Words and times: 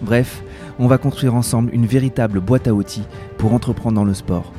Bref, 0.00 0.42
on 0.78 0.86
va 0.86 0.96
construire 0.96 1.34
ensemble 1.34 1.74
une 1.74 1.84
véritable 1.84 2.40
boîte 2.40 2.66
à 2.66 2.72
outils 2.72 3.04
pour 3.36 3.52
entreprendre 3.52 3.96
dans 3.96 4.04
le 4.04 4.14
sport. 4.14 4.52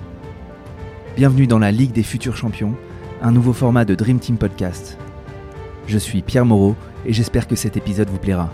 Bienvenue 1.16 1.48
dans 1.48 1.58
la 1.58 1.72
Ligue 1.72 1.94
des 1.94 2.04
futurs 2.04 2.38
champions, 2.38 2.76
un 3.24 3.32
nouveau 3.32 3.52
format 3.52 3.84
de 3.84 3.96
Dream 3.96 4.20
Team 4.20 4.38
Podcast. 4.38 5.00
Je 5.88 5.98
suis 5.98 6.22
Pierre 6.22 6.46
Moreau 6.46 6.76
et 7.06 7.14
j'espère 7.14 7.48
que 7.48 7.56
cet 7.56 7.76
épisode 7.76 8.10
vous 8.10 8.20
plaira. 8.20 8.54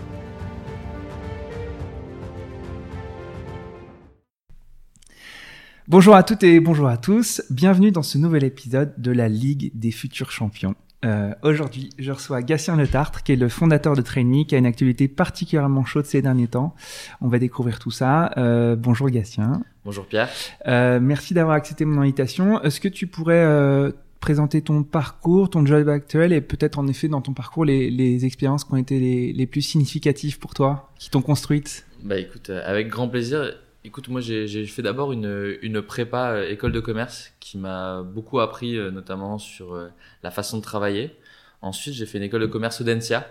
Bonjour 5.88 6.14
à 6.14 6.22
toutes 6.22 6.42
et 6.42 6.58
bonjour 6.60 6.88
à 6.88 6.96
tous, 6.96 7.42
bienvenue 7.50 7.92
dans 7.92 8.02
ce 8.02 8.16
nouvel 8.16 8.44
épisode 8.44 8.94
de 8.98 9.10
la 9.10 9.28
Ligue 9.28 9.72
des 9.74 9.90
futurs 9.90 10.30
champions. 10.30 10.74
Euh, 11.04 11.32
Aujourd'hui, 11.42 11.90
je 11.98 12.10
reçois 12.10 12.42
Gatien 12.42 12.76
Le 12.76 12.88
Tartre, 12.88 13.22
qui 13.22 13.32
est 13.32 13.36
le 13.36 13.48
fondateur 13.48 13.94
de 13.94 14.02
Trainy, 14.02 14.46
qui 14.46 14.54
a 14.54 14.58
une 14.58 14.66
activité 14.66 15.06
particulièrement 15.06 15.84
chaude 15.84 16.06
ces 16.06 16.22
derniers 16.22 16.48
temps. 16.48 16.74
On 17.20 17.28
va 17.28 17.38
découvrir 17.38 17.78
tout 17.78 17.90
ça. 17.92 18.32
Euh, 18.36 18.74
bonjour 18.76 19.08
Gatien. 19.08 19.62
Bonjour 19.84 20.06
Pierre. 20.06 20.28
Euh, 20.66 20.98
merci 21.00 21.34
d'avoir 21.34 21.54
accepté 21.54 21.84
mon 21.84 22.00
invitation. 22.00 22.60
Est-ce 22.62 22.80
que 22.80 22.88
tu 22.88 23.06
pourrais 23.06 23.44
euh, 23.44 23.92
présenter 24.20 24.60
ton 24.60 24.82
parcours, 24.82 25.50
ton 25.50 25.64
job 25.64 25.88
actuel 25.88 26.32
et 26.32 26.40
peut-être 26.40 26.78
en 26.80 26.88
effet 26.88 27.06
dans 27.06 27.20
ton 27.20 27.32
parcours 27.32 27.64
les, 27.64 27.90
les 27.90 28.24
expériences 28.24 28.64
qui 28.64 28.72
ont 28.72 28.76
été 28.76 28.98
les, 28.98 29.32
les 29.32 29.46
plus 29.46 29.62
significatives 29.62 30.38
pour 30.40 30.54
toi, 30.54 30.90
qui 30.98 31.10
t'ont 31.10 31.22
construite? 31.22 31.86
Bah 32.02 32.18
écoute, 32.18 32.50
euh, 32.50 32.60
avec 32.64 32.88
grand 32.88 33.08
plaisir. 33.08 33.52
Écoute, 33.84 34.08
moi 34.08 34.20
j'ai 34.20 34.66
fait 34.66 34.82
d'abord 34.82 35.12
une, 35.12 35.56
une 35.62 35.80
prépa 35.82 36.32
euh, 36.32 36.50
école 36.50 36.72
de 36.72 36.80
commerce 36.80 37.32
qui 37.38 37.58
m'a 37.58 38.02
beaucoup 38.02 38.40
appris, 38.40 38.76
euh, 38.76 38.90
notamment 38.90 39.38
sur 39.38 39.74
euh, 39.74 39.88
la 40.22 40.30
façon 40.30 40.58
de 40.58 40.62
travailler. 40.62 41.16
Ensuite, 41.62 41.94
j'ai 41.94 42.06
fait 42.06 42.18
une 42.18 42.24
école 42.24 42.42
de 42.42 42.46
commerce 42.46 42.80
Audencia. 42.80 43.26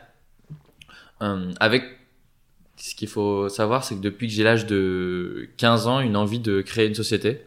Euh, 1.22 1.52
avec 1.60 1.84
ce 2.78 2.96
qu'il 2.96 3.08
faut 3.08 3.50
savoir, 3.50 3.84
c'est 3.84 3.96
que 3.96 4.02
depuis 4.02 4.28
que 4.28 4.34
j'ai 4.34 4.44
l'âge 4.44 4.66
de 4.66 5.50
15 5.58 5.88
ans, 5.88 6.00
une 6.00 6.16
envie 6.16 6.40
de 6.40 6.62
créer 6.62 6.88
une 6.88 6.96
société. 6.96 7.42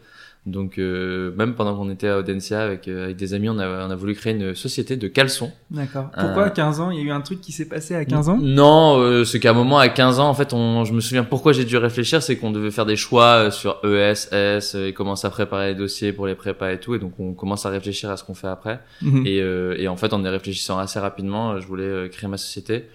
Donc 0.47 0.79
euh, 0.79 1.31
même 1.35 1.53
pendant 1.53 1.75
qu'on 1.77 1.91
était 1.91 2.07
à 2.07 2.17
Audencia 2.17 2.63
avec, 2.63 2.87
euh, 2.87 3.03
avec 3.05 3.15
des 3.17 3.35
amis, 3.35 3.47
on 3.47 3.59
a, 3.59 3.85
on 3.85 3.91
a 3.91 3.95
voulu 3.95 4.15
créer 4.15 4.33
une 4.33 4.55
société 4.55 4.97
de 4.97 5.07
caleçons. 5.07 5.51
D'accord. 5.69 6.09
Pourquoi 6.17 6.43
Euh, 6.43 6.45
à 6.47 6.49
15 6.49 6.79
ans? 6.79 6.89
Il 6.89 6.97
y 6.97 7.01
a 7.01 7.03
eu 7.05 7.11
un 7.11 7.21
truc 7.21 7.41
qui 7.41 7.51
s'est 7.51 7.67
passé 7.67 7.93
à 7.93 8.03
15 8.05 8.27
ans? 8.29 8.39
Non, 8.41 8.97
euh, 8.97 9.23
c'est 9.23 9.39
qu'à 9.39 9.51
un 9.51 9.53
moment 9.53 9.77
à 9.77 9.87
15 9.87 10.19
ans, 10.19 10.27
en 10.29 10.33
fait, 10.33 10.51
on, 10.53 10.83
je 10.83 10.93
me 10.93 10.99
souviens 10.99 11.23
pourquoi 11.23 11.53
j'ai 11.53 11.63
dû 11.63 11.77
réfléchir, 11.77 12.23
c'est 12.23 12.37
qu'on 12.37 12.49
devait 12.49 12.71
faire 12.71 12.87
des 12.87 12.95
choix 12.95 13.25
euh, 13.35 13.51
sur 13.51 13.79
ES, 13.83 14.29
S, 14.33 14.73
et 14.73 14.93
commencer 14.93 15.27
à 15.27 15.29
préparer 15.29 15.69
les 15.69 15.75
dossiers 15.75 16.11
pour 16.11 16.25
les 16.25 16.33
prépas 16.33 16.71
et 16.71 16.79
tout, 16.79 16.95
et 16.95 16.99
donc 16.99 17.19
on 17.19 17.33
commence 17.33 17.67
à 17.67 17.69
réfléchir 17.69 18.09
à 18.09 18.17
ce 18.17 18.23
qu'on 18.23 18.33
fait 18.33 18.47
après. 18.47 18.79
Mhm. 19.03 19.27
Et, 19.27 19.41
euh, 19.41 19.75
et 19.77 19.87
en 19.87 19.95
fait, 19.95 20.11
en 20.11 20.23
y 20.23 20.27
réfléchissant 20.27 20.79
assez 20.79 20.99
rapidement, 20.99 21.59
je 21.59 21.67
voulais 21.67 22.09
créer 22.09 22.27
ma 22.27 22.37
société. 22.37 22.85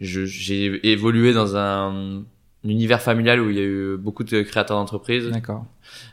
Je- 0.00 0.24
J'ai 0.26 0.90
évolué 0.90 1.32
dans 1.32 1.56
un 1.56 2.24
univers 2.70 3.00
familial 3.02 3.40
où 3.40 3.50
il 3.50 3.56
y 3.56 3.60
a 3.60 3.64
eu 3.64 3.96
beaucoup 3.96 4.24
de 4.24 4.42
créateurs 4.42 4.76
d'entreprises. 4.78 5.28
D'accord. 5.30 5.64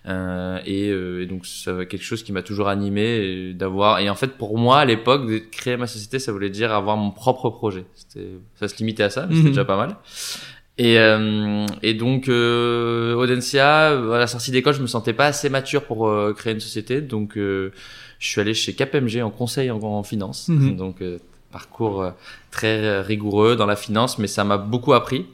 Euh, 0.07 0.59
et, 0.65 0.89
euh, 0.89 1.23
et 1.23 1.25
donc 1.25 1.45
c'est 1.45 1.87
quelque 1.87 2.03
chose 2.03 2.23
qui 2.23 2.31
m'a 2.31 2.41
toujours 2.43 2.67
animé 2.67 3.53
d'avoir 3.53 3.99
et 3.99 4.09
en 4.09 4.15
fait 4.15 4.37
pour 4.37 4.58
moi 4.58 4.80
à 4.80 4.86
l'époque 4.86 5.25
de 5.27 5.37
créer 5.39 5.77
ma 5.77 5.87
société 5.87 6.19
ça 6.19 6.31
voulait 6.31 6.49
dire 6.52 6.71
avoir 6.71 6.95
mon 6.95 7.09
propre 7.11 7.49
projet 7.49 7.86
c'était 7.95 8.27
ça 8.59 8.67
se 8.67 8.77
limitait 8.77 9.03
à 9.03 9.09
ça 9.09 9.25
mais 9.25 9.30
Mhm. 9.33 9.37
c'était 9.37 9.49
déjà 9.49 9.65
pas 9.65 9.77
mal 9.77 9.95
et 10.77 10.99
euh, 10.99 11.65
et 11.81 11.93
donc 11.95 12.30
euh, 12.30 13.15
Audencia 13.15 13.87
à 13.87 14.17
la 14.19 14.27
sortie 14.27 14.52
d'école 14.52 14.73
je 14.75 14.81
me 14.81 14.87
sentais 14.87 15.13
pas 15.13 15.25
assez 15.25 15.49
mature 15.49 15.83
pour 15.86 16.08
euh, 16.08 16.33
créer 16.33 16.53
une 16.53 16.59
société 16.59 17.02
donc 17.02 17.36
euh, 17.37 17.71
je 18.19 18.27
suis 18.27 18.39
allé 18.42 18.53
chez 18.53 18.73
KPMG 18.73 19.21
en 19.23 19.31
conseil 19.31 19.71
en, 19.71 19.80
en 19.81 20.03
finance 20.03 20.49
Mhm. 20.49 20.75
donc 20.77 21.02
euh, 21.02 21.17
parcours 21.52 22.11
très 22.52 23.02
rigoureux 23.02 23.55
dans 23.55 23.65
la 23.67 23.75
finance 23.75 24.17
mais 24.19 24.27
ça 24.27 24.43
m'a 24.43 24.58
beaucoup 24.58 24.93
appris 24.93 25.25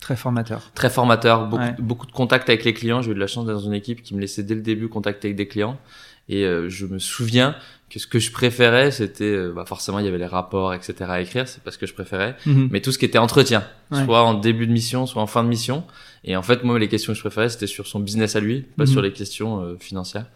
Très 0.00 0.16
formateur. 0.16 0.70
très 0.74 0.90
formateur, 0.90 1.46
beaucoup, 1.48 1.62
Ouais. 1.62 1.74
beaucoup 1.78 2.06
de 2.06 2.12
contacts 2.12 2.48
avec 2.48 2.64
les 2.64 2.74
clients. 2.74 3.02
J'ai 3.02 3.10
eu 3.12 3.14
de 3.14 3.20
la 3.20 3.26
chance 3.26 3.46
d'être 3.46 3.56
dans 3.56 3.60
une 3.62 3.74
équipe 3.74 4.02
qui 4.02 4.14
me 4.14 4.20
laissait 4.20 4.42
dès 4.42 4.54
le 4.54 4.60
début 4.60 4.88
contacter 4.88 5.28
avec 5.28 5.36
des 5.36 5.48
clients. 5.48 5.78
Et 6.28 6.44
euh, 6.44 6.68
je 6.68 6.86
me 6.86 6.98
souviens 6.98 7.54
que 7.88 8.00
ce 8.00 8.06
que 8.08 8.18
je 8.18 8.32
préférais, 8.32 8.90
c'était 8.90 9.22
euh, 9.24 9.52
bah 9.54 9.64
forcément 9.64 10.00
il 10.00 10.04
y 10.06 10.08
avait 10.08 10.18
les 10.18 10.26
rapports, 10.26 10.74
etc. 10.74 10.94
à 11.08 11.20
écrire, 11.20 11.46
c'est 11.46 11.62
pas 11.62 11.70
ce 11.70 11.78
que 11.78 11.86
je 11.86 11.94
préférais, 11.94 12.34
Mhm. 12.44 12.68
mais 12.72 12.80
tout 12.80 12.90
ce 12.90 12.98
qui 12.98 13.04
était 13.04 13.18
entretien, 13.18 13.62
Ouais. 13.92 14.04
soit 14.04 14.22
en 14.24 14.34
début 14.34 14.66
de 14.66 14.72
mission, 14.72 15.06
soit 15.06 15.22
en 15.22 15.28
fin 15.28 15.44
de 15.44 15.48
mission. 15.48 15.84
Et 16.24 16.34
en 16.36 16.42
fait, 16.42 16.64
moi, 16.64 16.76
les 16.80 16.88
questions 16.88 17.12
que 17.12 17.16
je 17.16 17.22
préférais, 17.22 17.48
c'était 17.48 17.68
sur 17.68 17.86
son 17.86 18.00
business 18.00 18.34
à 18.34 18.40
lui, 18.40 18.62
pas 18.76 18.82
Mhm. 18.84 18.90
sur 18.90 19.02
les 19.02 19.12
questions 19.12 19.60
euh, 19.62 19.76
financières. 19.78 20.26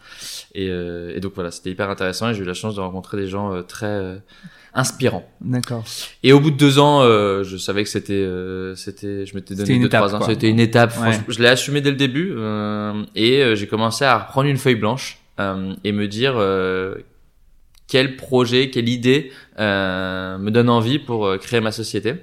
Et, 0.54 0.68
euh, 0.68 1.12
et 1.16 1.18
donc 1.18 1.32
voilà, 1.34 1.50
c'était 1.50 1.70
hyper 1.70 1.90
intéressant 1.90 2.30
et 2.30 2.34
j'ai 2.34 2.42
eu 2.42 2.46
la 2.46 2.54
chance 2.54 2.76
de 2.76 2.80
rencontrer 2.80 3.16
des 3.16 3.26
gens 3.26 3.52
euh, 3.52 3.62
très 3.62 3.86
euh, 3.86 4.16
inspirants. 4.72 5.28
D'accord. 5.40 5.82
Et 6.22 6.32
au 6.32 6.38
bout 6.38 6.52
de 6.52 6.56
deux 6.56 6.78
ans, 6.78 7.02
euh, 7.02 7.42
je 7.42 7.56
savais 7.56 7.82
que 7.82 7.88
c'était, 7.90 8.12
euh, 8.12 8.76
c'était, 8.76 9.26
je 9.26 9.34
m'étais 9.34 9.56
donné 9.56 9.76
deux 9.80 9.86
étape, 9.86 10.06
trois 10.06 10.14
ans. 10.14 10.24
C'était 10.24 10.48
une 10.48 10.60
étape. 10.60 10.90
Ouais. 10.90 11.10
franchement, 11.10 11.24
je 11.28 11.40
l'ai 11.40 11.48
assumé 11.48 11.80
dès 11.80 11.90
le 11.90 11.96
début 11.96 12.32
euh, 12.36 13.02
et 13.16 13.56
j'ai 13.56 13.66
commencé 13.66 14.04
à 14.04 14.16
reprendre 14.18 14.48
une 14.48 14.56
feuille 14.58 14.76
blanche 14.76 15.16
euh, 15.40 15.74
et 15.84 15.92
me 15.92 16.06
dire 16.06 16.34
euh, 16.36 16.94
quel 17.88 18.16
projet, 18.16 18.70
quelle 18.70 18.88
idée 18.88 19.32
euh, 19.58 20.38
me 20.38 20.50
donne 20.50 20.68
envie 20.68 20.98
pour 20.98 21.26
euh, 21.26 21.38
créer 21.38 21.60
ma 21.60 21.72
société. 21.72 22.14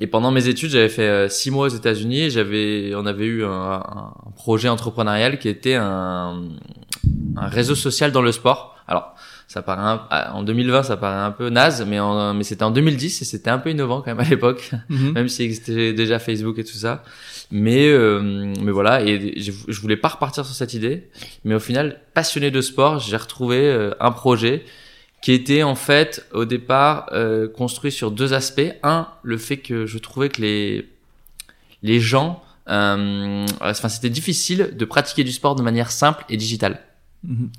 Et 0.00 0.06
pendant 0.06 0.32
mes 0.32 0.48
études, 0.48 0.70
j'avais 0.70 0.88
fait 0.90 1.30
six 1.30 1.50
mois 1.50 1.66
aux 1.66 1.74
États-Unis. 1.74 2.22
et 2.22 2.30
J'avais, 2.30 2.92
on 2.94 3.06
avait 3.06 3.24
eu 3.24 3.44
un, 3.44 3.50
un 3.74 4.30
projet 4.34 4.68
entrepreneurial 4.68 5.38
qui 5.38 5.48
était 5.48 5.76
un, 5.76 6.42
un 7.36 7.48
réseau 7.48 7.74
social 7.74 8.12
dans 8.12 8.22
le 8.22 8.32
sport. 8.32 8.76
Alors, 8.88 9.14
ça 9.48 9.62
paraît 9.62 9.82
un- 10.10 10.32
en 10.32 10.42
2020, 10.42 10.82
ça 10.82 10.96
paraît 10.96 11.24
un 11.24 11.30
peu 11.30 11.48
naze, 11.48 11.86
mais, 11.88 11.98
en- 12.00 12.34
mais 12.34 12.42
c'était 12.44 12.64
en 12.64 12.70
2010 12.70 13.22
et 13.22 13.24
c'était 13.24 13.48
un 13.50 13.58
peu 13.58 13.70
innovant 13.70 14.00
quand 14.02 14.10
même 14.14 14.20
à 14.20 14.28
l'époque, 14.28 14.72
Mhm. 14.90 15.12
même 15.14 15.28
s'il 15.28 15.46
existait 15.46 15.92
déjà 15.92 16.18
Facebook 16.18 16.58
et 16.58 16.64
tout 16.64 16.76
ça. 16.76 17.02
Mais, 17.50 17.88
euh, 17.88 18.52
mais 18.60 18.72
voilà, 18.72 19.02
et 19.02 19.40
je, 19.40 19.52
je 19.68 19.80
voulais 19.80 19.96
pas 19.96 20.08
repartir 20.08 20.44
sur 20.44 20.54
cette 20.54 20.74
idée. 20.74 21.08
Mais 21.44 21.54
au 21.54 21.60
final, 21.60 22.00
passionné 22.12 22.50
de 22.50 22.60
sport, 22.60 22.98
j'ai 22.98 23.16
retrouvé 23.16 23.58
euh, 23.58 23.92
un 24.00 24.10
projet 24.10 24.64
qui 25.22 25.32
était 25.32 25.62
en 25.62 25.74
fait 25.74 26.26
au 26.32 26.44
départ 26.44 27.08
euh, 27.12 27.48
construit 27.48 27.92
sur 27.92 28.10
deux 28.10 28.32
aspects. 28.32 28.72
Un, 28.82 29.08
le 29.22 29.38
fait 29.38 29.58
que 29.58 29.86
je 29.86 29.98
trouvais 29.98 30.28
que 30.28 30.42
les 30.42 30.88
les 31.82 32.00
gens, 32.00 32.42
euh, 32.68 33.46
enfin 33.60 33.88
c'était 33.88 34.10
difficile 34.10 34.74
de 34.76 34.84
pratiquer 34.84 35.24
du 35.24 35.32
sport 35.32 35.54
de 35.54 35.62
manière 35.62 35.90
simple 35.90 36.24
et 36.28 36.36
digitale. 36.36 36.80
Mhm. 37.22 37.50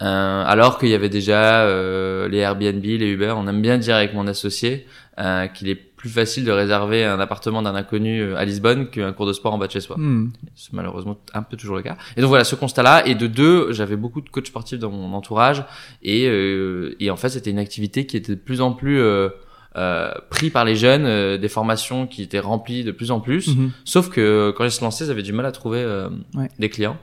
Euh, 0.00 0.44
alors 0.46 0.78
qu'il 0.78 0.90
y 0.90 0.94
avait 0.94 1.08
déjà 1.08 1.62
euh, 1.62 2.28
les 2.28 2.38
Airbnb, 2.38 2.84
les 2.84 3.06
Uber, 3.06 3.34
on 3.36 3.48
aime 3.48 3.60
bien 3.60 3.78
dire 3.78 3.96
avec 3.96 4.14
mon 4.14 4.26
associé 4.28 4.86
euh, 5.18 5.48
qu'il 5.48 5.68
est 5.68 5.87
plus 5.98 6.08
facile 6.08 6.44
de 6.46 6.50
réserver 6.52 7.04
un 7.04 7.20
appartement 7.20 7.60
d'un 7.60 7.74
inconnu 7.74 8.20
euh, 8.22 8.36
à 8.38 8.44
Lisbonne 8.46 8.88
qu'un 8.88 9.12
cours 9.12 9.26
de 9.26 9.34
sport 9.34 9.52
en 9.52 9.58
bas 9.58 9.66
de 9.66 9.72
chez 9.72 9.80
soi. 9.80 9.96
Mhm. 9.98 10.32
C'est 10.54 10.72
malheureusement 10.72 11.18
un 11.34 11.42
peu 11.42 11.56
toujours 11.58 11.76
le 11.76 11.82
cas. 11.82 11.98
Et 12.16 12.22
donc 12.22 12.28
voilà, 12.28 12.44
ce 12.44 12.54
constat-là. 12.54 13.06
Et 13.06 13.14
de 13.14 13.26
deux, 13.26 13.72
j'avais 13.72 13.96
beaucoup 13.96 14.20
de 14.22 14.30
coachs 14.30 14.46
sportifs 14.46 14.78
dans 14.78 14.90
mon 14.90 15.12
entourage. 15.12 15.64
Et, 16.02 16.26
euh, 16.26 16.96
et 17.00 17.10
en 17.10 17.16
fait, 17.16 17.28
c'était 17.28 17.50
une 17.50 17.58
activité 17.58 18.06
qui 18.06 18.16
était 18.16 18.34
de 18.34 18.40
plus 18.40 18.60
en 18.62 18.72
plus 18.72 18.98
euh, 19.00 19.28
euh, 19.76 20.10
pris 20.30 20.48
par 20.50 20.64
les 20.64 20.74
jeunes, 20.76 21.04
euh, 21.04 21.36
des 21.36 21.48
formations 21.48 22.06
qui 22.06 22.22
étaient 22.22 22.38
remplies 22.40 22.84
de 22.84 22.90
plus 22.92 23.10
en 23.10 23.20
plus. 23.20 23.48
Mhm. 23.48 23.70
Sauf 23.84 24.08
que 24.08 24.52
quand 24.56 24.64
j'ai 24.64 24.70
se 24.70 24.82
lancé, 24.82 25.04
j'avais 25.04 25.22
du 25.22 25.32
mal 25.32 25.44
à 25.46 25.52
trouver 25.52 25.80
euh, 25.82 26.08
Ouais. 26.34 26.48
des 26.58 26.68
clients. 26.70 26.96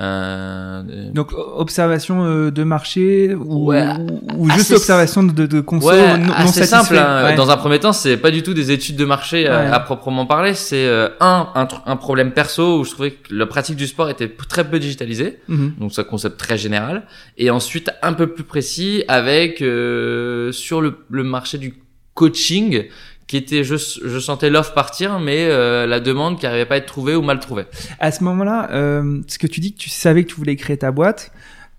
Euh, 0.00 0.82
Donc 1.12 1.32
observation 1.34 2.24
euh, 2.24 2.50
de 2.50 2.62
marché 2.62 3.34
ou, 3.34 3.66
Ouais, 3.72 3.84
ou 4.36 4.48
juste 4.50 4.70
observation 4.72 5.22
de, 5.24 5.46
de 5.46 5.60
conso 5.60 5.88
Ouais, 5.88 6.16
non, 6.18 6.32
assez 6.32 6.64
simple. 6.66 6.96
hein. 6.96 7.24
Ouais. 7.24 7.34
Dans 7.34 7.50
un 7.50 7.56
premier 7.56 7.80
temps, 7.80 7.92
c'est 7.92 8.16
pas 8.16 8.30
du 8.30 8.42
tout 8.44 8.54
des 8.54 8.70
études 8.70 8.96
de 8.96 9.04
marché 9.04 9.48
euh, 9.48 9.72
à 9.72 9.80
proprement 9.80 10.24
parler. 10.26 10.54
C'est 10.54 10.86
euh, 10.86 11.08
un, 11.20 11.48
un 11.86 11.96
problème 11.96 12.30
perso 12.32 12.78
où 12.80 12.84
je 12.84 12.92
trouvais 12.92 13.10
que 13.10 13.34
la 13.34 13.46
pratique 13.46 13.76
du 13.76 13.86
sport 13.88 14.08
était 14.08 14.28
très 14.48 14.62
peu 14.68 14.78
digitalisée. 14.78 15.38
Mhm. 15.48 15.74
Donc 15.80 15.92
c'est 15.92 16.02
un 16.02 16.04
concept 16.04 16.38
très 16.38 16.58
général. 16.58 17.02
Et 17.36 17.50
ensuite 17.50 17.90
un 18.02 18.12
peu 18.12 18.28
plus 18.28 18.44
précis 18.44 19.02
avec 19.08 19.60
euh, 19.62 20.52
sur 20.52 20.80
le, 20.80 20.98
le 21.10 21.24
marché 21.24 21.58
du 21.58 21.74
coaching 22.14 22.84
qui 23.28 23.36
était 23.36 23.62
je, 23.62 23.76
je 23.76 24.18
sentais 24.18 24.50
l'offre 24.50 24.72
partir 24.74 25.20
mais 25.20 25.46
euh, 25.48 25.86
la 25.86 26.00
demande 26.00 26.40
qui 26.40 26.46
arrivait 26.46 26.64
pas 26.66 26.74
à 26.74 26.78
être 26.78 26.86
trouvée 26.86 27.14
ou 27.14 27.22
mal 27.22 27.38
trouvée. 27.38 27.64
À 28.00 28.10
ce 28.10 28.24
moment-là, 28.24 28.70
euh, 28.72 29.20
ce 29.28 29.38
que 29.38 29.46
tu 29.46 29.60
dis 29.60 29.72
que 29.74 29.78
tu 29.78 29.90
savais 29.90 30.24
que 30.24 30.30
tu 30.30 30.34
voulais 30.36 30.56
créer 30.56 30.78
ta 30.78 30.90
boîte, 30.90 31.30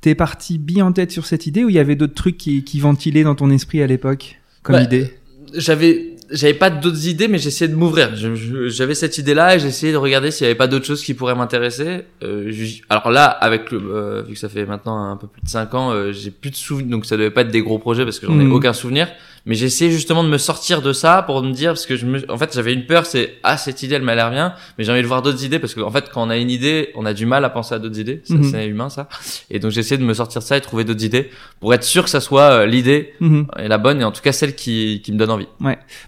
t'es 0.01 0.16
parti 0.16 0.57
bien 0.57 0.86
en 0.86 0.92
tête 0.94 1.12
sur 1.12 1.25
cette 1.25 1.46
idée 1.48 1.66
ou 1.66 1.69
il 1.69 1.75
y 1.75 1.80
avait 1.80 1.96
d'autres 1.96 2.13
trucs 2.13 2.38
qui, 2.38 2.63
qui 2.63 2.80
ventilaient 2.80 3.24
dans 3.24 3.36
ton 3.36 3.50
esprit 3.50 3.81
à 3.81 3.88
l'époque 3.88 4.40
comme 4.63 4.75
Bah, 4.78 4.84
idée? 4.84 5.12
J'avais 5.54 6.06
j'avais 6.31 6.54
pas 6.54 6.69
d'autres 6.69 7.07
idées, 7.07 7.28
mais 7.28 7.40
j'essayais 7.40 7.68
de 7.72 7.75
m'ouvrir. 7.75 8.12
J'avais 8.68 8.94
cette 8.94 9.18
idée-là 9.18 9.56
et 9.56 9.60
j'essayais 9.60 9.92
de 9.94 9.98
regarder 9.98 10.30
s'il 10.30 10.44
y 10.44 10.46
avait 10.46 10.54
pas 10.56 10.68
d'autres 10.68 10.86
choses 10.86 11.04
qui 11.04 11.16
pourraient 11.16 11.34
m'intéresser. 11.34 12.01
Euh, 12.22 12.54
alors 12.88 13.10
là, 13.10 13.25
avec 13.25 13.72
le, 13.72 13.81
euh, 13.84 14.22
vu 14.22 14.34
que 14.36 14.40
ça 14.40 14.48
fait 14.48 14.63
maintenant 14.68 15.10
un 15.10 15.18
peu 15.18 15.25
plus 15.25 15.42
de 15.42 15.50
5 15.50 15.74
ans, 15.74 15.92
euh, 15.92 16.12
j'ai 16.12 16.30
plus 16.30 16.51
de 16.51 16.56
souvenirs, 16.56 16.92
donc 16.92 17.07
ça 17.07 17.18
devait 17.18 17.31
pas 17.31 17.42
être 17.42 17.50
des 17.50 17.63
gros 17.63 17.80
projets 17.80 18.04
parce 18.04 18.19
que 18.19 18.28
j'en 18.28 18.40
ai 18.40 18.44
Mhm. 18.44 18.51
aucun 18.51 18.74
souvenir. 18.74 19.07
Mais 19.50 19.56
j'essayais 19.56 19.90
justement 19.92 20.24
de 20.24 20.30
me 20.30 20.38
sortir 20.38 20.81
de 20.84 20.94
ça 20.94 21.24
pour 21.24 21.42
me 21.44 21.51
dire 21.51 21.72
parce 21.72 21.86
que 21.88 21.96
je 21.98 22.06
me, 22.06 22.31
en 22.31 22.38
fait, 22.38 22.54
j'avais 22.54 22.72
une 22.74 22.86
peur, 22.86 23.06
c'est 23.07 23.38
ah 23.44 23.57
cette 23.57 23.81
idée 23.84 23.96
elle 23.96 24.04
m'a 24.04 24.13
l'air 24.13 24.30
bien, 24.30 24.54
mais 24.78 24.84
j'ai 24.84 24.92
envie 24.92 25.01
de 25.01 25.07
voir 25.07 25.22
d'autres 25.24 25.44
idées 25.44 25.57
parce 25.60 25.74
que 25.74 25.81
en 25.81 25.90
fait, 25.90 26.10
quand 26.13 26.22
on 26.25 26.30
a 26.30 26.38
une 26.38 26.51
idée, 26.51 26.90
on 26.96 27.04
a 27.06 27.13
du 27.13 27.25
mal 27.25 27.44
à 27.44 27.50
penser 27.50 27.74
à 27.74 27.80
d'autres 27.80 28.00
idées. 28.00 28.22
Ça, 28.25 28.36
Mhm. 28.36 28.44
C'est 28.44 28.68
humain 28.68 28.90
ça. 28.90 29.10
Et 29.50 29.57
donc 29.60 29.72
j'essayais 29.72 29.98
de 29.98 30.06
me 30.06 30.13
sortir 30.13 30.40
de 30.42 30.46
ça 30.46 30.56
et 30.56 30.62
trouver 30.62 30.84
d'autres 30.84 31.04
idées 31.04 31.31
pour 31.60 31.74
être 31.74 31.84
sûr 31.84 32.04
que 32.04 32.10
ça 32.12 32.22
soit 32.22 32.44
euh, 32.51 32.66
l'idée 32.68 33.13
Mhm. 33.19 33.48
et 33.57 33.68
la 33.68 33.80
bonne 33.80 34.00
et 34.01 34.04
en 34.04 34.12
tout 34.12 34.22
cas 34.22 34.31
celle 34.31 34.54
qui 34.56 35.01
qui 35.04 35.12
me 35.12 35.18
donne 35.18 35.31
envie. 35.31 35.48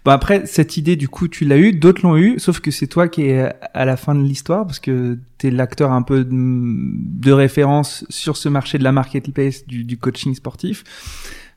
Bon 0.06 0.12
après 0.12 0.46
cette 0.46 0.78
idée 0.78 0.96
du 0.96 1.10
coup 1.10 1.28
tu 1.28 1.44
l'as 1.44 1.58
eue, 1.58 1.74
d'autres 1.74 2.04
l'ont 2.04 2.18
eu, 2.18 2.36
sauf 2.38 2.60
que 2.60 2.70
c'est 2.70 2.88
toi 2.88 3.08
qui 3.08 3.24
es 3.24 3.52
à 3.74 3.86
la 3.86 3.98
fin 3.98 4.14
de 4.14 4.22
l'histoire 4.22 4.68
parce 4.68 4.80
que 4.80 5.18
t'es 5.40 5.50
l'acteur 5.50 5.92
un 5.92 6.04
peu 6.04 6.24
de, 6.24 6.30
de 6.32 7.32
référence 7.32 8.06
sur 8.10 8.38
ce 8.38 8.50
marché 8.50 8.78
de 8.78 8.84
la 8.84 8.92
marketplace 8.92 9.66
du, 9.66 9.84
du 9.84 9.98
coaching 9.98 10.36
sportif. 10.36 10.84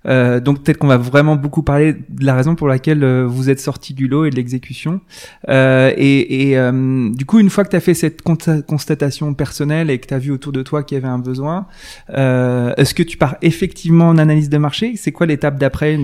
Euh, 0.06 0.40
donc 0.40 0.62
peut-être 0.62 0.78
qu'on 0.78 0.86
va 0.86 0.96
vraiment 0.96 1.36
beaucoup 1.36 1.62
parler 1.62 1.94
de 1.94 2.24
la 2.24 2.34
raison 2.34 2.54
pour 2.54 2.68
laquelle 2.68 3.02
euh, 3.02 3.26
vous 3.26 3.50
êtes 3.50 3.60
sorti 3.60 3.94
du 3.94 4.06
lot 4.08 4.24
et 4.26 4.30
de 4.30 4.36
l'exécution. 4.36 5.00
Euh, 5.48 5.92
et 5.96 6.50
et 6.50 6.58
euh, 6.58 7.10
du 7.10 7.24
coup, 7.24 7.38
une 7.38 7.50
fois 7.50 7.64
que 7.64 7.70
tu 7.70 7.76
as 7.76 7.80
fait 7.80 7.94
cette 7.94 8.22
consta- 8.22 8.62
constatation 8.62 9.34
personnelle 9.34 9.90
et 9.90 9.98
que 9.98 10.06
tu 10.06 10.14
as 10.14 10.18
vu 10.18 10.30
autour 10.30 10.52
de 10.52 10.62
toi 10.62 10.82
qu'il 10.82 10.96
y 10.96 11.00
avait 11.00 11.08
un 11.08 11.18
besoin, 11.18 11.66
euh, 12.10 12.72
est-ce 12.76 12.94
que 12.94 13.02
tu 13.02 13.16
pars 13.16 13.36
effectivement 13.42 14.08
en 14.08 14.18
analyse 14.18 14.48
de 14.48 14.58
marché? 14.58 14.94
C'est 14.96 15.12
quoi 15.12 15.26
l'étape 15.26 15.58
d'après 15.58 15.96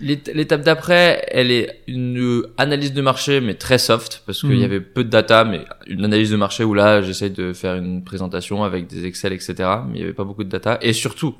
L'étape 0.00 0.62
d'après, 0.62 1.24
elle 1.28 1.50
est 1.50 1.82
une 1.86 2.18
euh, 2.18 2.52
analyse 2.58 2.92
de 2.92 3.00
marché, 3.00 3.40
mais 3.40 3.54
très 3.54 3.78
soft, 3.78 4.22
parce 4.26 4.40
qu'il 4.40 4.58
y 4.58 4.64
avait 4.64 4.80
peu 4.80 5.02
de 5.02 5.08
data, 5.08 5.44
mais 5.44 5.64
une 5.86 6.04
analyse 6.04 6.30
de 6.30 6.36
marché 6.36 6.62
où 6.62 6.74
là, 6.74 7.00
j'essaye 7.00 7.30
de 7.30 7.52
faire 7.52 7.76
une 7.76 8.04
présentation 8.04 8.64
avec 8.64 8.86
des 8.86 9.06
Excel, 9.06 9.32
etc. 9.32 9.54
Mais 9.88 9.98
il 9.98 10.00
y 10.00 10.04
avait 10.04 10.12
pas 10.12 10.24
beaucoup 10.24 10.44
de 10.44 10.50
data. 10.50 10.78
Et 10.82 10.92
surtout, 10.92 11.34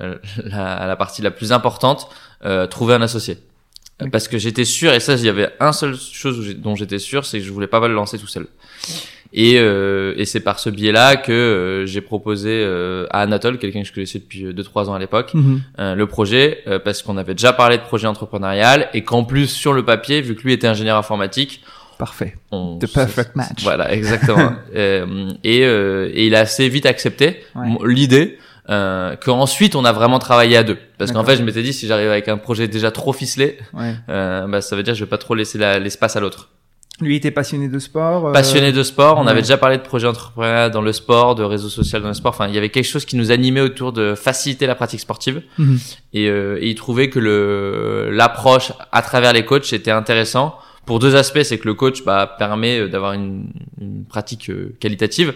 euh, 0.00 0.16
la, 0.44 0.86
la 0.86 0.96
partie 0.96 1.22
la 1.22 1.30
plus 1.30 1.52
importante, 1.52 2.08
euh, 2.44 2.66
trouver 2.66 2.94
un 2.94 3.02
associé. 3.02 3.38
Ok. 4.00 4.10
Parce 4.10 4.28
que 4.28 4.38
j'étais 4.38 4.64
sûr, 4.64 4.92
et 4.92 5.00
ça, 5.00 5.14
il 5.14 5.24
y 5.24 5.28
avait 5.28 5.50
un 5.58 5.72
seul 5.72 5.96
chose 5.96 6.54
dont 6.56 6.76
j'étais 6.76 6.98
sûr, 6.98 7.24
c'est 7.24 7.38
que 7.38 7.44
je 7.44 7.50
voulais 7.50 7.66
pas 7.66 7.86
le 7.88 7.94
lancer 7.94 8.18
tout 8.18 8.28
seul. 8.28 8.46
Et, 9.34 9.58
euh, 9.58 10.14
et 10.16 10.24
c'est 10.24 10.40
par 10.40 10.58
ce 10.58 10.70
biais-là 10.70 11.16
que 11.16 11.32
euh, 11.32 11.86
j'ai 11.86 12.00
proposé 12.00 12.48
euh, 12.50 13.06
à 13.10 13.20
Anatole, 13.20 13.58
quelqu'un 13.58 13.82
que 13.82 13.86
je 13.88 13.92
connaissais 13.92 14.18
depuis 14.20 14.44
2-3 14.44 14.86
ans 14.88 14.94
à 14.94 14.98
l'époque, 14.98 15.32
euh, 15.78 15.94
le 15.94 16.06
projet 16.06 16.62
euh, 16.66 16.78
parce 16.78 17.02
qu'on 17.02 17.18
avait 17.18 17.34
déjà 17.34 17.52
parlé 17.52 17.76
de 17.76 17.82
projet 17.82 18.06
entrepreneurial 18.06 18.88
et 18.94 19.04
qu'en 19.04 19.24
plus 19.24 19.46
sur 19.48 19.72
le 19.74 19.84
papier 19.84 20.22
vu 20.22 20.34
que 20.34 20.42
lui 20.42 20.52
était 20.54 20.66
ingénieur 20.66 20.96
informatique 20.96 21.62
Parfait. 21.98 22.36
on 22.52 22.78
The 22.78 22.90
perfect 22.92 23.34
match. 23.36 23.62
voilà 23.64 23.92
exactement 23.92 24.52
Euh, 24.76 25.30
et, 25.44 25.64
euh, 25.64 26.10
et 26.14 26.26
il 26.26 26.34
a 26.34 26.40
assez 26.40 26.68
vite 26.68 26.86
accepté 26.86 27.40
Ouais. 27.54 27.66
l'idée 27.84 28.38
euh, 28.70 29.16
qu'ensuite 29.16 29.74
on 29.76 29.84
a 29.84 29.92
vraiment 29.92 30.18
travaillé 30.18 30.56
à 30.56 30.62
deux 30.62 30.76
parce 30.98 31.10
qu'en 31.12 31.24
fait 31.24 31.36
je 31.36 31.42
m'étais 31.42 31.62
dit 31.62 31.72
si 31.72 31.86
j'arrive 31.86 32.10
avec 32.10 32.28
un 32.28 32.36
projet 32.38 32.68
déjà 32.68 32.90
trop 32.90 33.12
ficelé 33.12 33.58
Ouais. 33.74 33.94
euh, 34.10 34.46
bah, 34.46 34.60
ça 34.60 34.76
veut 34.76 34.82
dire 34.82 34.92
que 34.94 34.98
je 34.98 35.04
vais 35.04 35.10
pas 35.10 35.18
trop 35.18 35.34
laisser 35.34 35.58
la- 35.58 35.78
l'espace 35.78 36.16
à 36.16 36.20
l'autre 36.20 36.50
Lui 37.00 37.14
était 37.16 37.30
passionné 37.30 37.68
de 37.68 37.78
sport. 37.78 38.28
euh, 38.28 38.32
passionné 38.32 38.72
de 38.72 38.82
sport. 38.82 39.18
On 39.18 39.24
ouais. 39.24 39.30
avait 39.30 39.42
déjà 39.42 39.56
parlé 39.56 39.76
de 39.76 39.82
projets 39.82 40.08
entrepreneurial 40.08 40.70
dans 40.70 40.82
le 40.82 40.92
sport, 40.92 41.34
de 41.36 41.44
réseau 41.44 41.68
social 41.68 42.02
dans 42.02 42.08
le 42.08 42.14
sport. 42.14 42.30
Enfin, 42.34 42.48
il 42.48 42.54
y 42.54 42.58
avait 42.58 42.70
quelque 42.70 42.86
chose 42.88 43.04
qui 43.04 43.16
nous 43.16 43.30
animait 43.30 43.60
autour 43.60 43.92
de 43.92 44.14
faciliter 44.14 44.66
la 44.66 44.74
pratique 44.74 45.00
sportive. 45.00 45.42
Mhm. 45.58 45.78
Et, 46.14 46.28
euh, 46.28 46.58
et 46.60 46.68
il 46.70 46.74
trouvait 46.74 47.08
que 47.08 47.18
le 47.20 48.10
l'approche 48.12 48.72
à 48.92 49.02
travers 49.02 49.32
les 49.32 49.44
coachs 49.44 49.72
était 49.72 49.90
intéressant 49.92 50.56
pour 50.86 50.98
deux 50.98 51.14
aspects. 51.14 51.42
C'est 51.42 51.58
que 51.58 51.68
le 51.68 51.74
coach 51.74 52.04
bah, 52.04 52.34
permet 52.38 52.80
euh, 52.80 52.88
d'avoir 52.88 53.12
une, 53.12 53.46
une 53.80 54.04
pratique 54.04 54.50
qualitative. 54.80 55.34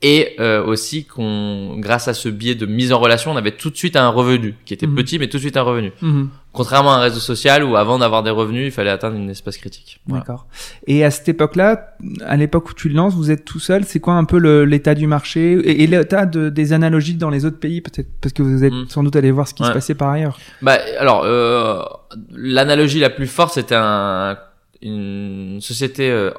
Et 0.00 0.36
euh, 0.38 0.64
aussi 0.64 1.06
qu'on, 1.06 1.76
grâce 1.78 2.06
à 2.06 2.14
ce 2.14 2.28
biais 2.28 2.54
de 2.54 2.66
mise 2.66 2.92
en 2.92 3.00
relation, 3.00 3.32
on 3.32 3.36
avait 3.36 3.50
tout 3.56 3.68
de 3.68 3.76
suite 3.76 3.96
un 3.96 4.08
revenu 4.10 4.54
qui 4.64 4.72
était 4.72 4.86
Mhm. 4.86 4.94
petit, 4.94 5.18
mais 5.18 5.26
tout 5.28 5.38
de 5.38 5.42
suite 5.42 5.56
un 5.56 5.62
revenu. 5.62 5.90
Mhm. 6.02 6.28
Contrairement 6.52 6.94
à 6.94 6.96
un 6.96 7.00
réseau 7.00 7.20
social 7.20 7.62
où 7.62 7.76
avant 7.76 7.98
d'avoir 7.98 8.22
des 8.22 8.30
revenus, 8.30 8.64
il 8.66 8.70
fallait 8.72 8.90
atteindre 8.90 9.16
une 9.16 9.30
espace 9.30 9.58
critique. 9.58 10.00
Voilà. 10.06 10.22
D'accord. 10.22 10.46
Et 10.86 11.04
à 11.04 11.10
cette 11.10 11.28
époque-là, 11.28 11.94
à 12.26 12.36
l'époque 12.36 12.70
où 12.70 12.74
tu 12.74 12.88
le 12.88 12.94
lances, 12.94 13.14
vous 13.14 13.30
êtes 13.30 13.44
tout 13.44 13.60
seul. 13.60 13.84
C'est 13.84 14.00
quoi 14.00 14.14
un 14.14 14.24
peu 14.24 14.38
le- 14.38 14.64
l'état 14.64 14.94
du 14.94 15.06
marché 15.06 15.52
et, 15.52 15.82
et 15.84 15.86
l'état 15.86 16.26
de, 16.26 16.48
des 16.48 16.72
analogies 16.72 17.14
dans 17.14 17.30
les 17.30 17.44
autres 17.44 17.58
pays, 17.60 17.80
peut-être? 17.80 18.08
Parce 18.20 18.32
que 18.32 18.42
vous 18.42 18.64
êtes 18.64 18.72
Mm. 18.72 18.86
sans 18.88 19.02
doute 19.04 19.14
allé 19.14 19.30
voir 19.30 19.46
ce 19.46 19.54
qui 19.54 19.62
se 19.64 19.70
passait 19.70 19.94
par 19.94 20.08
ailleurs. 20.10 20.38
Bah, 20.62 20.78
alors, 20.98 21.22
euh, 21.24 21.80
l'analogie 22.32 22.98
la 23.00 23.10
plus 23.10 23.26
forte, 23.28 23.54
c'était 23.54 23.76
un, 23.76 24.36
une 24.82 25.60
société 25.60 26.10
euh, 26.10 26.30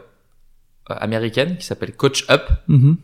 américaine 0.87 1.55
qui 1.57 1.65
s'appelle 1.65 1.93
Coach 1.93 2.25
Up, 2.29 2.43
Mhm. 2.67 2.97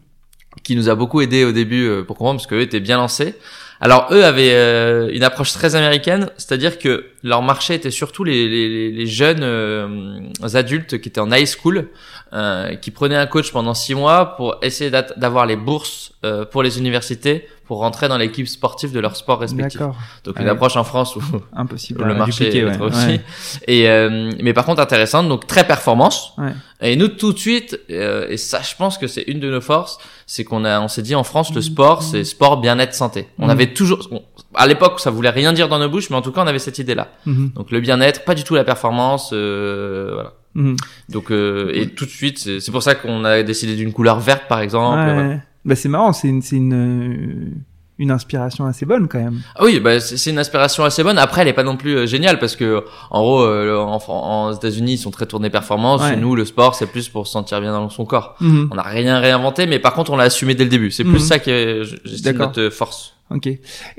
qui 0.63 0.75
nous 0.75 0.89
a 0.89 0.95
beaucoup 0.95 1.21
aidé 1.21 1.43
au 1.45 1.51
début 1.51 1.85
euh, 1.87 2.03
pour 2.03 2.17
comprendre 2.17 2.39
parce 2.39 2.47
qu'eux 2.47 2.61
étaient 2.61 2.79
bien 2.79 2.97
lancés. 2.97 3.35
Alors 3.81 4.07
eux 4.11 4.23
avaient 4.23 4.53
euh, 4.53 5.09
une 5.13 5.23
approche 5.23 5.51
très 5.51 5.75
américaine, 5.75 6.29
c'est-à-dire 6.37 6.79
que 6.79 7.05
leur 7.23 7.41
marché 7.41 7.73
était 7.73 7.91
surtout 7.91 8.23
les, 8.23 8.47
les, 8.47 8.91
les 8.91 9.07
jeunes 9.07 9.43
euh, 9.43 10.19
adultes 10.53 10.99
qui 11.01 11.09
étaient 11.09 11.19
en 11.19 11.31
high 11.31 11.45
school, 11.47 11.89
euh, 12.33 12.75
qui 12.75 12.91
prenaient 12.91 13.15
un 13.17 13.27
coach 13.27 13.51
pendant 13.51 13.73
six 13.73 13.95
mois 13.95 14.35
pour 14.37 14.55
essayer 14.61 14.91
d'avoir 15.17 15.45
les 15.45 15.55
bourses 15.55 16.11
euh, 16.23 16.45
pour 16.45 16.63
les 16.63 16.77
universités 16.79 17.47
pour 17.65 17.79
rentrer 17.79 18.07
dans 18.07 18.17
l'équipe 18.19 18.47
sportive 18.47 18.91
de 18.91 18.99
leur 18.99 19.15
sport 19.15 19.39
respectif. 19.39 19.79
Donc 19.81 20.35
Ah 20.35 20.41
une 20.41 20.45
ouais. 20.45 20.51
approche 20.51 20.75
en 20.77 20.83
France 20.83 21.15
où 21.15 21.21
Impossible. 21.55 22.03
le 22.07 22.13
marché 22.13 22.45
dupliquer, 22.45 22.59
est 22.67 22.77
ouais. 22.77 22.79
aussi. 22.79 23.07
Ouais. 23.07 23.21
Et 23.67 23.89
euh, 23.89 24.29
mais 24.39 24.53
par 24.53 24.65
contre 24.65 24.81
intéressante, 24.81 25.27
donc 25.27 25.47
très 25.47 25.65
performance. 25.65 26.33
Ouais. 26.37 26.51
Et 26.81 26.95
nous 26.95 27.07
tout 27.07 27.33
de 27.33 27.39
suite, 27.39 27.79
euh, 27.89 28.27
et 28.29 28.37
ça 28.37 28.61
je 28.61 28.75
pense 28.75 28.99
que 28.99 29.07
c'est 29.07 29.23
une 29.23 29.39
de 29.39 29.49
nos 29.49 29.61
forces, 29.61 29.97
c'est 30.27 30.43
qu'on 30.43 30.63
a, 30.63 30.79
on 30.79 30.87
s'est 30.87 31.01
dit 31.01 31.15
en 31.15 31.23
France 31.23 31.49
Mmh. 31.51 31.55
le 31.55 31.61
sport 31.61 32.03
c'est 32.03 32.23
sport 32.23 32.57
bien-être 32.61 32.93
santé. 32.93 33.27
On 33.39 33.45
Mhm. 33.45 33.49
avait 33.49 33.64
toujours, 33.73 34.07
on- 34.11 34.23
à 34.53 34.67
l'époque 34.67 34.99
ça 34.99 35.11
voulait 35.11 35.29
rien 35.29 35.53
dire 35.53 35.67
dans 35.69 35.79
nos 35.79 35.89
bouches, 35.89 36.09
mais 36.09 36.15
en 36.15 36.21
tout 36.21 36.31
cas 36.31 36.41
on 36.43 36.47
avait 36.47 36.59
cette 36.59 36.79
idée 36.79 36.95
là. 36.95 37.09
Mhm. 37.25 37.51
Donc 37.55 37.71
le 37.71 37.79
bien-être, 37.79 38.23
pas 38.25 38.35
du 38.35 38.43
tout 38.43 38.55
la 38.55 38.63
performance, 38.63 39.31
euh, 39.33 40.11
voilà. 40.13 40.33
Mhm. 40.55 40.75
Donc 41.09 41.31
euh, 41.31 41.71
et 41.73 41.87
tout 41.89 42.05
de 42.05 42.09
suite, 42.11 42.59
c'est 42.59 42.71
pour 42.71 42.83
ça 42.83 42.95
qu'on 42.95 43.25
a 43.25 43.43
décidé 43.43 43.75
d'une 43.75 43.93
couleur 43.93 44.19
verte 44.19 44.43
par 44.47 44.59
exemple. 44.61 44.99
Ouais. 44.99 45.13
voilà. 45.13 45.35
Bah 45.65 45.75
c'est 45.75 45.89
marrant, 45.89 46.13
c'est 46.13 46.27
une, 46.27 46.41
c'est 46.43 46.57
une, 46.57 46.73
euh, 46.73 47.49
une 47.97 48.11
inspiration 48.11 48.65
assez 48.65 48.85
bonne 48.85 49.07
quand 49.07 49.17
même. 49.19 49.39
Ah 49.55 49.63
oui, 49.63 49.79
bah, 49.79 49.99
c'est 49.99 50.29
une 50.29 50.37
inspiration 50.37 50.83
assez 50.83 51.01
bonne. 51.01 51.17
Après, 51.17 51.41
elle 51.41 51.47
est 51.47 51.53
pas 51.53 51.63
non 51.63 51.75
plus 51.77 51.95
euh, 51.95 52.05
géniale 52.05 52.37
parce 52.39 52.55
que, 52.55 52.83
en 53.09 53.21
gros, 53.21 53.41
euh, 53.41 53.75
en, 53.79 53.97
en 54.07 54.53
États-Unis, 54.53 54.93
ils 54.93 54.97
sont 54.97 55.11
très 55.11 55.25
tournés 55.25 55.49
performance. 55.49 56.01
Ouais. 56.03 56.11
Chez 56.11 56.15
nous, 56.17 56.35
le 56.35 56.45
sport, 56.45 56.75
c'est 56.75 56.85
plus 56.87 57.09
pour 57.09 57.25
se 57.25 57.31
sentir 57.33 57.61
bien 57.61 57.71
dans 57.71 57.89
son 57.89 58.05
corps. 58.05 58.35
Mhm. 58.41 58.67
On 58.71 58.75
n'a 58.75 58.83
rien 58.83 59.17
réinventé, 59.19 59.65
mais 59.65 59.79
par 59.79 59.93
contre, 59.93 60.11
on 60.11 60.17
l'a 60.17 60.25
assumé 60.25 60.53
dès 60.55 60.65
le 60.65 60.69
début. 60.69 60.91
C'est 60.91 61.03
plus 61.05 61.19
ça 61.19 61.39
qui 61.39 61.49
est, 61.49 61.83
j'estime, 62.03 62.37
notre 62.37 62.69
force. 62.69 63.14
Ok. 63.35 63.47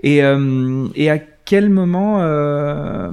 Et 0.03 0.25
euh, 0.25 0.89
et 0.95 1.11
à 1.11 1.19
quel 1.19 1.71
moment 1.71 2.23
euh, 2.23 3.11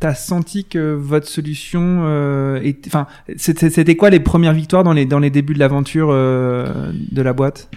t'as 0.00 0.14
senti 0.14 0.64
que 0.64 0.94
votre 0.94 1.26
solution 1.26 2.04
euh, 2.06 2.60
était, 2.62 2.88
enfin, 2.88 3.06
c'était 3.36 3.96
quoi 3.96 4.08
les 4.08 4.20
premières 4.20 4.54
victoires 4.54 4.84
dans 4.84 4.94
les 4.94 5.04
dans 5.04 5.18
les 5.18 5.30
débuts 5.30 5.54
de 5.54 5.58
l'aventure 5.58 6.08
euh, 6.10 6.92
de 7.12 7.22
la 7.22 7.32
boîte? 7.32 7.68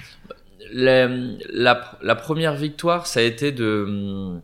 La, 0.73 1.09
la, 1.51 1.97
la 2.01 2.15
première 2.15 2.55
victoire, 2.55 3.05
ça 3.05 3.19
a 3.19 3.23
été 3.23 3.51
de 3.51 4.39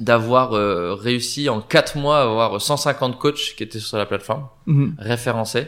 d'avoir 0.00 0.52
euh, 0.52 0.94
réussi 0.94 1.48
en 1.48 1.60
quatre 1.60 1.96
mois 1.96 2.18
à 2.18 2.22
avoir 2.22 2.60
150 2.60 3.18
coachs 3.18 3.54
qui 3.56 3.62
étaient 3.62 3.78
sur 3.80 3.96
la 3.98 4.06
plateforme. 4.06 4.46
Mhm. 4.66 4.94
référencé 4.98 5.66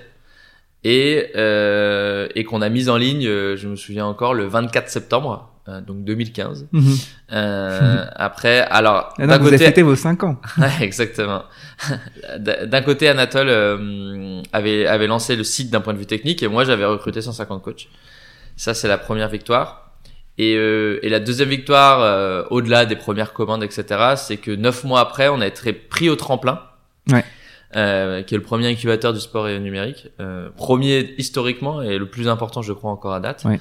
et 0.84 1.30
euh, 1.36 2.28
et 2.34 2.44
qu'on 2.44 2.62
a 2.62 2.68
mis 2.68 2.88
en 2.88 2.96
ligne 2.96 3.26
euh, 3.26 3.56
je 3.56 3.66
me 3.68 3.76
souviens 3.76 4.06
encore 4.06 4.34
le 4.34 4.46
24 4.46 4.88
septembre 4.88 5.50
euh, 5.68 5.80
donc 5.80 6.04
2015 6.04 6.68
Mhm. 6.72 6.94
euh, 7.32 8.04
après 8.14 8.60
alors 8.60 9.12
non, 9.18 9.26
d'un 9.26 9.38
vous 9.38 9.46
avez 9.48 9.56
côté 9.56 9.64
fêté 9.66 9.82
vos 9.82 9.96
5 9.96 10.22
ans. 10.24 10.40
Ouais, 10.58 10.70
exactement 10.80 11.42
d'un 12.38 12.82
côté 12.82 13.08
Anatole 13.08 13.48
euh, 13.48 14.40
avait 14.52 14.86
avait 14.86 15.06
lancé 15.06 15.36
le 15.36 15.44
site 15.44 15.70
d'un 15.70 15.80
point 15.80 15.92
de 15.94 15.98
vue 15.98 16.06
technique 16.06 16.42
et 16.42 16.48
moi 16.48 16.64
j'avais 16.64 16.84
recruté 16.84 17.20
150 17.22 17.62
coachs 17.62 17.88
ça 18.56 18.74
c'est 18.74 18.88
la 18.88 18.98
première 18.98 19.28
victoire 19.28 19.92
et, 20.38 20.54
euh, 20.56 20.98
et 21.02 21.08
la 21.08 21.18
deuxième 21.18 21.48
victoire, 21.48 22.00
euh, 22.02 22.42
au-delà 22.50 22.84
des 22.84 22.94
premières 22.96 23.32
commandes, 23.32 23.62
etc., 23.62 23.84
c'est 24.16 24.36
que 24.36 24.50
neuf 24.50 24.84
mois 24.84 25.00
après, 25.00 25.28
on 25.28 25.40
a 25.40 25.46
été 25.46 25.72
pris 25.72 26.10
au 26.10 26.14
tremplin, 26.16 26.60
Ouais. 27.10 27.24
euh, 27.74 28.22
qui 28.22 28.34
est 28.34 28.36
le 28.36 28.42
premier 28.44 28.68
incubateur 28.68 29.14
du 29.14 29.20
sport 29.20 29.48
et 29.48 29.58
numérique, 29.58 30.08
euh, 30.20 30.50
premier 30.54 31.14
historiquement 31.16 31.80
et 31.80 31.96
le 31.96 32.04
plus 32.10 32.28
important, 32.28 32.60
je 32.60 32.74
crois, 32.74 32.90
encore 32.90 33.14
à 33.14 33.20
date. 33.20 33.44
Ouais. 33.46 33.58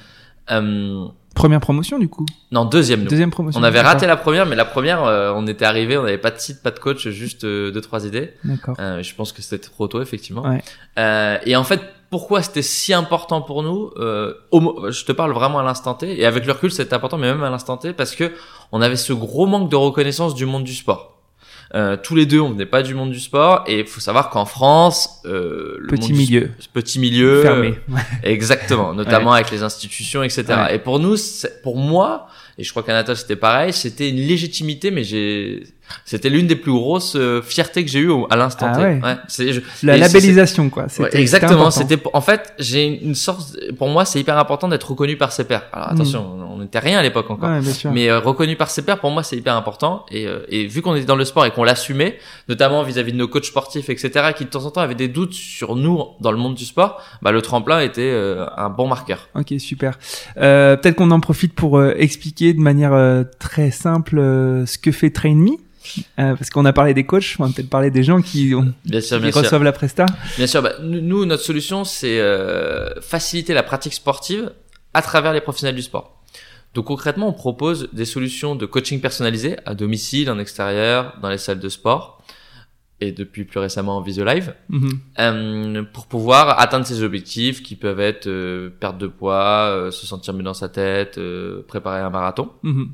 Première 1.36 1.60
promotion 1.60 1.98
du 1.98 2.08
coup. 2.08 2.26
non, 2.50 2.64
deuxième. 2.64 3.02
nous. 3.02 3.08
Deuxième 3.08 3.30
promotion. 3.30 3.60
On 3.60 3.62
avait 3.62 3.82
raté 3.82 4.06
la 4.06 4.16
première, 4.16 4.46
mais 4.46 4.56
la 4.56 4.64
première, 4.64 5.04
euh, 5.04 5.32
on 5.36 5.46
était 5.46 5.66
arrivé, 5.66 5.96
on 5.98 6.02
n'avait 6.02 6.18
pas 6.18 6.30
de 6.30 6.38
site, 6.38 6.62
pas 6.62 6.70
de 6.70 6.78
coach, 6.78 7.06
juste 7.08 7.44
euh, 7.44 7.70
deux 7.70 7.82
trois 7.82 8.06
idées. 8.06 8.32
D'accord. 8.42 8.74
Euh, 8.80 9.02
je 9.02 9.14
pense 9.14 9.32
que 9.32 9.42
c'était 9.42 9.58
trop 9.68 9.86
tôt, 9.86 10.00
effectivement. 10.02 10.42
Ouais. 10.42 10.62
Euh, 10.98 11.36
et 11.44 11.54
en 11.54 11.62
fait, 11.64 11.80
pourquoi 12.10 12.40
c'était 12.42 12.62
si 12.62 12.94
important 12.94 13.42
pour 13.42 13.62
nous 13.62 13.90
euh, 13.98 14.32
au 14.50 14.90
Je 14.90 15.04
te 15.04 15.12
parle 15.12 15.32
vraiment 15.32 15.58
à 15.58 15.62
l'instant 15.62 15.94
T, 15.94 16.18
et 16.18 16.24
avec 16.24 16.46
le 16.46 16.52
recul, 16.52 16.72
c'était 16.72 16.94
important, 16.94 17.18
mais 17.18 17.26
même 17.32 17.42
à 17.42 17.50
l'instant 17.50 17.76
T, 17.76 17.92
parce 17.92 18.14
que 18.14 18.32
on 18.72 18.80
avait 18.80 18.96
ce 18.96 19.12
gros 19.12 19.46
manque 19.46 19.70
de 19.70 19.76
reconnaissance 19.76 20.34
du 20.34 20.46
monde 20.46 20.64
du 20.64 20.74
sport. 20.74 21.15
Euh, 21.74 21.96
tous 22.00 22.14
les 22.14 22.26
deux, 22.26 22.38
on 22.40 22.50
venait 22.50 22.64
pas 22.66 22.82
du 22.82 22.94
monde 22.94 23.10
du 23.10 23.18
sport 23.20 23.64
et 23.66 23.80
il 23.80 23.86
faut 23.86 24.00
savoir 24.00 24.30
qu'en 24.30 24.44
France, 24.44 25.20
euh, 25.26 25.76
le 25.80 25.88
Petit 25.88 26.12
du- 26.12 26.18
milieu. 26.18 26.50
petit 26.72 26.98
milieu, 27.00 27.42
Fermé. 27.42 27.74
exactement, 28.22 28.94
notamment 28.94 29.32
avec 29.32 29.50
les 29.50 29.62
institutions, 29.62 30.22
etc. 30.22 30.44
Ouais. 30.48 30.76
Et 30.76 30.78
pour 30.78 31.00
nous, 31.00 31.16
c'est- 31.16 31.60
pour 31.62 31.76
moi, 31.76 32.28
et 32.56 32.62
je 32.64 32.70
crois 32.70 32.82
qu'Anatole 32.84 33.16
c'était 33.16 33.36
pareil, 33.36 33.72
c'était 33.72 34.08
une 34.08 34.16
légitimité, 34.16 34.90
mais 34.92 35.02
j'ai, 35.04 35.64
c'était 36.04 36.28
l'une 36.30 36.46
des 36.46 36.56
plus 36.56 36.72
grosses 36.72 37.14
euh, 37.16 37.42
fiertés 37.42 37.84
que 37.84 37.90
j'ai 37.90 38.00
eues 38.00 38.08
au- 38.08 38.26
à 38.30 38.36
l'instant 38.36 38.66
Ah 38.72 38.76
T. 38.76 38.82
ouais. 38.82 39.00
c'est, 39.28 39.52
je- 39.52 39.60
La 39.82 39.96
labellisation, 39.96 40.70
quoi. 40.70 40.86
Ouais, 40.98 41.08
exactement. 41.16 41.70
C'était 41.70 41.98
en 42.12 42.20
fait, 42.20 42.52
j'ai 42.58 42.84
une 43.04 43.14
sorte. 43.14 43.56
Pour 43.78 43.88
moi, 43.88 44.04
c'est 44.04 44.20
hyper 44.20 44.38
important 44.38 44.68
d'être 44.68 44.90
reconnu 44.90 45.16
par 45.16 45.32
ses 45.32 45.44
pairs. 45.44 45.64
Alors 45.72 45.90
attention, 45.90 46.24
on 46.52 46.58
n'était 46.58 46.78
rien 46.78 46.98
à 46.98 47.02
l'époque 47.02 47.30
encore. 47.30 47.48
Ouais, 47.50 47.60
bien 47.60 47.72
sûr. 47.72 47.90
Mais 47.92 48.08
euh, 48.10 48.18
reconnu 48.20 48.56
par 48.56 48.70
ses 48.70 48.82
pairs, 48.82 48.98
pour 49.00 49.10
moi, 49.10 49.22
c'est 49.22 49.36
hyper 49.36 49.54
important. 49.56 50.04
Et, 50.10 50.26
euh, 50.26 50.40
et 50.48 50.66
vu 50.66 50.82
qu'on 50.82 50.94
était 50.94 51.04
dans 51.06 51.16
le 51.16 51.24
sport 51.24 51.44
et 51.46 51.50
qu'on 51.50 51.64
l'assumait, 51.64 52.18
notamment 52.48 52.82
vis-à-vis 52.82 53.12
de 53.12 53.16
nos 53.18 53.28
coachs 53.28 53.44
sportifs, 53.46 53.88
etc., 53.90 54.32
qui 54.36 54.44
de 54.44 54.50
temps 54.50 54.64
en 54.64 54.70
temps 54.70 54.80
avaient 54.80 54.94
des 54.94 55.08
doutes 55.08 55.34
sur 55.34 55.76
nous 55.76 56.02
dans 56.20 56.32
le 56.32 56.38
monde 56.38 56.54
du 56.54 56.64
sport, 56.64 57.00
bah, 57.22 57.32
le 57.32 57.42
tremplin 57.42 57.80
était 57.80 58.10
euh, 58.12 58.46
un 58.56 58.70
bon 58.70 58.86
marqueur. 58.88 59.28
Ok, 59.34 59.54
super. 59.58 59.98
Euh, 60.38 60.76
Peut-être 60.76 60.96
qu'on 60.96 61.10
en 61.10 61.20
profite 61.20 61.54
pour 61.54 61.78
euh, 61.78 61.94
expliquer 61.96 62.52
de 62.54 62.60
manière 62.60 62.92
euh, 62.92 63.24
très 63.38 63.70
simple 63.70 64.16
ce 64.18 64.78
que 64.78 64.92
fait 64.92 65.10
Train 65.10 65.34
Me. 65.34 65.50
Euh, 66.18 66.34
parce 66.36 66.50
qu'on 66.50 66.64
a 66.64 66.72
parlé 66.72 66.94
des 66.94 67.04
coachs, 67.04 67.36
on 67.38 67.44
va 67.46 67.52
peut-être 67.52 67.70
parler 67.70 67.90
des 67.90 68.02
gens 68.02 68.20
qui, 68.22 68.54
ont, 68.54 68.72
Bien 68.84 69.00
sûr, 69.00 69.16
qui 69.18 69.22
bien 69.24 69.32
sûr. 69.32 69.42
reçoivent 69.42 69.62
la 69.64 69.72
presta. 69.72 70.06
Bien 70.36 70.46
sûr, 70.46 70.62
bah, 70.62 70.72
nous, 70.82 71.24
notre 71.24 71.42
solution, 71.42 71.84
c'est 71.84 72.20
euh, 72.20 73.00
faciliter 73.00 73.54
la 73.54 73.62
pratique 73.62 73.94
sportive 73.94 74.52
à 74.94 75.02
travers 75.02 75.32
les 75.32 75.40
professionnels 75.40 75.76
du 75.76 75.82
sport. 75.82 76.22
Donc 76.74 76.86
concrètement, 76.86 77.28
on 77.28 77.32
propose 77.32 77.88
des 77.92 78.04
solutions 78.04 78.54
de 78.54 78.66
coaching 78.66 79.00
personnalisé 79.00 79.56
à 79.64 79.74
domicile, 79.74 80.30
en 80.30 80.38
extérieur, 80.38 81.14
dans 81.22 81.30
les 81.30 81.38
salles 81.38 81.60
de 81.60 81.68
sport 81.68 82.22
et 83.00 83.12
depuis 83.12 83.44
plus 83.44 83.60
récemment 83.60 83.98
en 83.98 84.00
visio 84.00 84.24
live 84.24 84.54
Mhm. 84.70 84.88
euh, 85.18 85.82
pour 85.92 86.06
pouvoir 86.06 86.58
atteindre 86.60 86.86
ses 86.86 87.02
objectifs 87.02 87.62
qui 87.62 87.76
peuvent 87.76 88.00
être 88.00 88.26
euh, 88.26 88.70
perte 88.80 88.96
de 88.96 89.06
poids, 89.06 89.68
euh, 89.68 89.90
se 89.90 90.06
sentir 90.06 90.32
mieux 90.32 90.42
dans 90.42 90.54
sa 90.54 90.68
tête, 90.70 91.20
préparer 91.68 92.00
un 92.00 92.08
marathon. 92.10 92.50
Mhm. 92.62 92.88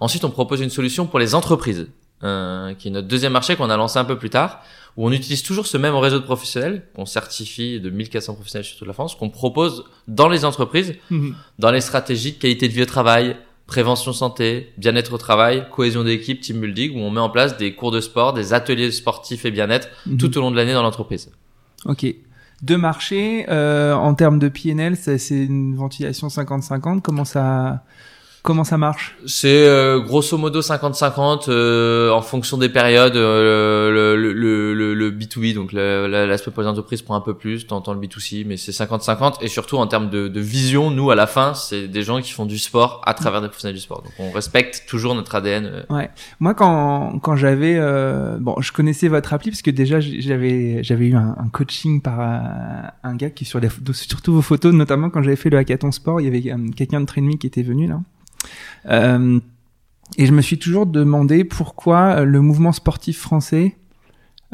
Ensuite, 0.00 0.24
on 0.24 0.30
propose 0.30 0.60
une 0.60 0.70
solution 0.70 1.06
pour 1.06 1.18
les 1.18 1.34
entreprises, 1.34 1.88
euh, 2.22 2.74
qui 2.74 2.88
est 2.88 2.90
notre 2.90 3.08
deuxième 3.08 3.32
marché 3.32 3.56
qu'on 3.56 3.70
a 3.70 3.76
lancé 3.76 3.98
un 3.98 4.04
peu 4.04 4.18
plus 4.18 4.30
tard, 4.30 4.62
où 4.96 5.06
on 5.06 5.12
utilise 5.12 5.42
toujours 5.42 5.66
ce 5.66 5.76
même 5.76 5.94
réseau 5.94 6.18
de 6.18 6.24
professionnels, 6.24 6.82
qu'on 6.94 7.06
certifie 7.06 7.80
de 7.80 7.90
1400 7.90 8.34
professionnels 8.34 8.64
sur 8.64 8.78
toute 8.78 8.86
la 8.88 8.94
France, 8.94 9.14
qu'on 9.14 9.30
propose 9.30 9.84
dans 10.08 10.28
les 10.28 10.44
entreprises, 10.44 10.94
Mhm. 11.10 11.34
dans 11.58 11.70
les 11.70 11.80
stratégies 11.80 12.32
de 12.32 12.38
qualité 12.38 12.68
de 12.68 12.72
vie 12.72 12.82
au 12.82 12.86
travail, 12.86 13.36
prévention 13.66 14.12
santé, 14.12 14.72
bien-être 14.78 15.12
au 15.12 15.18
travail, 15.18 15.66
cohésion 15.70 16.02
d'équipe, 16.02 16.40
team 16.40 16.60
building, 16.60 16.96
où 16.96 17.00
on 17.02 17.10
met 17.10 17.20
en 17.20 17.28
place 17.30 17.56
des 17.58 17.74
cours 17.74 17.90
de 17.90 18.00
sport, 18.00 18.32
des 18.32 18.54
ateliers 18.54 18.90
sportifs 18.90 19.44
et 19.44 19.50
bien-être 19.50 19.88
Mhm. 20.06 20.16
tout 20.16 20.36
au 20.38 20.40
long 20.40 20.50
de 20.50 20.56
l'année 20.56 20.72
dans 20.72 20.82
l'entreprise. 20.82 21.30
Ok. 21.84 22.06
Deux 22.62 22.78
marchés, 22.78 23.46
euh, 23.50 23.92
en 23.94 24.14
termes 24.14 24.38
de 24.40 24.48
PNL, 24.48 24.96
c'est 24.96 25.18
une 25.36 25.76
ventilation 25.76 26.28
50-50. 26.28 27.02
Comment 27.04 27.24
ça, 27.24 27.84
comment 28.42 28.64
ça 28.64 28.78
marche 28.78 29.16
C'est 29.26 29.66
euh, 29.68 30.00
grosso 30.00 30.36
modo 30.38 30.60
50-50 30.60 31.46
euh, 31.48 32.10
en 32.10 32.22
fonction 32.22 32.56
des 32.56 32.68
périodes. 32.68 33.16
euh, 33.16 33.90
le, 33.90 34.16
le, 34.16 34.32
le, 34.32 34.74
le, 34.74 34.94
le 34.94 35.10
B2B, 35.10 35.54
donc 35.54 35.72
l'aspect 35.72 36.50
pour 36.50 36.62
les 36.62 36.68
entreprises 36.68 37.02
prend 37.02 37.14
un 37.16 37.20
peu 37.20 37.34
plus, 37.34 37.66
t'entends 37.66 37.92
le 37.94 38.00
B2C, 38.00 38.44
mais 38.46 38.56
c'est 38.56 38.72
50-50. 38.72 39.34
Et 39.42 39.48
surtout 39.48 39.76
en 39.76 39.86
termes 39.86 40.08
de, 40.10 40.28
de 40.28 40.40
vision, 40.40 40.90
nous 40.90 41.10
à 41.10 41.14
la 41.14 41.26
fin, 41.26 41.54
c'est 41.54 41.88
des 41.88 42.02
gens 42.02 42.20
qui 42.20 42.32
font 42.32 42.46
du 42.46 42.58
sport 42.58 43.02
à 43.04 43.14
travers 43.14 43.40
des 43.40 43.48
professionnels 43.48 43.74
du 43.76 43.80
sport. 43.82 44.02
Donc 44.02 44.12
on 44.18 44.30
respecte 44.30 44.84
toujours 44.88 45.14
notre 45.14 45.34
ADN. 45.34 45.66
euh. 45.90 46.06
Moi, 46.40 46.54
quand, 46.54 47.18
quand 47.22 47.36
j'avais, 47.36 47.76
euh, 47.78 48.36
bon, 48.40 48.54
je 48.60 48.72
connaissais 48.72 49.08
votre 49.08 49.32
appli 49.32 49.50
parce 49.50 49.62
que 49.62 49.70
déjà 49.70 50.00
j'avais, 50.00 50.82
j'avais 50.82 51.06
eu 51.06 51.14
un, 51.16 51.34
un 51.38 51.48
coaching 51.48 52.00
par 52.00 52.20
euh, 52.20 52.88
un 53.02 53.14
gars 53.16 53.30
qui 53.30 53.44
sur 53.44 53.60
les, 53.60 53.68
photos- 53.68 53.96
sur 53.96 54.22
tous 54.22 54.32
vos 54.32 54.42
photos, 54.42 54.72
notamment 54.72 55.10
quand 55.10 55.22
j'avais 55.22 55.36
fait 55.36 55.50
le 55.50 55.58
hackathon 55.58 55.92
sport, 55.92 56.20
il 56.20 56.24
y 56.24 56.28
avait 56.28 56.42
quelqu'un 56.76 57.00
de 57.00 57.06
Trainme 57.06 57.36
qui 57.38 57.46
était 57.46 57.62
venu 57.62 57.86
là. 57.86 58.00
Euh, 58.88 59.40
et 60.16 60.26
je 60.26 60.32
me 60.32 60.40
suis 60.40 60.58
toujours 60.58 60.86
demandé 60.86 61.44
pourquoi 61.44 62.20
euh, 62.20 62.24
le 62.24 62.40
mouvement 62.40 62.72
sportif 62.72 63.18
français, 63.18 63.76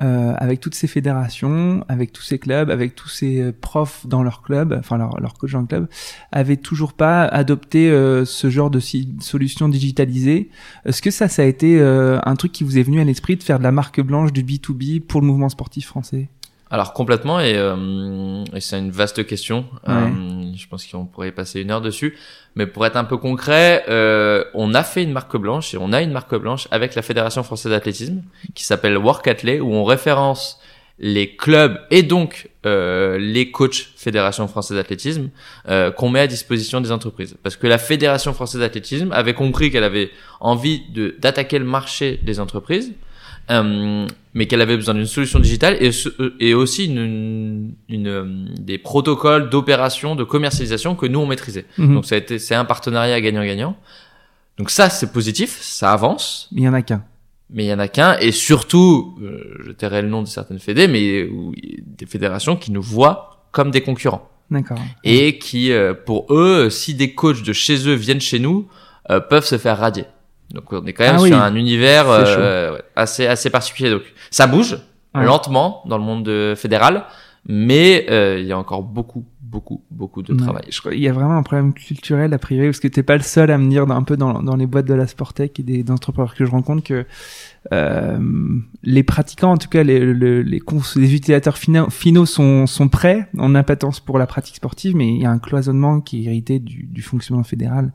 euh, 0.02 0.34
avec 0.38 0.58
toutes 0.60 0.74
ces 0.74 0.88
fédérations, 0.88 1.84
avec 1.88 2.12
tous 2.12 2.22
ces 2.22 2.40
clubs, 2.40 2.70
avec 2.70 2.96
tous 2.96 3.08
ces 3.08 3.52
profs 3.52 4.06
dans 4.06 4.24
leur 4.24 4.42
club, 4.42 4.76
enfin 4.76 4.98
leur, 4.98 5.20
leur 5.20 5.34
coach 5.34 5.52
dans 5.52 5.60
le 5.60 5.66
club, 5.66 5.88
avait 6.32 6.56
toujours 6.56 6.94
pas 6.94 7.22
adopté 7.22 7.88
ce 8.26 8.50
genre 8.50 8.70
de 8.70 8.80
solution 8.80 9.68
digitalisée. 9.68 10.50
Est-ce 10.84 11.00
que 11.00 11.12
ça, 11.12 11.28
ça 11.28 11.42
a 11.42 11.44
été 11.44 11.80
un 11.80 12.34
truc 12.34 12.50
qui 12.50 12.64
vous 12.64 12.76
est 12.76 12.82
venu 12.82 13.00
à 13.00 13.04
l'esprit 13.04 13.36
de 13.36 13.44
faire 13.44 13.60
de 13.60 13.62
la 13.62 13.70
marque 13.70 14.00
blanche 14.00 14.32
du 14.32 14.42
B2B 14.42 15.00
pour 15.00 15.20
le 15.20 15.28
mouvement 15.28 15.48
sportif 15.48 15.86
français? 15.86 16.28
Alors 16.74 16.92
complètement, 16.92 17.38
et, 17.38 17.54
euh, 17.54 18.42
et 18.52 18.58
c'est 18.58 18.76
une 18.76 18.90
vaste 18.90 19.24
question. 19.24 19.64
Ouais. 19.86 19.94
Euh, 19.94 20.52
je 20.56 20.66
pense 20.66 20.84
qu'on 20.88 21.04
pourrait 21.04 21.30
passer 21.30 21.60
une 21.60 21.70
heure 21.70 21.80
dessus. 21.80 22.18
Mais 22.56 22.66
pour 22.66 22.84
être 22.84 22.96
un 22.96 23.04
peu 23.04 23.16
concret, 23.16 23.84
euh, 23.88 24.42
on 24.54 24.74
a 24.74 24.82
fait 24.82 25.04
une 25.04 25.12
marque 25.12 25.36
blanche 25.36 25.72
et 25.72 25.76
on 25.80 25.92
a 25.92 26.02
une 26.02 26.10
marque 26.10 26.34
blanche 26.34 26.66
avec 26.72 26.96
la 26.96 27.02
Fédération 27.02 27.44
française 27.44 27.70
d'athlétisme 27.70 28.22
qui 28.56 28.64
s'appelle 28.64 28.98
Work 28.98 29.28
Athlete, 29.28 29.60
où 29.60 29.72
on 29.72 29.84
référence 29.84 30.60
les 30.98 31.36
clubs 31.36 31.78
et 31.92 32.02
donc 32.02 32.50
euh, 32.66 33.18
les 33.18 33.52
coachs 33.52 33.92
Fédération 33.94 34.48
française 34.48 34.76
d'athlétisme 34.76 35.30
euh, 35.68 35.92
qu'on 35.92 36.08
met 36.08 36.20
à 36.20 36.26
disposition 36.26 36.80
des 36.80 36.90
entreprises. 36.90 37.36
Parce 37.44 37.54
que 37.54 37.68
la 37.68 37.78
Fédération 37.78 38.32
française 38.32 38.62
d'athlétisme 38.62 39.12
avait 39.12 39.34
compris 39.34 39.70
qu'elle 39.70 39.84
avait 39.84 40.10
envie 40.40 40.82
de 40.90 41.14
d'attaquer 41.20 41.60
le 41.60 41.66
marché 41.66 42.18
des 42.24 42.40
entreprises, 42.40 42.94
euh, 43.50 44.06
mais 44.32 44.46
qu'elle 44.46 44.60
avait 44.62 44.76
besoin 44.76 44.94
d'une 44.94 45.06
solution 45.06 45.38
digitale 45.38 45.76
et, 45.80 45.92
ce- 45.92 46.32
et 46.40 46.54
aussi 46.54 46.86
une, 46.86 47.74
une, 47.88 48.06
euh, 48.08 48.24
des 48.58 48.78
protocoles 48.78 49.50
d'opération, 49.50 50.16
de 50.16 50.24
commercialisation 50.24 50.94
que 50.94 51.06
nous 51.06 51.18
on 51.20 51.26
maîtrisait. 51.26 51.66
Mhm. 51.78 51.94
Donc 51.94 52.06
ça 52.06 52.14
a 52.14 52.18
été 52.18 52.38
c'est 52.38 52.54
un 52.54 52.64
partenariat 52.64 53.20
gagnant-gagnant. 53.20 53.76
Donc 54.58 54.70
ça 54.70 54.88
c'est 54.90 55.12
positif, 55.12 55.58
ça 55.60 55.92
avance, 55.92 56.48
Il 56.52 56.60
y 56.62 56.68
en 56.68 56.74
a 56.74 56.82
qu'un. 56.82 57.04
mais 57.50 57.64
il 57.64 57.68
y 57.68 57.72
en 57.74 57.78
a 57.78 57.88
qu'un 57.88 58.16
et 58.18 58.32
surtout, 58.32 59.16
euh, 59.22 59.56
je 59.66 59.72
tairai 59.72 60.02
le 60.02 60.08
nom 60.08 60.22
de 60.22 60.28
certaines 60.28 60.58
fédés, 60.60 60.88
mais 60.88 61.28
des 61.98 62.06
fédérations 62.06 62.56
qui 62.56 62.70
nous 62.72 62.82
voient 62.82 63.46
comme 63.52 63.70
des 63.70 63.82
concurrents 63.82 64.28
D'accord. 64.50 64.78
et 65.04 65.38
qui, 65.38 65.70
euh, 65.72 65.92
pour 65.94 66.26
eux, 66.34 66.70
si 66.70 66.94
des 66.94 67.14
coachs 67.14 67.42
de 67.42 67.52
chez 67.52 67.88
eux 67.88 67.94
viennent 67.94 68.20
chez 68.20 68.38
nous, 68.38 68.68
euh, 69.10 69.20
peuvent 69.20 69.44
se 69.44 69.58
faire 69.58 69.78
radier. 69.78 70.04
Donc 70.52 70.72
on 70.72 70.84
est 70.86 70.92
quand 70.92 71.04
même 71.04 71.16
Ah 71.18 71.22
oui. 71.22 71.28
sur 71.28 71.38
un 71.38 71.54
univers 71.54 72.08
euh, 72.08 72.78
assez 72.96 73.26
assez 73.26 73.50
particulier. 73.50 73.90
Donc 73.90 74.02
ça 74.30 74.46
bouge 74.46 74.78
Ouais. 75.16 75.24
lentement 75.24 75.82
dans 75.86 75.96
le 75.96 76.02
monde 76.02 76.54
fédéral, 76.56 77.04
mais 77.46 78.06
euh, 78.10 78.38
il 78.40 78.46
y 78.46 78.52
a 78.52 78.58
encore 78.58 78.82
beaucoup 78.82 79.24
beaucoup 79.54 79.80
beaucoup 79.90 80.22
de 80.22 80.32
Ouais. 80.32 80.38
travail. 80.38 80.64
Je 80.70 80.78
crois- 80.80 80.94
il 80.94 81.00
y 81.00 81.08
a 81.08 81.12
vraiment 81.12 81.36
un 81.36 81.42
problème 81.44 81.72
culturel 81.72 82.34
a 82.34 82.38
priori 82.38 82.66
parce 82.68 82.80
que 82.80 82.88
t'es 82.88 83.02
pas 83.04 83.16
le 83.16 83.22
seul 83.22 83.50
à 83.50 83.56
me 83.58 83.68
dire 83.70 83.88
un 83.90 84.02
peu 84.02 84.16
dans, 84.16 84.42
dans 84.42 84.56
les 84.56 84.66
boîtes 84.66 84.86
de 84.86 84.94
la 84.94 85.06
Sportec 85.06 85.60
et 85.60 85.62
des 85.62 85.84
entrepreneurs 85.90 86.34
que 86.34 86.44
je 86.44 86.50
rencontre 86.50 86.82
que 86.82 87.06
euh, 87.72 88.18
les 88.82 89.02
pratiquants, 89.02 89.52
en 89.52 89.56
tout 89.56 89.68
cas 89.68 89.82
les, 89.84 89.98
le- 90.00 90.42
les, 90.42 90.60
cons- 90.60 90.82
les 90.96 91.14
utilisateurs 91.14 91.56
finaux, 91.56 91.88
finaux 91.88 92.26
sont, 92.26 92.66
sont 92.66 92.88
prêts 92.88 93.28
en 93.38 93.54
impatence 93.54 94.00
pour 94.00 94.18
la 94.18 94.26
pratique 94.26 94.56
sportive, 94.56 94.94
mais 94.96 95.08
il 95.14 95.22
y 95.22 95.24
a 95.24 95.30
un 95.30 95.38
cloisonnement 95.38 96.00
qui 96.00 96.22
est 96.22 96.24
hérité 96.26 96.58
du, 96.58 96.82
du 96.90 97.00
fonctionnement 97.02 97.44
fédéral 97.44 97.92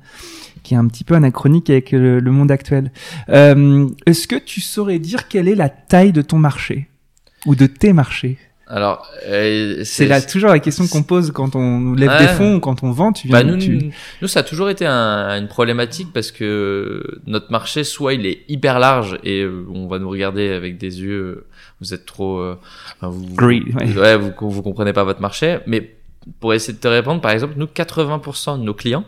qui 0.63 0.73
est 0.73 0.77
un 0.77 0.87
petit 0.87 1.03
peu 1.03 1.15
anachronique 1.15 1.69
avec 1.69 1.91
le, 1.91 2.19
le 2.19 2.31
monde 2.31 2.51
actuel. 2.51 2.91
Euh, 3.29 3.87
Est-ce 4.05 4.27
que 4.27 4.35
tu 4.37 4.59
saurais 4.61 4.99
dire 4.99 5.27
quelle 5.27 5.47
est 5.47 5.55
la 5.55 5.69
taille 5.69 6.11
de 6.13 6.21
ton 6.21 6.37
marché 6.39 6.89
ou 7.45 7.55
de 7.55 7.65
tes 7.65 7.93
marchés? 7.93 8.37
Alors 8.71 9.07
euh, 9.25 9.81
C'est 9.83 10.05
là 10.05 10.21
toujours 10.21 10.51
la 10.51 10.59
question 10.59 10.85
qu'on 10.87 11.01
pose 11.01 11.31
quand 11.31 11.55
on 11.55 11.93
lève 11.95 12.09
Ouais. 12.11 12.19
des 12.19 12.27
fonds 12.27 12.55
ou 12.55 12.59
quand 12.59 12.83
on 12.83 12.91
vend. 12.91 13.11
Tu 13.11 13.27
viens, 13.27 13.37
Bah, 13.39 13.43
nous, 13.43 13.57
tu- 13.57 13.77
nous, 13.77 13.91
nous, 14.21 14.27
ça 14.27 14.41
a 14.41 14.43
toujours 14.43 14.69
été 14.69 14.85
un- 14.85 15.39
une 15.39 15.47
problématique 15.47 16.09
parce 16.13 16.31
que 16.31 17.03
notre 17.25 17.51
marché, 17.51 17.83
soit 17.83 18.13
il 18.13 18.27
est 18.27 18.43
hyper 18.47 18.77
large 18.77 19.17
et 19.23 19.41
euh, 19.41 19.65
on 19.73 19.87
va 19.87 19.97
nous 19.97 20.09
regarder 20.09 20.49
avec 20.51 20.77
des 20.77 21.01
yeux, 21.01 21.19
euh, 21.21 21.47
vous 21.81 21.95
êtes 21.95 22.05
trop, 22.05 22.37
euh, 22.37 22.57
vous, 23.01 23.35
ouais. 23.43 23.63
vous, 23.87 23.99
ouais, 23.99 24.17
vous, 24.17 24.31
vous 24.51 24.61
comprenez 24.61 24.93
pas 24.93 25.03
votre 25.03 25.21
marché. 25.21 25.57
Mais 25.65 25.95
pour 26.39 26.53
essayer 26.53 26.73
de 26.73 26.79
te 26.79 26.87
répondre, 26.87 27.21
par 27.21 27.31
exemple, 27.31 27.55
nous, 27.57 27.65
80% 27.65 28.59
de 28.59 28.63
nos 28.63 28.75
clients 28.75 29.03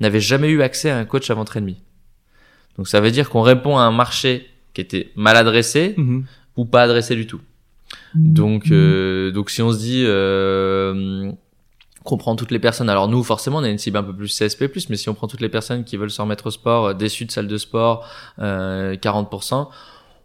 n'avaient 0.00 0.18
jamais 0.20 0.48
eu 0.48 0.62
accès 0.62 0.88
à 0.88 0.96
un 0.96 1.04
coach 1.04 1.28
avant 1.30 1.44
ennemi. 1.54 1.76
Donc 2.78 2.88
ça 2.88 3.00
veut 3.00 3.10
dire 3.10 3.28
qu'on 3.28 3.42
répond 3.42 3.76
à 3.76 3.82
un 3.82 3.92
marché 3.92 4.46
qui 4.72 4.80
était 4.80 5.10
mal 5.14 5.36
adressé 5.36 5.92
Mhm. 5.98 6.24
ou 6.56 6.64
pas 6.64 6.82
adressé 6.84 7.14
du 7.16 7.26
tout. 7.26 7.40
Donc, 8.14 8.70
euh, 8.70 9.30
donc 9.30 9.50
si 9.50 9.62
on 9.62 9.72
se 9.72 9.78
dit 9.78 10.04
euh, 10.06 11.30
qu'on 12.04 12.16
prend 12.16 12.36
toutes 12.36 12.50
les 12.50 12.58
personnes, 12.58 12.88
alors 12.88 13.08
nous 13.08 13.22
forcément 13.22 13.58
on 13.58 13.62
a 13.62 13.68
une 13.68 13.78
cible 13.78 13.98
un 13.98 14.02
peu 14.02 14.14
plus 14.14 14.36
CSP+, 14.36 14.70
mais 14.88 14.96
si 14.96 15.08
on 15.08 15.14
prend 15.14 15.28
toutes 15.28 15.40
les 15.40 15.48
personnes 15.48 15.84
qui 15.84 15.96
veulent 15.96 16.10
se 16.10 16.20
remettre 16.20 16.46
au 16.46 16.50
sport, 16.50 16.86
euh, 16.86 16.94
déçues 16.94 17.26
de 17.26 17.30
salle 17.30 17.48
de 17.48 17.56
sport, 17.58 18.08
euh, 18.38 18.96
40%, 18.96 19.68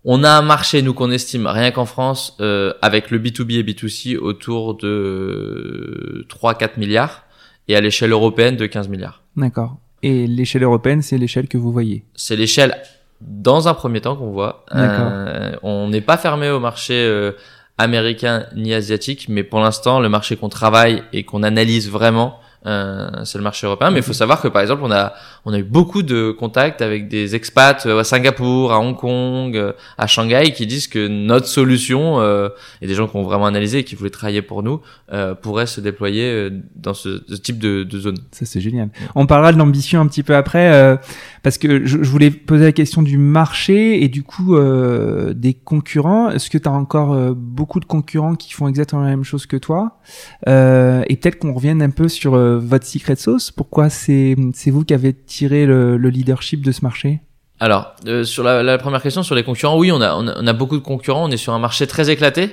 on 0.05 0.23
a 0.23 0.29
un 0.29 0.41
marché 0.41 0.81
nous 0.81 0.93
qu'on 0.93 1.11
estime 1.11 1.47
rien 1.47 1.71
qu'en 1.71 1.85
France 1.85 2.37
euh, 2.41 2.73
avec 2.81 3.11
le 3.11 3.19
B2B 3.19 3.59
et 3.59 3.63
B2C 3.63 4.17
autour 4.17 4.75
de 4.75 6.25
3-4 6.29 6.77
milliards 6.77 7.23
et 7.67 7.75
à 7.75 7.81
l'échelle 7.81 8.11
européenne 8.11 8.57
de 8.57 8.65
15 8.65 8.89
milliards. 8.89 9.23
D'accord. 9.37 9.77
Et 10.01 10.27
l'échelle 10.27 10.63
européenne, 10.63 11.01
c'est 11.01 11.17
l'échelle 11.17 11.47
que 11.47 11.57
vous 11.57 11.71
voyez? 11.71 12.03
C'est 12.15 12.35
l'échelle 12.35 12.75
dans 13.21 13.69
un 13.69 13.73
premier 13.73 14.01
temps 14.01 14.17
qu'on 14.17 14.31
voit. 14.31 14.65
Euh, 14.75 15.55
on 15.63 15.87
n'est 15.87 16.01
pas 16.01 16.17
fermé 16.17 16.49
au 16.49 16.59
marché 16.59 16.93
euh, 16.93 17.31
américain 17.77 18.45
ni 18.55 18.73
asiatique, 18.73 19.27
mais 19.29 19.43
pour 19.43 19.59
l'instant, 19.59 19.99
le 19.99 20.09
marché 20.09 20.35
qu'on 20.35 20.49
travaille 20.49 21.03
et 21.11 21.23
qu'on 21.23 21.43
analyse 21.43 21.89
vraiment, 21.89 22.39
c'est 22.65 23.38
le 23.38 23.43
marché 23.43 23.67
européen. 23.67 23.91
Mais 23.91 24.00
il 24.00 24.03
faut 24.03 24.13
savoir 24.13 24.41
que 24.41 24.48
par 24.48 24.62
exemple, 24.62 24.84
on 24.84 24.91
a 24.91 25.13
on 25.46 25.53
a 25.53 25.60
eu 25.60 25.63
beaucoup 25.63 26.03
de 26.03 26.32
contacts 26.32 26.82
avec 26.82 27.10
des 27.10 27.36
expats 27.36 27.86
euh, 27.86 28.00
à 28.00 28.03
Singapour, 28.03 28.72
à 28.72 28.79
Hong 28.79 28.96
Kong, 28.96 29.58
euh, 29.58 29.74
à 29.98 30.08
Shanghai, 30.08 30.53
qui 30.53 30.65
disent 30.65 30.88
que 30.88 31.08
notre 31.08 31.48
solution 31.48 32.22
euh, 32.22 32.50
et 32.82 32.88
des 32.88 32.93
gens 32.93 33.08
qui 33.08 33.17
ont 33.17 33.24
vraiment 33.24 33.46
analysé 33.48 33.79
et 33.79 33.84
qui 33.84 33.96
voulaient 33.96 34.10
travailler 34.10 34.41
pour 34.41 34.63
nous 34.63 34.79
euh, 35.12 35.36
pourrait 35.36 35.65
se 35.65 35.82
déployer 35.82 36.29
euh, 36.29 36.50
dans 36.75 36.93
ce, 36.93 37.22
ce 37.27 37.36
type 37.36 37.60
de, 37.60 37.84
de 37.84 38.00
zone. 38.00 38.17
Ça 38.32 38.46
c'est 38.46 38.62
génial. 38.62 38.89
On 39.15 39.25
parlera 39.25 39.51
de 39.51 39.58
l'ambition 39.58 40.00
un 40.00 40.08
petit 40.08 40.24
peu 40.24 40.36
après, 40.36 40.74
euh, 40.74 40.96
parce 41.43 41.58
que 41.58 41.86
je, 41.86 42.01
je, 42.01 42.10
voulais 42.10 42.32
poser 42.32 42.63
la 42.63 42.72
question 42.72 43.01
du 43.01 43.17
marché 43.17 44.03
et 44.03 44.08
du 44.08 44.24
coup 44.24 44.55
euh, 44.55 45.34
des 45.34 45.53
concurrents. 45.53 46.29
Est-ce 46.29 46.50
que 46.50 46.58
tu 46.58 46.70
as 46.70 46.72
encore 46.72 47.13
euh, 47.13 47.34
beaucoup 47.36 47.82
de 47.82 47.86
concurrents 47.86 48.36
qui 48.36 48.53
font 48.53 48.70
exactement 48.70 49.01
la 49.01 49.10
même 49.10 49.24
chose 49.25 49.46
que 49.46 49.58
toi? 49.58 50.00
Et 50.46 51.17
peut-être 51.17 51.39
qu'on 51.39 51.53
revienne 51.53 51.82
un 51.82 51.89
peu 51.89 52.08
sur 52.08 52.36
votre 52.53 52.86
secret 52.86 53.15
sauce. 53.15 53.51
Pourquoi 53.51 53.89
c'est 53.89 54.36
vous 54.67 54.83
qui 54.86 54.93
avez 54.93 55.13
tiré 55.13 55.65
le, 55.65 55.98
le 55.98 56.10
leadership 56.10 56.63
de 56.63 56.72
ce 56.72 56.81
marché? 56.81 57.22
Alors, 57.60 57.95
euh, 58.07 58.24
sur 58.24 58.43
la, 58.43 58.63
la, 58.63 58.77
première 58.77 59.01
question 59.01 59.24
sur 59.24 59.36
les 59.36 59.43
concurrents, 59.43 59.77
oui, 59.77 59.91
on 59.91 60.01
a, 60.01 60.15
on 60.15 60.27
a, 60.27 60.36
on 60.38 60.48
a 60.48 60.53
beaucoup 60.53 60.77
de 60.77 60.83
concurrents. 60.83 61.25
On 61.25 61.31
est 61.31 61.38
sur 61.38 61.53
un 61.53 61.60
marché 61.60 61.88
très 61.88 62.10
éclaté. 62.10 62.51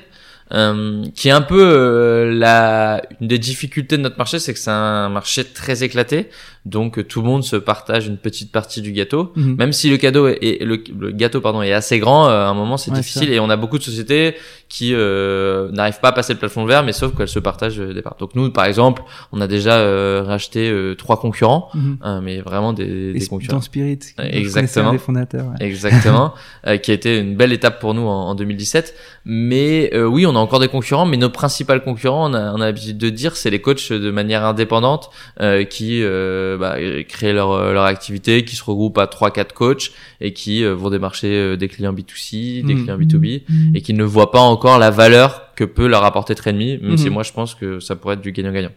Euh, 0.52 1.04
qui 1.14 1.28
est 1.28 1.32
un 1.32 1.42
peu 1.42 1.62
euh, 1.62 2.34
la 2.34 3.02
une 3.20 3.28
des 3.28 3.38
difficultés 3.38 3.96
de 3.96 4.02
notre 4.02 4.18
marché, 4.18 4.40
c'est 4.40 4.52
que 4.52 4.58
c'est 4.58 4.70
un 4.70 5.08
marché 5.08 5.44
très 5.44 5.84
éclaté, 5.84 6.28
donc 6.66 6.98
euh, 6.98 7.04
tout 7.04 7.20
le 7.22 7.26
monde 7.26 7.42
se 7.44 7.56
partage 7.56 8.06
une 8.06 8.16
petite 8.18 8.52
partie 8.52 8.80
du 8.82 8.92
gâteau, 8.92 9.32
Mhm. 9.36 9.56
même 9.56 9.72
si 9.72 9.90
le 9.90 9.96
cadeau 9.96 10.28
est, 10.28 10.62
le, 10.62 10.82
le 10.98 11.10
gâteau 11.12 11.40
pardon 11.40 11.62
est 11.62 11.72
assez 11.72 11.98
grand, 11.98 12.28
euh, 12.28 12.44
à 12.44 12.48
un 12.48 12.54
moment 12.54 12.76
c'est 12.76 12.90
Ouais, 12.90 12.98
difficile 12.98 13.32
et 13.32 13.40
on 13.40 13.48
a 13.50 13.56
beaucoup 13.56 13.78
de 13.78 13.82
sociétés 13.82 14.34
qui 14.68 14.92
euh, 14.94 15.70
n'arrivent 15.72 15.98
pas 16.00 16.08
à 16.08 16.12
passer 16.12 16.32
le 16.32 16.38
plafond 16.38 16.64
verre, 16.64 16.84
mais 16.84 16.92
sauf 16.92 17.16
qu'elles 17.16 17.28
se 17.28 17.38
partagent 17.40 17.80
euh, 17.80 17.92
des 17.94 18.02
parts. 18.02 18.16
Donc 18.20 18.34
nous, 18.36 18.50
par 18.50 18.66
exemple, 18.66 19.02
on 19.32 19.40
a 19.40 19.46
déjà 19.48 19.78
euh, 19.78 20.22
racheté 20.24 20.70
euh, 20.70 20.94
trois 20.94 21.18
concurrents, 21.18 21.70
euh, 22.04 22.20
mais 22.20 22.40
vraiment 22.40 22.72
des, 22.72 23.12
des 23.12 23.26
concurrents. 23.26 23.56
dans 23.56 23.60
Spirit, 23.62 23.98
exactement. 24.18 24.92
des 24.92 24.98
fondateurs. 24.98 25.46
ouais. 25.48 25.66
Exactement, 25.66 26.34
euh, 26.66 26.76
qui 26.76 26.90
a 26.92 26.94
été 26.94 27.18
une 27.18 27.34
belle 27.36 27.52
étape 27.52 27.80
pour 27.80 27.94
nous 27.94 28.02
en, 28.06 28.28
en 28.28 28.34
2017. 28.34 28.94
Mais 29.24 29.90
euh, 29.94 30.04
oui, 30.04 30.24
on 30.26 30.36
a 30.36 30.38
encore 30.38 30.60
des 30.60 30.68
concurrents, 30.68 31.06
mais 31.06 31.16
nos 31.16 31.30
principaux 31.30 31.78
concurrents, 31.84 32.30
on 32.30 32.34
a, 32.34 32.52
on 32.52 32.60
a 32.60 32.66
l'habitude 32.66 32.98
de 32.98 33.10
dire, 33.10 33.36
c'est 33.36 33.50
les 33.50 33.60
coachs 33.60 33.92
de 33.92 34.10
manière 34.10 34.44
indépendante 34.44 35.10
euh, 35.40 35.64
qui 35.64 36.02
euh, 36.02 36.49
bah, 36.56 36.76
créent 37.08 37.32
leur, 37.32 37.52
euh, 37.52 37.72
leur 37.72 37.84
activité, 37.84 38.44
qui 38.44 38.56
se 38.56 38.64
regroupent 38.64 38.98
à 38.98 39.06
trois 39.06 39.30
quatre 39.30 39.52
coachs 39.54 39.92
et 40.20 40.32
qui 40.32 40.64
euh, 40.64 40.74
vont 40.74 40.90
démarcher 40.90 41.28
euh, 41.34 41.56
des 41.56 41.68
clients 41.68 41.92
B2C, 41.92 42.64
des 42.64 42.74
Mhm. 42.74 42.82
clients 42.84 42.98
B2B, 42.98 43.42
et 43.74 43.80
qui 43.82 43.92
ne 43.94 44.04
voient 44.04 44.30
pas 44.30 44.40
encore 44.40 44.78
la 44.78 44.90
valeur 44.90 45.52
que 45.56 45.64
peut 45.64 45.86
leur 45.86 46.04
apporter 46.04 46.34
Trainme, 46.34 46.56
même 46.80 46.96
si 46.96 47.10
moi 47.10 47.22
je 47.22 47.32
pense 47.32 47.54
que 47.54 47.80
ça 47.80 47.94
pourrait 47.96 48.14
être 48.14 48.22
du 48.22 48.32
gagnant-gagnant. 48.32 48.70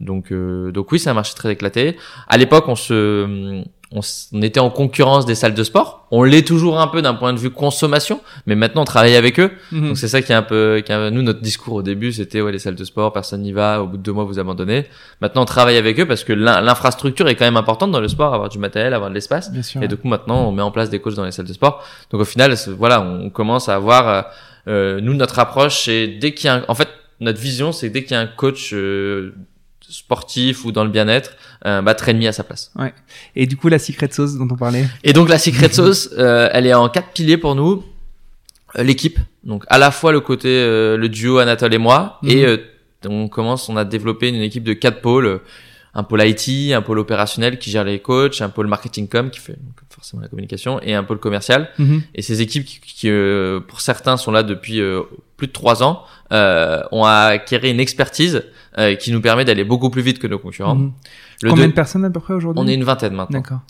Donc, 0.00 0.32
euh, 0.32 0.70
donc 0.72 0.90
oui, 0.92 0.98
c'est 0.98 1.10
un 1.10 1.14
marché 1.14 1.34
très 1.34 1.52
éclaté. 1.52 1.96
À 2.26 2.38
l'époque, 2.38 2.64
on 2.68 2.74
se, 2.76 3.62
on, 3.94 4.00
on 4.32 4.42
était 4.42 4.60
en 4.60 4.70
concurrence 4.70 5.26
des 5.26 5.34
salles 5.34 5.54
de 5.54 5.64
sport. 5.64 6.06
On 6.10 6.22
l'est 6.24 6.46
toujours 6.46 6.80
un 6.80 6.86
peu 6.88 7.02
d'un 7.02 7.14
point 7.14 7.32
de 7.32 7.38
vue 7.38 7.50
consommation, 7.50 8.20
mais 8.46 8.54
maintenant 8.54 8.82
on 8.82 8.84
travaille 8.84 9.16
avec 9.16 9.38
eux. 9.40 9.50
Mhm. 9.70 9.88
Donc 9.88 9.98
c'est 9.98 10.08
ça 10.08 10.20
qui 10.22 10.32
est 10.32 10.34
un 10.34 10.42
peu, 10.42 10.82
qui 10.84 10.92
est 10.92 10.94
un- 10.94 11.10
nous 11.10 11.22
notre 11.22 11.40
discours 11.40 11.74
au 11.74 11.82
début, 11.82 12.12
c'était 12.12 12.40
ouais 12.40 12.52
les 12.52 12.58
salles 12.58 12.74
de 12.74 12.84
sport, 12.84 13.12
personne 13.12 13.42
n'y 13.42 13.52
va. 13.52 13.82
Au 13.82 13.86
bout 13.86 13.96
de 13.96 14.02
deux 14.02 14.12
mois, 14.12 14.24
vous 14.24 14.38
abandonnez. 14.38 14.86
Maintenant, 15.20 15.42
on 15.42 15.46
travaille 15.46 15.76
avec 15.76 15.98
eux 16.00 16.06
parce 16.06 16.24
que 16.24 16.32
l'in- 16.32 16.60
l'infrastructure 16.60 17.28
est 17.28 17.34
quand 17.34 17.44
même 17.44 17.56
importante 17.56 17.90
dans 17.92 18.00
le 18.00 18.08
sport, 18.08 18.34
avoir 18.34 18.48
du 18.48 18.58
matériel, 18.58 18.94
avoir 18.94 19.10
de 19.10 19.14
l'espace. 19.14 19.52
Bien 19.52 19.62
sûr. 19.62 19.82
Et 19.82 19.88
du 19.88 19.96
coup, 19.96 20.08
maintenant, 20.08 20.48
on 20.48 20.52
met 20.52 20.62
en 20.62 20.70
place 20.70 20.90
des 20.90 20.98
coachs 20.98 21.14
dans 21.14 21.24
les 21.24 21.32
salles 21.32 21.46
de 21.46 21.52
sport. 21.52 21.84
Donc, 22.10 22.20
au 22.20 22.24
final, 22.24 22.54
voilà, 22.78 23.00
on 23.02 23.30
commence 23.30 23.68
à 23.68 23.74
avoir, 23.74 24.08
euh, 24.08 24.22
euh, 24.68 25.00
nous, 25.00 25.14
notre 25.14 25.38
approche, 25.38 25.84
c'est 25.84 26.06
dès 26.06 26.32
qu'il 26.34 26.46
y 26.46 26.48
a 26.50 26.54
un, 26.56 26.64
en 26.68 26.74
fait, 26.74 26.88
notre 27.20 27.40
vision, 27.40 27.72
c'est 27.72 27.88
dès 27.88 28.02
qu'il 28.02 28.12
y 28.12 28.16
a 28.16 28.20
un 28.20 28.26
coach 28.26 28.70
euh, 28.74 29.34
sportif 29.92 30.64
ou 30.64 30.72
dans 30.72 30.84
le 30.84 30.90
bien-être, 30.90 31.32
euh, 31.66 31.82
bah, 31.82 31.94
traîne 31.94 32.24
à 32.26 32.32
sa 32.32 32.42
place. 32.44 32.72
Et 33.36 33.46
du 33.46 33.56
coup, 33.56 33.68
la 33.68 33.78
secret 33.78 34.08
sauce 34.10 34.34
dont 34.36 34.48
on 34.50 34.56
parlait? 34.56 34.86
Et 35.04 35.12
donc, 35.12 35.28
la 35.28 35.38
secret 35.38 35.70
sauce, 35.72 36.10
euh, 36.18 36.48
elle 36.52 36.66
est 36.66 36.74
en 36.74 36.88
quatre 36.88 37.08
piliers 37.12 37.36
pour 37.38 37.54
nous. 37.54 37.84
Euh, 38.78 38.82
L'équipe, 38.82 39.18
donc 39.44 39.64
à 39.68 39.78
la 39.78 39.90
fois 39.90 40.12
le 40.12 40.20
côté, 40.20 40.48
euh, 40.48 40.96
le 40.96 41.08
duo 41.08 41.38
Anatole 41.38 41.74
et 41.74 41.78
moi, 41.78 42.18
Mhm. 42.22 42.30
et 42.30 42.44
euh, 42.46 42.56
on 43.06 43.28
commence, 43.28 43.68
on 43.68 43.76
a 43.76 43.84
développé 43.84 44.28
une 44.28 44.36
équipe 44.42 44.64
de 44.64 44.72
quatre 44.72 45.00
pôles. 45.00 45.40
un 45.94 46.04
pôle 46.04 46.22
IT, 46.26 46.72
un 46.72 46.80
pôle 46.80 46.98
opérationnel 47.00 47.58
qui 47.58 47.70
gère 47.70 47.84
les 47.84 47.98
coachs, 47.98 48.40
un 48.40 48.48
pôle 48.48 48.66
marketing 48.66 49.08
com 49.08 49.28
qui 49.28 49.40
fait 49.40 49.52
donc, 49.52 49.74
forcément 49.90 50.22
la 50.22 50.28
communication 50.28 50.80
et 50.80 50.94
un 50.94 51.04
pôle 51.04 51.18
commercial. 51.18 51.68
Mhm. 51.78 52.00
Et 52.14 52.22
ces 52.22 52.40
équipes 52.40 52.64
qui, 52.64 52.80
qui, 52.80 53.10
euh, 53.10 53.60
pour 53.60 53.82
certains, 53.82 54.16
sont 54.16 54.30
là 54.32 54.42
depuis 54.42 54.80
euh, 54.80 55.02
plus 55.36 55.48
de 55.48 55.52
trois 55.52 55.82
ans, 55.82 56.02
euh, 56.32 56.82
ont 56.92 57.04
acquéré 57.04 57.68
une 57.68 57.78
expertise 57.78 58.42
euh, 58.78 58.94
qui 58.96 59.12
nous 59.12 59.20
permet 59.20 59.44
d'aller 59.44 59.64
beaucoup 59.64 59.90
plus 59.90 60.02
vite 60.02 60.18
que 60.18 60.26
nos 60.26 60.38
concurrents. 60.38 60.74
Mhm. 60.76 60.92
Le 61.42 61.50
Combien 61.50 61.64
deux- 61.64 61.70
de 61.70 61.74
personnes 61.74 62.04
à 62.04 62.10
peu 62.10 62.20
près 62.20 62.34
aujourd'hui? 62.34 62.62
On 62.62 62.68
est 62.68 62.74
une 62.74 62.84
vingtaine 62.84 63.14
maintenant. 63.14 63.38
D'accord. 63.40 63.60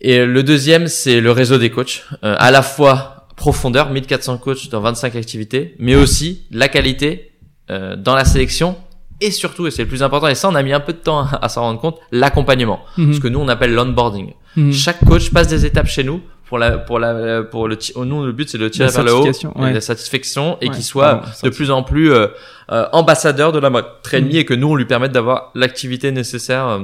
Et 0.00 0.24
le 0.24 0.42
deuxième, 0.42 0.86
c'est 0.86 1.20
le 1.20 1.32
réseau 1.32 1.58
des 1.58 1.70
coachs. 1.70 2.04
Euh, 2.24 2.36
à 2.38 2.50
la 2.50 2.62
fois 2.62 3.26
profondeur, 3.36 3.90
1400 3.90 4.38
coachs 4.38 4.68
dans 4.70 4.80
25 4.80 5.16
activités, 5.16 5.74
mais 5.78 5.94
aussi 5.96 6.44
la 6.50 6.68
qualité 6.68 7.32
euh, 7.70 7.96
dans 7.96 8.14
la 8.14 8.24
sélection 8.24 8.76
et 9.20 9.32
surtout, 9.32 9.66
et 9.66 9.72
c'est 9.72 9.82
le 9.82 9.88
plus 9.88 10.04
important, 10.04 10.28
et 10.28 10.36
ça 10.36 10.48
on 10.48 10.54
a 10.54 10.62
mis 10.62 10.72
un 10.72 10.78
peu 10.80 10.92
de 10.92 10.98
temps 10.98 11.20
à, 11.26 11.40
à 11.44 11.48
s'en 11.48 11.62
rendre 11.62 11.80
compte, 11.80 11.98
l'accompagnement. 12.12 12.80
Mhm. 12.96 13.14
Ce 13.14 13.20
que 13.20 13.26
nous 13.28 13.40
on 13.40 13.48
appelle 13.48 13.74
l'onboarding. 13.74 14.32
Mhm. 14.56 14.72
Chaque 14.72 15.04
coach 15.04 15.30
passe 15.30 15.48
des 15.48 15.66
étapes 15.66 15.88
chez 15.88 16.04
nous 16.04 16.20
pour 16.48 16.58
la 16.58 16.78
pour 16.78 16.98
la 16.98 17.42
pour 17.42 17.68
le 17.68 17.76
ti- 17.76 17.92
nous 17.96 18.24
le 18.24 18.32
but 18.32 18.48
c'est 18.48 18.58
de 18.58 18.64
le 18.64 18.70
tirer 18.70 18.86
La 18.86 18.92
vers 18.92 19.04
le 19.04 19.12
haut 19.14 19.22
certification, 19.24 19.52
et 19.58 19.62
ouais. 19.64 19.72
la 19.74 19.80
satisfaction 19.80 20.56
et 20.60 20.68
Ouais, 20.68 20.74
qu'il 20.74 20.82
soit 20.84 21.16
pardon, 21.16 21.28
de 21.44 21.50
plus 21.50 21.70
en 21.70 21.82
plus 21.82 22.10
euh, 22.12 22.26
euh, 22.72 22.86
ambassadeur 22.92 23.52
de 23.52 23.58
la 23.58 23.70
mode 23.70 23.84
trainee 24.02 24.36
et 24.38 24.44
que 24.44 24.54
nous 24.54 24.68
on 24.68 24.74
lui 24.74 24.86
permette 24.86 25.12
d'avoir 25.12 25.50
l'activité 25.54 26.10
nécessaire 26.10 26.80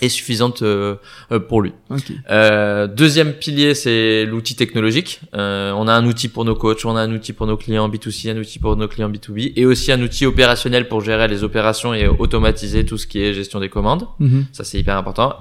et 0.00 0.08
suffisante 0.08 0.62
euh, 0.62 0.96
euh, 1.32 1.40
pour 1.40 1.60
lui. 1.60 1.72
Ok. 1.90 2.12
Euh, 2.30 2.86
deuxième 2.86 3.32
pilier, 3.32 3.74
c'est 3.74 4.24
l'outil 4.24 4.54
technologique. 4.54 5.20
Euh, 5.34 5.72
on 5.72 5.88
a 5.88 5.92
un 5.92 6.06
outil 6.06 6.28
pour 6.28 6.44
nos 6.44 6.54
coachs, 6.54 6.84
on 6.84 6.96
a 6.96 7.00
un 7.00 7.12
outil 7.12 7.32
pour 7.32 7.46
nos 7.46 7.56
clients 7.56 7.88
B2C, 7.88 8.30
un 8.30 8.38
outil 8.38 8.58
pour 8.58 8.76
nos 8.76 8.88
clients 8.88 9.10
B2B, 9.10 9.52
et 9.56 9.66
aussi 9.66 9.90
un 9.90 10.00
outil 10.00 10.26
opérationnel 10.26 10.88
pour 10.88 11.00
gérer 11.00 11.26
les 11.28 11.42
opérations 11.42 11.94
et 11.94 12.06
automatiser 12.06 12.84
tout 12.84 12.98
ce 12.98 13.06
qui 13.06 13.22
est 13.22 13.34
gestion 13.34 13.60
des 13.60 13.68
commandes. 13.68 14.06
Mhm. 14.20 14.46
Ça, 14.52 14.64
c'est 14.64 14.78
hyper 14.78 14.96
important. 14.96 15.34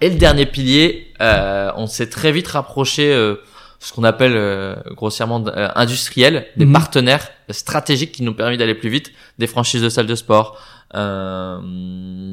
Et 0.00 0.10
le 0.10 0.16
dernier 0.16 0.46
pilier, 0.46 1.08
euh, 1.20 1.70
on 1.76 1.86
s'est 1.86 2.08
très 2.08 2.32
vite 2.32 2.48
rapproché, 2.48 3.12
euh, 3.12 3.36
ce 3.84 3.92
qu'on 3.92 4.04
appelle 4.04 4.32
euh, 4.36 4.74
grossièrement 4.92 5.44
euh, 5.46 5.68
industriel, 5.74 6.46
des 6.56 6.64
Mhm. 6.64 6.72
partenaires 6.72 7.28
stratégiques 7.50 8.12
qui 8.12 8.22
nous 8.22 8.32
ont 8.32 8.34
permis 8.34 8.56
d'aller 8.56 8.74
plus 8.74 8.88
vite, 8.88 9.12
des 9.38 9.46
franchises 9.46 9.82
de 9.82 9.88
salles 9.90 10.06
de 10.06 10.14
sport, 10.14 10.58
euh, 10.94 11.58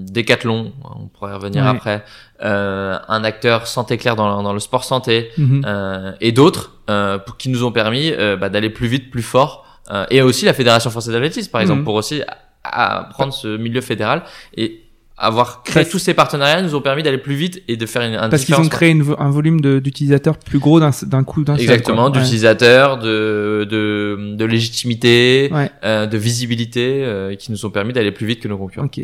Decathlon, 0.10 0.72
on 0.84 1.08
pourrait 1.08 1.34
revenir 1.34 1.66
après, 1.68 2.04
euh, 2.44 2.98
un 3.08 3.24
acteur 3.24 3.68
santé 3.68 3.98
claire 3.98 4.16
dans, 4.16 4.42
dans 4.44 4.54
le 4.54 4.60
sport 4.60 4.84
santé, 4.84 5.30
Mhm. 5.38 5.64
euh, 5.66 6.12
et 6.22 6.32
d'autres 6.32 6.76
euh, 6.90 7.18
pour, 7.18 7.38
qui 7.38 7.50
nous 7.50 7.64
ont 7.64 7.72
permis 7.72 8.12
euh, 8.12 8.36
bah, 8.38 8.50
d'aller 8.50 8.70
plus 8.70 8.88
vite, 8.88 9.12
plus 9.12 9.22
fort, 9.24 9.66
euh, 9.92 10.06
et 10.10 10.22
aussi 10.22 10.46
la 10.46 10.54
Fédération 10.54 10.90
française 10.90 11.14
d'athlétisme, 11.14 11.52
par 11.52 11.62
exemple, 11.62 11.80
Mhm. 11.80 11.86
pour 11.86 11.96
aussi 11.96 12.22
à 12.64 13.10
prendre 13.12 13.34
ce 13.34 13.58
milieu 13.58 13.82
fédéral 13.82 14.22
et 14.56 14.81
avoir 15.22 15.64
créé 15.64 15.84
Parce- 15.84 15.90
tous 15.90 16.00
ces 16.00 16.14
partenariats 16.14 16.62
nous 16.62 16.74
ont 16.76 16.82
permis 16.82 17.04
d'aller 17.04 17.18
plus 17.20 17.36
vite 17.36 17.62
et 17.68 17.78
de 17.78 17.86
faire 17.86 18.02
une, 18.02 18.16
un 18.16 18.28
Parce 18.30 18.44
qu'ils 18.44 18.56
ont 18.56 18.68
créé 18.68 18.90
une 18.90 19.06
un 19.20 19.30
volume 19.30 19.62
de- 19.62 19.80
d'utilisateurs 19.80 20.38
plus 20.38 20.60
gros 20.60 20.80
d'un 20.80 20.92
d'un 21.04 21.24
coup 21.24 21.44
d'un 21.44 21.56
exactement. 21.56 22.06
Ouais. 22.06 22.12
d'utilisateurs, 22.12 22.98
de, 22.98 23.68
de 23.70 24.36
de 24.36 24.46
légitimité, 24.46 25.50
Ouais. 25.54 25.70
euh, 25.84 26.06
de 26.08 26.18
visibilité, 26.18 27.04
euh, 27.04 27.36
qui 27.36 27.52
nous 27.52 27.66
ont 27.66 27.70
permis 27.70 27.94
d'aller 27.94 28.12
plus 28.12 28.26
vite 28.26 28.40
que 28.42 28.48
nos 28.48 28.58
concurrents. 28.58 28.88
Ok. 28.88 29.00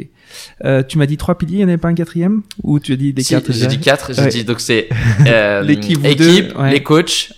Euh, 0.66 0.84
tu 0.84 0.98
m'as 0.98 1.06
dit 1.06 1.18
trois 1.18 1.38
piliers, 1.38 1.54
il 1.56 1.58
n'y 1.60 1.64
en 1.66 1.68
avait 1.70 1.78
pas 1.78 1.90
un 1.90 1.94
quatrième? 1.94 2.42
Ou 2.64 2.80
tu 2.80 2.94
as 2.94 2.96
dit 2.96 3.14
des 3.14 3.22
Si, 3.24 3.34
quatre 3.36 3.52
j'ai 3.54 3.68
dit 3.68 3.80
quatre, 3.80 4.14
j'ai 4.14 4.22
Ouais. 4.24 4.28
dit 4.30 4.44
donc 4.44 4.60
c'est 4.60 4.90
euh, 5.28 5.62
L'équipe, 5.62 6.02
deux, 6.02 6.48
les 6.72 6.82
coachs, 6.84 7.32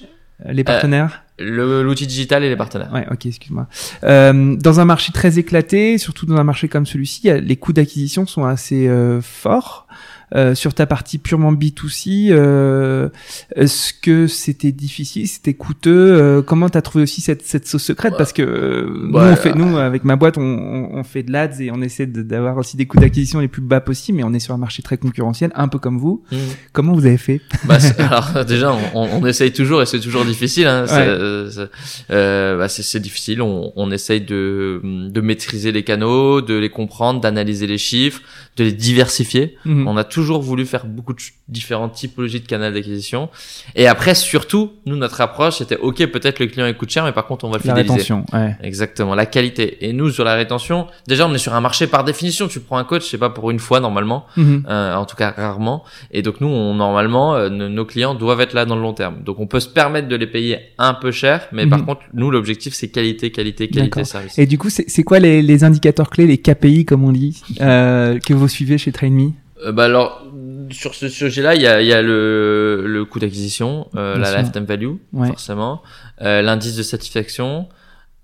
Les 0.47 0.63
partenaires? 0.63 1.23
L'outil 1.39 2.07
digital 2.07 2.43
et 2.43 2.49
les 2.49 2.55
partenaires. 2.55 2.91
Ouais, 2.93 3.05
ok, 3.11 3.25
excuse-moi. 3.25 3.67
Euh, 4.03 4.55
dans 4.55 4.79
un 4.79 4.85
marché 4.85 5.11
très 5.11 5.39
éclaté, 5.39 5.97
surtout 5.97 6.25
dans 6.25 6.37
un 6.37 6.43
marché 6.43 6.67
comme 6.67 6.85
celui-ci, 6.85 7.29
les 7.41 7.55
coûts 7.55 7.73
d'acquisition 7.73 8.25
sont 8.25 8.45
assez 8.45 8.87
euh, 8.87 9.21
forts. 9.21 9.87
Euh, 10.35 10.53
sur 10.53 10.73
ta 10.75 10.85
partie 10.85 11.17
purement 11.17 11.51
B2C, 11.53 12.29
euh, 12.31 13.09
est-ce 13.55 13.93
que 13.93 14.27
c'était 14.27 14.71
difficile, 14.71 15.27
c'était 15.27 15.55
coûteux 15.55 15.89
euh, 15.91 16.41
Comment 16.43 16.69
t'as 16.69 16.81
trouvé 16.81 17.03
aussi 17.03 17.21
cette, 17.21 17.43
cette 17.45 17.67
sauce 17.67 17.83
secrète? 17.83 18.13
Parce 18.17 18.31
que 18.31 18.43
euh, 18.43 18.85
nous, 18.87 19.17
Ouais, 19.17 19.31
on 19.31 19.35
fait, 19.35 19.55
nous, 19.55 19.77
avec 19.77 20.03
ma 20.03 20.15
boîte, 20.15 20.37
on, 20.37 20.41
on, 20.41 20.99
on 20.99 21.03
fait 21.03 21.23
de 21.23 21.31
l'ADS 21.31 21.61
et 21.61 21.71
on 21.71 21.81
essaie 21.81 22.05
d'avoir 22.05 22.57
aussi 22.57 22.77
des 22.77 22.85
coûts 22.85 22.99
d'acquisition 22.99 23.39
les 23.39 23.47
plus 23.47 23.61
bas 23.63 23.81
possibles, 23.81 24.17
mais 24.17 24.23
on 24.23 24.33
est 24.33 24.39
sur 24.39 24.53
un 24.53 24.57
marché 24.59 24.83
très 24.83 24.97
concurrentiel, 24.97 25.51
un 25.55 25.67
peu 25.67 25.79
comme 25.79 25.97
vous. 25.97 26.23
Mhm. 26.31 26.39
Comment 26.73 26.93
vous 26.93 27.05
avez 27.07 27.17
fait? 27.17 27.41
Bah, 27.65 27.77
alors 27.97 28.45
déjà, 28.45 28.71
on, 28.93 29.09
on, 29.21 29.25
essaye 29.25 29.51
toujours 29.51 29.81
et 29.81 29.85
c'est 29.87 29.99
toujours 29.99 30.25
difficile. 30.25 30.67
Hein, 30.67 30.85
c'est, 30.87 31.07
euh, 31.07 31.49
c'est- 31.49 32.57
bah, 32.87 32.99
difficile. 32.99 33.41
On, 33.41 33.71
on 33.75 33.91
essaye 33.91 34.21
de, 34.21 34.81
de 34.83 35.21
maîtriser 35.21 35.71
les 35.71 35.83
canaux, 35.83 36.41
de 36.41 36.53
les 36.53 36.69
comprendre, 36.69 37.19
d'analyser 37.19 37.65
les 37.67 37.77
chiffres, 37.77 38.21
de 38.57 38.63
les 38.63 38.73
diversifier. 38.73 39.57
Mhm. 39.65 39.87
On 39.87 39.97
a 39.97 40.03
toujours 40.03 40.18
voulu 40.23 40.65
faire 40.65 40.85
beaucoup 40.85 41.13
de 41.13 41.19
différentes 41.47 41.93
typologies 41.93 42.39
de 42.41 42.45
canaux 42.47 42.71
d'acquisition. 42.71 43.29
Et 43.75 43.87
après, 43.87 44.15
surtout, 44.15 44.71
nous, 44.85 44.95
notre 44.95 45.21
approche, 45.21 45.57
c'était, 45.57 45.77
OK, 45.77 46.05
peut-être 46.07 46.39
le 46.39 46.47
client 46.47 46.65
il 46.67 46.75
coûte 46.75 46.89
cher, 46.89 47.03
mais 47.05 47.11
par 47.11 47.25
contre, 47.27 47.45
on 47.45 47.49
va 47.49 47.57
le 47.57 47.67
La 47.67 47.73
fidéliser. 47.75 47.93
rétention, 47.93 48.25
ouais. 48.33 48.55
Exactement, 48.63 49.15
la 49.15 49.25
qualité. 49.25 49.85
Et 49.87 49.93
nous, 49.93 50.09
sur 50.09 50.23
la 50.23 50.35
rétention, 50.35 50.87
déjà, 51.07 51.27
on 51.27 51.33
est 51.33 51.37
sur 51.39 51.53
un 51.53 51.61
marché 51.61 51.87
par 51.87 52.03
définition. 52.03 52.47
Tu 52.47 52.59
prends 52.59 52.77
un 52.77 52.83
coach, 52.83 53.07
c'est 53.09 53.17
pas 53.17 53.29
pour 53.29 53.51
une 53.51 53.59
fois 53.59 53.79
normalement, 53.79 54.25
Mhm. 54.37 54.65
euh, 54.69 54.95
en 54.95 55.05
tout 55.05 55.15
cas 55.15 55.31
rarement. 55.31 55.83
Et 56.11 56.21
donc 56.21 56.41
nous, 56.41 56.47
on, 56.47 56.73
normalement, 56.75 57.35
euh, 57.35 57.49
nos- 57.49 57.85
clients 57.85 58.13
doivent 58.13 58.41
être 58.41 58.53
là 58.53 58.65
dans 58.65 58.75
le 58.75 58.81
long 58.81 58.93
terme. 58.93 59.23
Donc 59.23 59.39
on 59.39 59.47
peut 59.47 59.59
se 59.59 59.69
permettre 59.69 60.07
de 60.07 60.15
les 60.15 60.27
payer 60.27 60.57
un 60.77 60.93
peu 60.93 61.11
cher, 61.11 61.47
mais 61.51 61.65
par 61.65 61.79
Mhm. 61.79 61.85
contre, 61.85 62.01
nous, 62.13 62.29
l'objectif, 62.29 62.73
c'est 62.73 62.89
qualité, 62.89 63.31
qualité, 63.31 63.67
qualité, 63.67 64.03
service. 64.03 64.37
Et 64.37 64.45
du 64.45 64.57
coup, 64.57 64.69
c'est 64.69 64.85
c'est 64.89 65.03
quoi 65.03 65.19
les, 65.19 65.41
les 65.41 65.63
indicateurs 65.63 66.09
clés, 66.09 66.27
les 66.27 66.37
KPI 66.37 66.85
comme 66.85 67.03
on 67.03 67.11
dit, 67.11 67.41
euh, 67.61 68.19
que 68.19 68.33
vous 68.33 68.47
suivez 68.47 68.77
chez 68.77 68.91
TrainMe? 68.91 69.31
Euh, 69.65 69.71
bah 69.71 69.85
alors, 69.85 70.23
sur 70.71 70.95
ce 70.95 71.09
sujet-là, 71.09 71.55
il 71.55 71.61
y 71.61 71.67
a, 71.67 71.81
y 71.81 71.91
a 71.93 72.01
le, 72.01 72.83
le 72.85 73.05
coût 73.05 73.19
d'acquisition, 73.19 73.87
euh, 73.95 74.17
la 74.17 74.27
sûr. 74.31 74.37
lifetime 74.39 74.65
value, 74.65 74.93
Ouais. 75.13 75.27
forcément, 75.27 75.81
euh, 76.21 76.41
l'indice 76.41 76.75
de 76.77 76.83
satisfaction. 76.83 77.67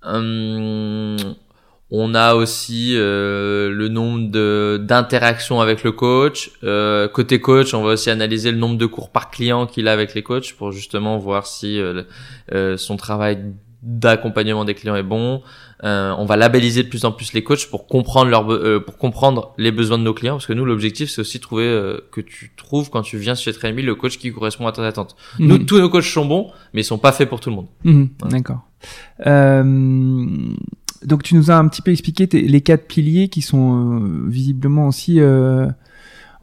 Hum, 0.04 1.18
on 1.92 2.16
a 2.16 2.36
aussi 2.36 2.94
euh, 2.96 3.70
le 3.70 3.88
nombre 3.90 4.30
de 4.32 4.80
d'interactions 4.84 5.62
avec 5.62 5.84
le 5.84 5.92
coach. 5.92 6.52
Euh, 6.64 7.08
côté 7.08 7.40
coach, 7.40 7.74
on 7.74 7.84
va 7.84 7.94
aussi 7.94 8.10
analyser 8.10 8.52
le 8.52 8.58
nombre 8.58 8.78
de 8.78 8.86
cours 8.86 9.12
par 9.12 9.30
client 9.30 9.66
qu'il 9.68 9.88
a 9.88 9.92
avec 9.94 10.14
les 10.14 10.24
coachs 10.24 10.54
pour 10.54 10.72
justement 10.72 11.18
voir 11.18 11.46
si 11.48 11.80
son 12.78 12.98
travail 12.98 13.40
d'accompagnement 13.84 14.66
des 14.66 14.74
clients 14.74 14.96
est 14.96 15.04
bon. 15.04 15.42
Euh, 15.84 16.14
on 16.18 16.26
va 16.26 16.36
labelliser 16.38 16.84
de 16.84 16.88
plus 16.90 17.06
en 17.06 17.12
plus 17.12 17.34
les 17.34 17.44
coachs 17.44 17.68
pour 17.70 17.86
comprendre 17.88 18.32
leurs 18.32 18.46
be- 18.48 18.52
euh, 18.54 18.80
pour 18.80 18.98
comprendre 18.98 19.54
les 19.58 19.72
besoins 19.72 19.98
de 19.98 20.04
nos 20.04 20.14
clients 20.14 20.36
parce 20.36 20.46
que 20.48 20.54
nous 20.54 20.66
l'objectif 20.66 21.10
c'est 21.10 21.22
aussi 21.22 21.38
de 21.38 21.44
trouver 21.44 21.66
euh, 21.66 22.00
que 22.12 22.22
tu 22.22 22.52
trouves 22.56 22.90
quand 22.90 23.02
tu 23.02 23.18
viens 23.18 23.36
chez 23.36 23.52
Trainme 23.54 23.76
le 23.78 23.94
coach 23.96 24.18
qui 24.18 24.32
correspond 24.32 24.66
à 24.68 24.72
tes 24.72 24.82
attentes. 24.82 25.16
Nous 25.38 25.58
Mhm. 25.60 25.66
tous 25.66 25.80
nos 25.80 25.90
coachs 25.90 26.04
sont 26.06 26.26
bons 26.26 26.52
mais 26.74 26.82
ils 26.82 26.86
sont 26.86 26.98
pas 26.98 27.12
faits 27.12 27.28
pour 27.30 27.40
tout 27.42 27.50
le 27.50 27.58
monde. 27.58 27.68
Mhm, 27.84 28.10
Ouais. 28.24 28.30
D'accord. 28.30 28.62
Euh, 29.28 30.28
donc 31.04 31.24
tu 31.24 31.36
nous 31.36 31.52
as 31.52 31.56
un 31.58 31.68
petit 31.68 31.82
peu 31.82 31.92
expliqué 31.92 32.26
les 32.32 32.62
quatre 32.62 32.88
piliers 32.88 33.28
qui 33.30 33.42
sont 33.42 34.00
euh, 34.02 34.24
visiblement 34.28 34.88
aussi 34.88 35.20
euh, 35.20 35.68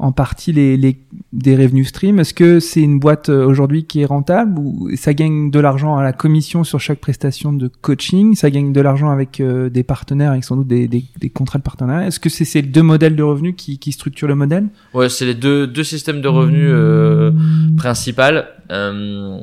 en 0.03 0.11
partie 0.11 0.53
les, 0.53 0.77
les 0.77 0.99
des 1.33 1.57
revenus 1.57 1.89
stream. 1.89 2.19
Est-ce 2.19 2.35
que 2.35 2.61
c'est 2.61 2.81
une 2.81 2.99
boîte 2.99 3.29
euh, 3.29 3.47
aujourd'hui 3.47 3.85
qui 3.85 4.01
est 4.03 4.05
rentable 4.05 4.59
ou 4.59 4.91
ça 4.97 5.15
gagne 5.15 5.51
de 5.51 5.61
l'argent 5.61 5.97
à 5.97 6.03
la 6.03 6.13
commission 6.13 6.65
sur 6.65 6.81
chaque 6.81 6.99
prestation 6.99 7.53
de 7.53 7.69
coaching? 7.69 8.35
Ça 8.35 8.51
gagne 8.51 8.73
de 8.73 8.81
l'argent 8.81 9.11
avec 9.11 9.41
euh, 9.41 9.71
des 9.71 9.85
partenaires, 9.85 10.33
avec 10.33 10.45
sans 10.45 10.57
doute 10.57 10.67
des, 10.67 10.89
des, 10.89 11.05
des 11.19 11.31
contrats 11.31 11.59
de 11.59 11.63
partenariat. 11.63 12.09
Est-ce 12.09 12.21
que 12.21 12.29
c'est 12.29 12.45
ces 12.45 12.63
deux 12.63 12.83
modèles 12.83 13.17
de 13.17 13.23
revenus 13.23 13.55
qui, 13.57 13.79
qui 13.79 13.93
structurent 13.93 14.29
le 14.29 14.35
modèle? 14.35 14.69
Ouais, 14.93 15.09
c'est 15.09 15.25
les 15.25 15.35
deux 15.35 15.67
deux 15.67 15.85
systèmes 15.85 16.21
de 16.21 16.29
revenus 16.29 16.69
euh, 16.69 17.31
principal, 17.77 18.49
euh, 18.73 19.39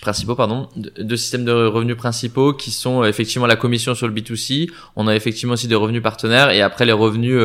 principaux, 0.00 0.36
pardon, 0.36 0.68
deux 0.76 1.16
systèmes 1.16 1.44
de 1.44 1.52
revenus 1.52 1.96
principaux 1.96 2.52
qui 2.52 2.70
sont 2.70 3.02
euh, 3.02 3.06
effectivement 3.06 3.46
la 3.46 3.56
commission 3.56 3.94
sur 3.94 4.06
le 4.06 4.14
B2C. 4.14 4.70
On 4.94 5.08
a 5.08 5.16
effectivement 5.16 5.54
aussi 5.54 5.66
des 5.66 5.74
revenus 5.74 6.02
partenaires 6.02 6.50
et 6.50 6.62
après 6.62 6.86
les 6.86 6.92
revenus 6.92 7.40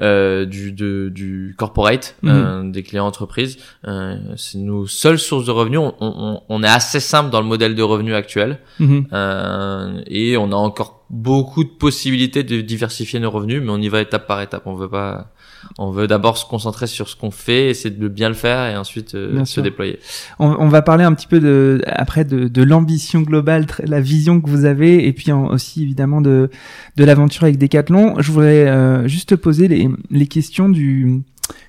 euh, 0.00 0.44
du, 0.46 0.72
de, 0.72 1.10
du 1.12 1.54
corporate, 1.58 2.16
euh, 2.24 2.70
des 2.70 2.82
clients 2.82 3.06
entreprises. 3.06 3.58
Euh, 3.86 4.16
c'est 4.36 4.58
nos 4.58 4.86
seules 4.86 5.18
sources 5.18 5.46
de 5.46 5.50
revenus. 5.50 5.80
On, 5.80 5.94
on, 6.00 6.40
on 6.48 6.62
est 6.62 6.68
assez 6.68 7.00
simple 7.00 7.30
dans 7.30 7.40
le 7.40 7.46
modèle 7.46 7.74
de 7.74 7.82
revenus 7.82 8.14
actuel 8.14 8.58
Mhm. 8.78 9.06
euh, 9.12 10.00
et 10.06 10.36
on 10.36 10.52
a 10.52 10.56
encore 10.56 11.04
beaucoup 11.10 11.64
de 11.64 11.70
possibilités 11.70 12.42
de 12.44 12.60
diversifier 12.60 13.18
nos 13.18 13.30
revenus, 13.30 13.62
mais 13.62 13.70
on 13.70 13.78
y 13.78 13.88
va 13.88 14.00
étape 14.00 14.26
par 14.26 14.40
étape. 14.42 14.62
On 14.66 14.74
veut 14.74 14.88
pas, 14.90 15.32
on 15.78 15.90
veut 15.90 16.06
d'abord 16.06 16.38
se 16.38 16.44
concentrer 16.46 16.86
sur 16.86 17.08
ce 17.08 17.16
qu'on 17.16 17.30
fait, 17.30 17.70
essayer 17.70 17.94
de 17.94 18.08
bien 18.08 18.28
le 18.28 18.34
faire 18.34 18.70
et 18.72 18.76
ensuite 18.76 19.14
euh, 19.14 19.38
se 19.44 19.54
sûr. 19.54 19.62
déployer. 19.62 19.98
On, 20.38 20.48
on 20.58 20.68
va 20.68 20.82
parler 20.82 21.04
un 21.04 21.12
petit 21.14 21.26
peu 21.26 21.40
de, 21.40 21.80
après 21.86 22.24
de, 22.24 22.48
de 22.48 22.62
l'ambition 22.62 23.20
globale, 23.22 23.66
la 23.84 24.00
vision 24.00 24.40
que 24.40 24.48
vous 24.50 24.64
avez, 24.64 25.06
et 25.06 25.12
puis 25.12 25.32
en- 25.32 25.46
aussi 25.48 25.82
évidemment 25.82 26.20
de, 26.20 26.50
de 26.96 27.04
l'aventure 27.04 27.44
avec 27.44 27.58
Decathlon. 27.58 28.16
Je 28.20 28.32
voudrais 28.32 28.66
euh, 28.68 29.06
juste 29.08 29.28
te 29.30 29.34
poser 29.34 29.68
les, 29.68 29.88
les 30.10 30.26
questions 30.26 30.68
du 30.68 31.22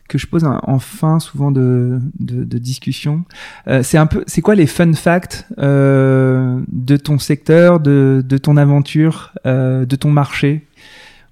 que 0.10 0.18
je 0.18 0.26
pose 0.26 0.44
en 0.44 0.60
en 0.64 0.80
fin 0.80 1.20
souvent 1.20 1.52
de, 1.52 2.00
de, 2.20 2.44
de 2.44 2.58
discussion. 2.58 3.24
Euh, 3.68 3.84
c'est 3.84 3.98
un 4.00 4.08
peu, 4.08 4.24
c'est 4.28 4.42
quoi 4.42 4.56
les 4.56 4.66
fun 4.66 4.92
facts 4.94 5.46
euh, 5.60 6.60
de 6.72 6.98
ton 6.98 7.20
secteur, 7.20 7.80
de, 7.80 8.24
de 8.28 8.38
ton 8.40 8.58
aventure, 8.58 9.34
euh, 9.46 9.86
de 9.86 9.96
ton 9.96 10.10
marché, 10.10 10.66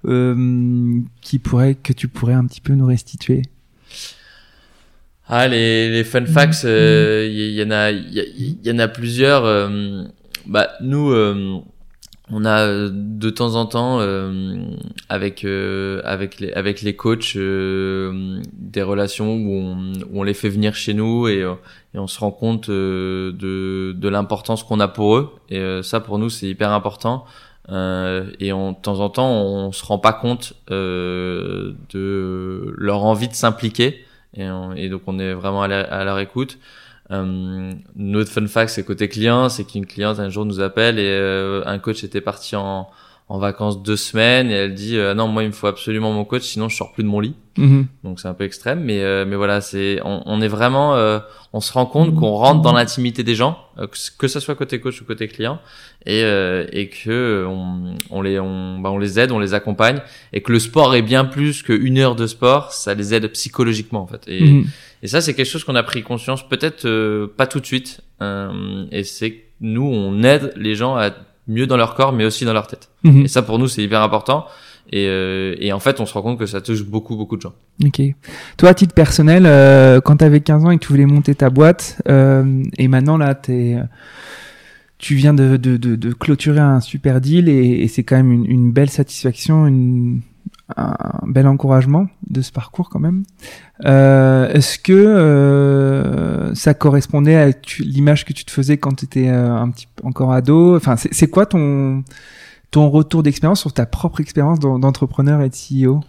qui 0.04 1.38
pourrait 1.38 1.74
que 1.74 1.92
tu 1.92 2.08
pourrais 2.08 2.34
un 2.34 2.46
petit 2.46 2.60
peu 2.60 2.74
nous 2.74 2.86
restituer? 2.86 3.42
Ah, 5.26 5.46
les, 5.46 5.90
les 5.90 6.04
fun 6.04 6.24
facts, 6.24 6.64
euh, 6.64 7.28
il 7.30 7.38
y, 7.38 7.54
y 7.56 7.62
en 7.62 7.70
a, 7.70 7.90
il 7.90 8.58
y, 8.64 8.70
en 8.70 8.78
a 8.78 8.88
plusieurs. 8.88 9.44
euh, 9.44 10.04
bah, 10.46 10.70
nous, 10.80 11.10
euh, 11.10 11.58
on 12.30 12.44
a 12.46 12.60
euh, 12.66 12.90
de 12.92 13.28
temps 13.28 13.54
en 13.54 13.66
temps 13.66 14.00
euh, 14.00 14.56
avec 15.10 15.44
euh, 15.44 16.00
avec 16.04 16.40
les 16.40 16.52
avec 16.52 16.80
les 16.80 16.96
coachs 16.96 17.36
euh, 17.36 18.40
des 18.54 18.82
relations 18.82 19.34
où 19.34 19.52
on, 19.52 19.92
où 20.10 20.20
on 20.20 20.22
les 20.22 20.34
fait 20.34 20.48
venir 20.48 20.74
chez 20.74 20.94
nous 20.94 21.28
et, 21.28 21.42
euh, 21.42 21.54
et 21.94 21.98
on 21.98 22.06
se 22.06 22.18
rend 22.20 22.30
compte 22.30 22.70
euh, 22.70 23.32
de 23.32 23.92
de 23.92 24.08
l'importance 24.08 24.62
qu'on 24.62 24.80
a 24.80 24.88
pour 24.88 25.16
eux. 25.16 25.30
Et 25.50 25.58
euh, 25.58 25.82
ça, 25.82 26.00
pour 26.00 26.18
nous, 26.18 26.30
c'est 26.30 26.48
hyper 26.48 26.72
important. 26.72 27.26
Euh, 27.70 28.30
et 28.40 28.52
on, 28.52 28.72
de 28.72 28.76
temps 28.78 29.00
en 29.00 29.10
temps, 29.10 29.30
on 29.30 29.72
se 29.72 29.84
rend 29.84 29.98
pas 29.98 30.12
compte 30.14 30.54
euh, 30.70 31.74
de 31.90 32.72
leur 32.78 33.04
envie 33.04 33.28
de 33.28 33.34
s'impliquer. 33.34 34.04
Et, 34.34 34.48
on- 34.50 34.72
et 34.74 34.88
donc 34.88 35.02
on 35.06 35.18
est 35.18 35.32
vraiment 35.34 35.62
à, 35.62 35.66
à 35.66 36.04
leur 36.04 36.18
écoute. 36.18 36.58
Euh, 37.10 37.72
notre 37.96 38.30
fun 38.30 38.46
fact, 38.46 38.70
c'est 38.70 38.84
côté 38.84 39.08
client, 39.08 39.48
c'est 39.48 39.64
qu'une 39.64 39.86
cliente 39.86 40.18
un 40.18 40.28
jour 40.28 40.44
nous 40.44 40.60
appelle 40.60 40.98
et 40.98 41.06
euh, 41.08 41.62
un 41.66 41.78
coach 41.78 42.04
était 42.04 42.20
parti 42.20 42.54
en, 42.56 42.88
en 43.30 43.38
vacances 43.38 43.82
deux 43.82 43.96
semaines 43.96 44.50
et 44.50 44.54
elle 44.54 44.74
dit 44.74 44.96
euh, 44.96 45.12
non 45.12 45.28
moi 45.28 45.42
il 45.42 45.48
me 45.48 45.52
faut 45.52 45.66
absolument 45.66 46.12
mon 46.12 46.24
coach 46.24 46.42
sinon 46.44 46.68
je 46.70 46.76
sors 46.76 46.92
plus 46.92 47.02
de 47.02 47.08
mon 47.08 47.20
lit. 47.20 47.34
Mhm. 47.58 47.86
Donc 48.04 48.20
c'est 48.20 48.28
un 48.28 48.34
peu 48.34 48.44
extrême, 48.44 48.80
mais 48.80 49.02
euh, 49.02 49.24
mais 49.26 49.36
voilà 49.36 49.60
c'est 49.60 50.00
on, 50.04 50.22
on 50.26 50.40
est 50.40 50.48
vraiment 50.48 50.94
euh, 50.94 51.18
on 51.52 51.60
se 51.60 51.72
rend 51.72 51.86
compte 51.86 52.14
qu'on 52.14 52.30
rentre 52.30 52.62
dans 52.62 52.72
l'intimité 52.72 53.22
des 53.24 53.34
gens, 53.34 53.58
euh, 53.78 53.86
que, 54.18 54.28
ça 54.28 54.38
soit 54.40 54.54
côté 54.54 54.80
coach 54.80 55.00
ou 55.02 55.04
côté 55.04 55.28
client, 55.28 55.58
et 56.06 56.22
euh, 56.24 56.66
et 56.72 56.88
que 56.88 57.10
euh, 57.10 57.46
on, 57.48 57.96
on 58.10 58.22
les 58.22 58.38
on 58.38 58.78
bah, 58.78 58.90
on 58.90 58.98
les 58.98 59.18
aide, 59.18 59.32
on 59.32 59.38
les 59.40 59.54
accompagne, 59.54 60.00
et 60.32 60.40
que 60.40 60.52
le 60.52 60.58
sport 60.60 60.94
est 60.94 61.02
bien 61.02 61.24
plus 61.24 61.62
qu'une 61.62 61.98
heure 61.98 62.14
de 62.16 62.26
sport, 62.26 62.72
ça 62.72 62.94
les 62.94 63.12
aide 63.14 63.26
psychologiquement 63.32 64.00
en 64.02 64.06
fait. 64.06 64.22
Et, 64.26 64.40
Mhm. 64.42 64.66
et 65.02 65.06
ça, 65.08 65.20
c'est 65.20 65.34
quelque 65.34 65.50
chose 65.50 65.64
qu'on 65.64 65.74
a 65.76 65.82
pris 65.82 66.02
conscience, 66.02 66.48
peut-être 66.48 66.84
euh, 66.86 67.26
pas 67.36 67.46
tout 67.46 67.60
de 67.60 67.66
suite. 67.66 68.00
euh, 68.22 68.84
et 68.92 69.04
c'est 69.04 69.44
nous, 69.60 69.84
on 69.86 70.22
aide 70.22 70.52
les 70.56 70.74
gens 70.76 70.94
à 70.96 71.10
mieux 71.48 71.66
dans 71.66 71.76
leur 71.76 71.94
corps, 71.94 72.12
mais 72.12 72.24
aussi 72.24 72.44
dans 72.44 72.52
leur 72.52 72.66
tête. 72.66 72.90
Mhm. 73.02 73.24
Et 73.24 73.28
ça, 73.28 73.42
pour 73.42 73.58
nous, 73.58 73.68
c'est 73.68 73.82
hyper 73.82 74.02
important. 74.02 74.46
Et, 74.90 75.06
euh, 75.06 75.54
et 75.58 75.72
en 75.72 75.80
fait, 75.80 76.00
on 76.00 76.06
se 76.06 76.14
rend 76.14 76.22
compte 76.22 76.38
que 76.38 76.46
ça 76.46 76.60
touche 76.60 76.84
beaucoup, 76.84 77.16
beaucoup 77.16 77.36
de 77.36 77.42
gens. 77.42 77.52
Ok. 77.84 78.00
Toi, 78.56 78.70
à 78.70 78.74
titre 78.74 78.94
personnel, 78.94 79.44
euh, 79.46 80.00
quand 80.00 80.18
tu 80.18 80.24
avais 80.24 80.40
15 80.40 80.64
ans 80.64 80.70
et 80.70 80.78
que 80.78 80.84
tu 80.84 80.88
voulais 80.88 81.06
monter 81.06 81.34
ta 81.34 81.50
boîte, 81.50 82.00
euh, 82.08 82.62
et 82.78 82.88
maintenant 82.88 83.18
là, 83.18 83.34
t'es, 83.34 83.76
tu 84.96 85.14
viens 85.14 85.34
de, 85.34 85.56
de, 85.58 85.76
de, 85.76 85.94
de 85.94 86.12
clôturer 86.12 86.60
un 86.60 86.80
super 86.80 87.20
deal 87.20 87.48
et, 87.50 87.82
et 87.82 87.88
c'est 87.88 88.02
quand 88.02 88.16
même 88.16 88.32
une, 88.32 88.46
une 88.46 88.72
belle 88.72 88.88
satisfaction, 88.88 89.66
une, 89.66 90.22
un 90.76 90.94
bel 91.26 91.46
encouragement 91.46 92.08
de 92.28 92.42
ce 92.42 92.52
parcours 92.52 92.88
quand 92.90 92.98
même. 93.00 93.22
Euh, 93.86 94.48
Est-ce 94.50 94.78
que 94.78 94.92
euh, 94.92 96.54
ça 96.54 96.74
correspondait 96.74 97.36
à 97.36 97.50
l'image 97.80 98.24
que 98.24 98.32
tu 98.32 98.44
te 98.44 98.50
faisais 98.50 98.76
quand 98.76 98.94
tu 98.96 99.04
étais 99.06 99.28
un 99.28 99.70
petit 99.70 99.86
encore 100.04 100.32
ado? 100.32 100.76
Enfin, 100.76 100.96
c'est 100.96 101.28
quoi 101.30 101.46
ton 101.46 102.02
ton 102.70 102.90
retour 102.90 103.22
d'expérience 103.22 103.60
sur 103.60 103.72
ta 103.72 103.86
propre 103.86 104.20
expérience 104.20 104.58
d'en- 104.60 104.78
d'entrepreneur 104.78 105.40
et 105.40 105.48
de 105.48 105.54
CEO 105.54 106.00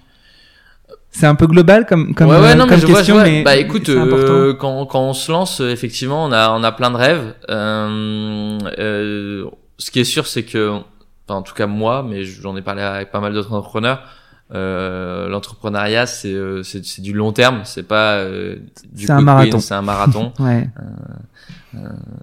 c'est 1.11 1.25
un 1.25 1.33
peu 1.33 1.47
global 1.47 1.87
comme 1.87 2.13
comme, 2.13 2.29
ouais, 2.29 2.39
ouais, 2.39 2.51
euh, 2.51 2.55
non, 2.55 2.65
mais 2.65 2.71
comme 2.73 2.79
je 2.81 2.85
vois, 2.85 2.97
question, 2.97 3.15
je 3.15 3.19
vois. 3.21 3.29
mais 3.29 3.41
bah 3.43 3.55
écoute, 3.55 3.89
euh, 3.89 4.53
quand, 4.53 4.85
quand 4.85 5.01
on 5.01 5.13
se 5.13 5.31
lance, 5.31 5.59
euh, 5.59 5.71
effectivement, 5.71 6.23
on 6.25 6.31
a, 6.31 6.51
on 6.51 6.63
a 6.63 6.71
plein 6.71 6.91
de 6.91 6.97
rêves. 6.97 7.33
Euh, 7.49 8.59
euh, 8.77 9.45
ce 9.79 9.89
qui 9.89 9.99
est 10.01 10.03
sûr, 10.03 10.27
c'est 10.27 10.43
que, 10.43 10.69
enfin, 11.27 11.39
en 11.39 11.41
tout 11.41 11.55
cas 11.55 11.65
moi, 11.65 12.05
mais 12.07 12.25
j'en 12.25 12.55
ai 12.55 12.61
parlé 12.61 12.83
avec 12.83 13.11
pas 13.11 13.21
mal 13.21 13.33
d'autres 13.33 13.53
entrepreneurs, 13.53 14.03
euh, 14.53 15.27
l'entrepreneuriat, 15.29 16.05
c'est, 16.05 16.33
euh, 16.33 16.63
c'est, 16.63 17.01
du 17.01 17.13
long 17.13 17.31
terme, 17.31 17.61
c'est 17.65 17.83
pas 17.87 18.15
euh, 18.15 18.57
du 18.91 19.05
C'est 19.05 19.11
un 19.11 19.21
marathon. 19.21 19.59
c'est 19.59 19.73
un 19.75 19.81
marathon. 19.81 20.33
Ouais. 20.39 20.69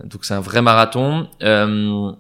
Donc 0.05 0.25
c'est 0.25 0.35
un 0.35 0.41
vrai 0.41 0.61
marathon. 0.61 1.29
Euh, 1.45 2.11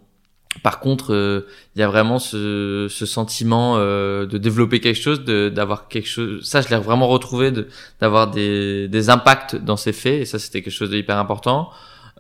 par 0.62 0.80
contre, 0.80 1.12
euh, 1.12 1.46
il 1.74 1.80
y 1.80 1.82
a 1.82 1.88
vraiment 1.88 2.18
ce, 2.18 2.86
ce 2.90 3.06
sentiment 3.06 3.74
euh, 3.76 4.26
de 4.26 4.38
développer 4.38 4.80
quelque 4.80 5.00
chose, 5.00 5.24
de 5.24 5.48
d'avoir 5.48 5.88
quelque 5.88 6.08
chose. 6.08 6.44
Ça, 6.44 6.60
je 6.60 6.68
l'ai 6.68 6.76
vraiment 6.76 7.08
retrouvé, 7.08 7.50
de 7.50 7.68
d'avoir 8.00 8.30
des 8.30 8.88
des 8.88 9.10
impacts 9.10 9.56
dans 9.56 9.76
ces 9.76 9.92
faits. 9.92 10.22
Et 10.22 10.24
ça, 10.24 10.38
c'était 10.38 10.62
quelque 10.62 10.72
chose 10.72 10.90
de 10.90 10.96
hyper 10.96 11.18
important. 11.18 11.70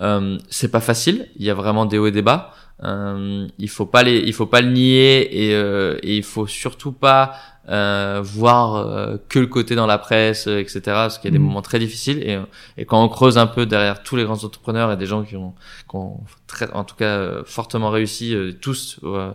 Euh, 0.00 0.38
c'est 0.50 0.70
pas 0.70 0.80
facile. 0.80 1.28
Il 1.36 1.44
y 1.44 1.50
a 1.50 1.54
vraiment 1.54 1.86
des 1.86 1.98
hauts 1.98 2.06
et 2.06 2.12
des 2.12 2.22
bas. 2.22 2.52
Euh, 2.84 3.46
il 3.58 3.68
faut 3.70 3.86
pas 3.86 4.02
les, 4.02 4.18
il 4.18 4.32
faut 4.34 4.46
pas 4.46 4.60
le 4.60 4.70
nier 4.70 5.46
et, 5.48 5.54
euh, 5.54 5.96
et 6.02 6.16
il 6.18 6.22
faut 6.22 6.46
surtout 6.46 6.92
pas 6.92 7.34
euh, 7.68 8.20
voir 8.22 8.76
euh, 8.76 9.16
que 9.28 9.38
le 9.38 9.46
côté 9.46 9.74
dans 9.74 9.86
la 9.86 9.98
presse, 9.98 10.46
etc. 10.46 10.80
Parce 10.84 11.18
qu'il 11.18 11.28
y 11.30 11.32
a 11.32 11.32
des 11.32 11.38
Mhm. 11.38 11.46
moments 11.46 11.62
très 11.62 11.78
difficiles 11.78 12.18
et, 12.18 12.38
et 12.76 12.84
quand 12.84 13.02
on 13.02 13.08
creuse 13.08 13.38
un 13.38 13.46
peu 13.46 13.64
derrière 13.66 14.02
tous 14.02 14.14
les 14.16 14.24
grands 14.24 14.44
entrepreneurs 14.44 14.92
et 14.92 14.96
des 14.96 15.06
gens 15.06 15.22
qui 15.24 15.36
ont, 15.36 15.54
qui 15.88 15.96
ont 15.96 16.20
très, 16.46 16.70
en 16.72 16.84
tout 16.84 16.96
cas 16.96 17.16
euh, 17.18 17.42
fortement 17.46 17.90
réussi, 17.90 18.34
euh, 18.34 18.52
tous 18.52 19.00
euh, 19.04 19.32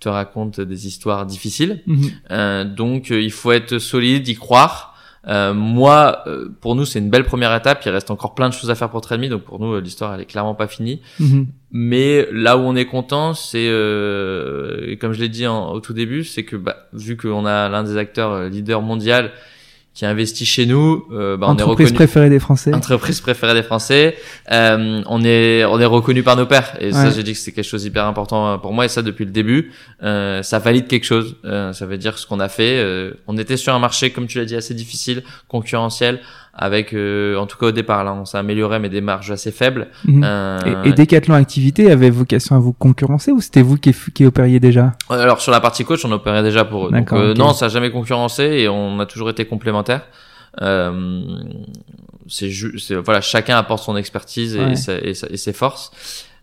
te 0.00 0.08
racontent 0.08 0.62
des 0.62 0.86
histoires 0.86 1.26
difficiles. 1.26 1.82
Euh, 2.30 2.64
donc 2.64 3.10
euh, 3.10 3.20
il 3.20 3.32
faut 3.32 3.52
être 3.52 3.78
solide, 3.78 4.28
y 4.28 4.34
croire. 4.34 4.93
Euh, 5.26 5.54
moi, 5.54 6.22
euh, 6.26 6.48
pour 6.60 6.74
nous, 6.74 6.84
c'est 6.84 6.98
une 6.98 7.08
belle 7.10 7.24
première 7.24 7.54
étape. 7.54 7.80
Il 7.86 7.90
reste 7.90 8.10
encore 8.10 8.34
plein 8.34 8.48
de 8.48 8.54
choses 8.54 8.70
à 8.70 8.74
faire 8.74 8.90
pour 8.90 9.00
Trendme, 9.00 9.28
donc 9.28 9.42
pour 9.42 9.58
nous, 9.58 9.72
euh, 9.74 9.80
l'histoire 9.80 10.14
elle 10.14 10.20
est 10.20 10.26
clairement 10.26 10.54
pas 10.54 10.66
finie. 10.66 11.00
Mhm. 11.18 11.46
Mais 11.72 12.28
là 12.30 12.56
où 12.58 12.60
on 12.60 12.76
est 12.76 12.84
content, 12.86 13.34
c'est 13.34 13.66
euh, 13.68 14.96
comme 15.00 15.12
je 15.12 15.20
l'ai 15.20 15.28
dit 15.28 15.46
en- 15.46 15.72
au 15.72 15.80
tout 15.80 15.92
début, 15.92 16.24
c'est 16.24 16.44
que 16.44 16.56
bah, 16.56 16.76
vu 16.92 17.16
qu'on 17.16 17.46
a 17.46 17.68
l'un 17.68 17.82
des 17.84 17.96
acteurs 17.96 18.32
euh, 18.32 18.48
leaders 18.48 18.82
mondial 18.82 19.32
qui 19.94 20.04
investit 20.04 20.44
chez 20.44 20.66
nous, 20.66 21.06
euh, 21.12 21.36
bah, 21.36 21.46
on 21.48 21.50
est 21.50 21.62
Entreprise 21.62 21.86
reconnu 21.86 21.96
préférée 21.96 22.28
des 22.28 22.40
Français. 22.40 22.74
entreprise 22.74 23.20
préférée 23.20 23.54
des 23.54 23.62
Français. 23.62 24.16
Euh, 24.50 25.02
on 25.06 25.24
est 25.24 25.64
on 25.64 25.78
est 25.78 25.84
reconnu 25.84 26.24
par 26.24 26.36
nos 26.36 26.46
pairs 26.46 26.76
et 26.80 26.90
ça 26.90 27.10
j'ai 27.10 27.22
dit 27.22 27.32
que 27.32 27.38
c'est 27.38 27.52
quelque 27.52 27.64
chose 27.64 27.82
d'hyper 27.82 28.04
important 28.06 28.58
pour 28.58 28.72
moi 28.72 28.84
et 28.84 28.88
ça 28.88 29.02
depuis 29.02 29.24
le 29.24 29.30
début. 29.30 29.72
Euh, 30.02 30.42
ça 30.42 30.58
valide 30.58 30.88
quelque 30.88 31.04
chose. 31.04 31.36
Euh, 31.44 31.72
ça 31.72 31.86
veut 31.86 31.96
dire 31.96 32.18
ce 32.18 32.26
qu'on 32.26 32.40
a 32.40 32.48
fait. 32.48 32.78
Euh, 32.78 33.12
on 33.26 33.38
était 33.38 33.56
sur 33.56 33.74
un 33.74 33.78
marché 33.78 34.10
comme 34.10 34.26
tu 34.26 34.38
l'as 34.38 34.44
dit 34.44 34.56
assez 34.56 34.74
difficile, 34.74 35.22
concurrentiel, 35.48 36.20
avec 36.56 36.92
euh, 36.94 37.36
en 37.36 37.46
tout 37.46 37.58
cas 37.58 37.66
au 37.66 37.70
départ 37.72 38.04
là 38.04 38.12
on 38.14 38.24
s'est 38.24 38.38
amélioré 38.38 38.78
mais 38.78 38.88
des 38.88 39.00
marges 39.00 39.30
assez 39.32 39.50
faibles. 39.50 39.88
Mhm. 40.04 40.22
Euh, 40.24 40.58
Et, 40.84 40.90
et 40.90 40.92
Decathlon 40.92 41.34
Activité 41.34 41.90
avait 41.90 42.10
vocation 42.10 42.54
à 42.54 42.58
vous 42.60 42.72
concurrencer 42.72 43.32
ou 43.32 43.40
c'était 43.40 43.62
vous 43.62 43.76
qui, 43.76 43.92
qui 44.14 44.24
opériez 44.24 44.60
déjà 44.60 44.92
Alors 45.10 45.40
sur 45.40 45.50
la 45.52 45.60
partie 45.60 45.84
coach, 45.84 46.04
on 46.04 46.12
opérait 46.12 46.42
déjà 46.44 46.64
pour 46.64 46.86
eux. 46.86 46.90
Donc 46.92 47.12
euh, 47.12 47.32
ok. 47.32 47.38
non, 47.38 47.52
ça 47.52 47.66
a 47.66 47.68
jamais 47.68 47.90
concurrencé 47.90 48.42
et 48.44 48.68
on 48.68 49.00
a 49.00 49.06
toujours 49.06 49.30
été 49.30 49.44
complémentaires. 49.46 50.06
Euh, 50.62 51.20
c'est 52.28 52.48
voilà, 53.04 53.20
chacun 53.20 53.56
apporte 53.56 53.82
son 53.84 53.96
expertise 53.96 54.56
et, 54.56 54.60
Ouais. 54.60 54.76
sa- 54.76 54.98
et, 54.98 55.14
sa- 55.14 55.28
et 55.28 55.36
ses 55.36 55.52
forces. 55.52 55.90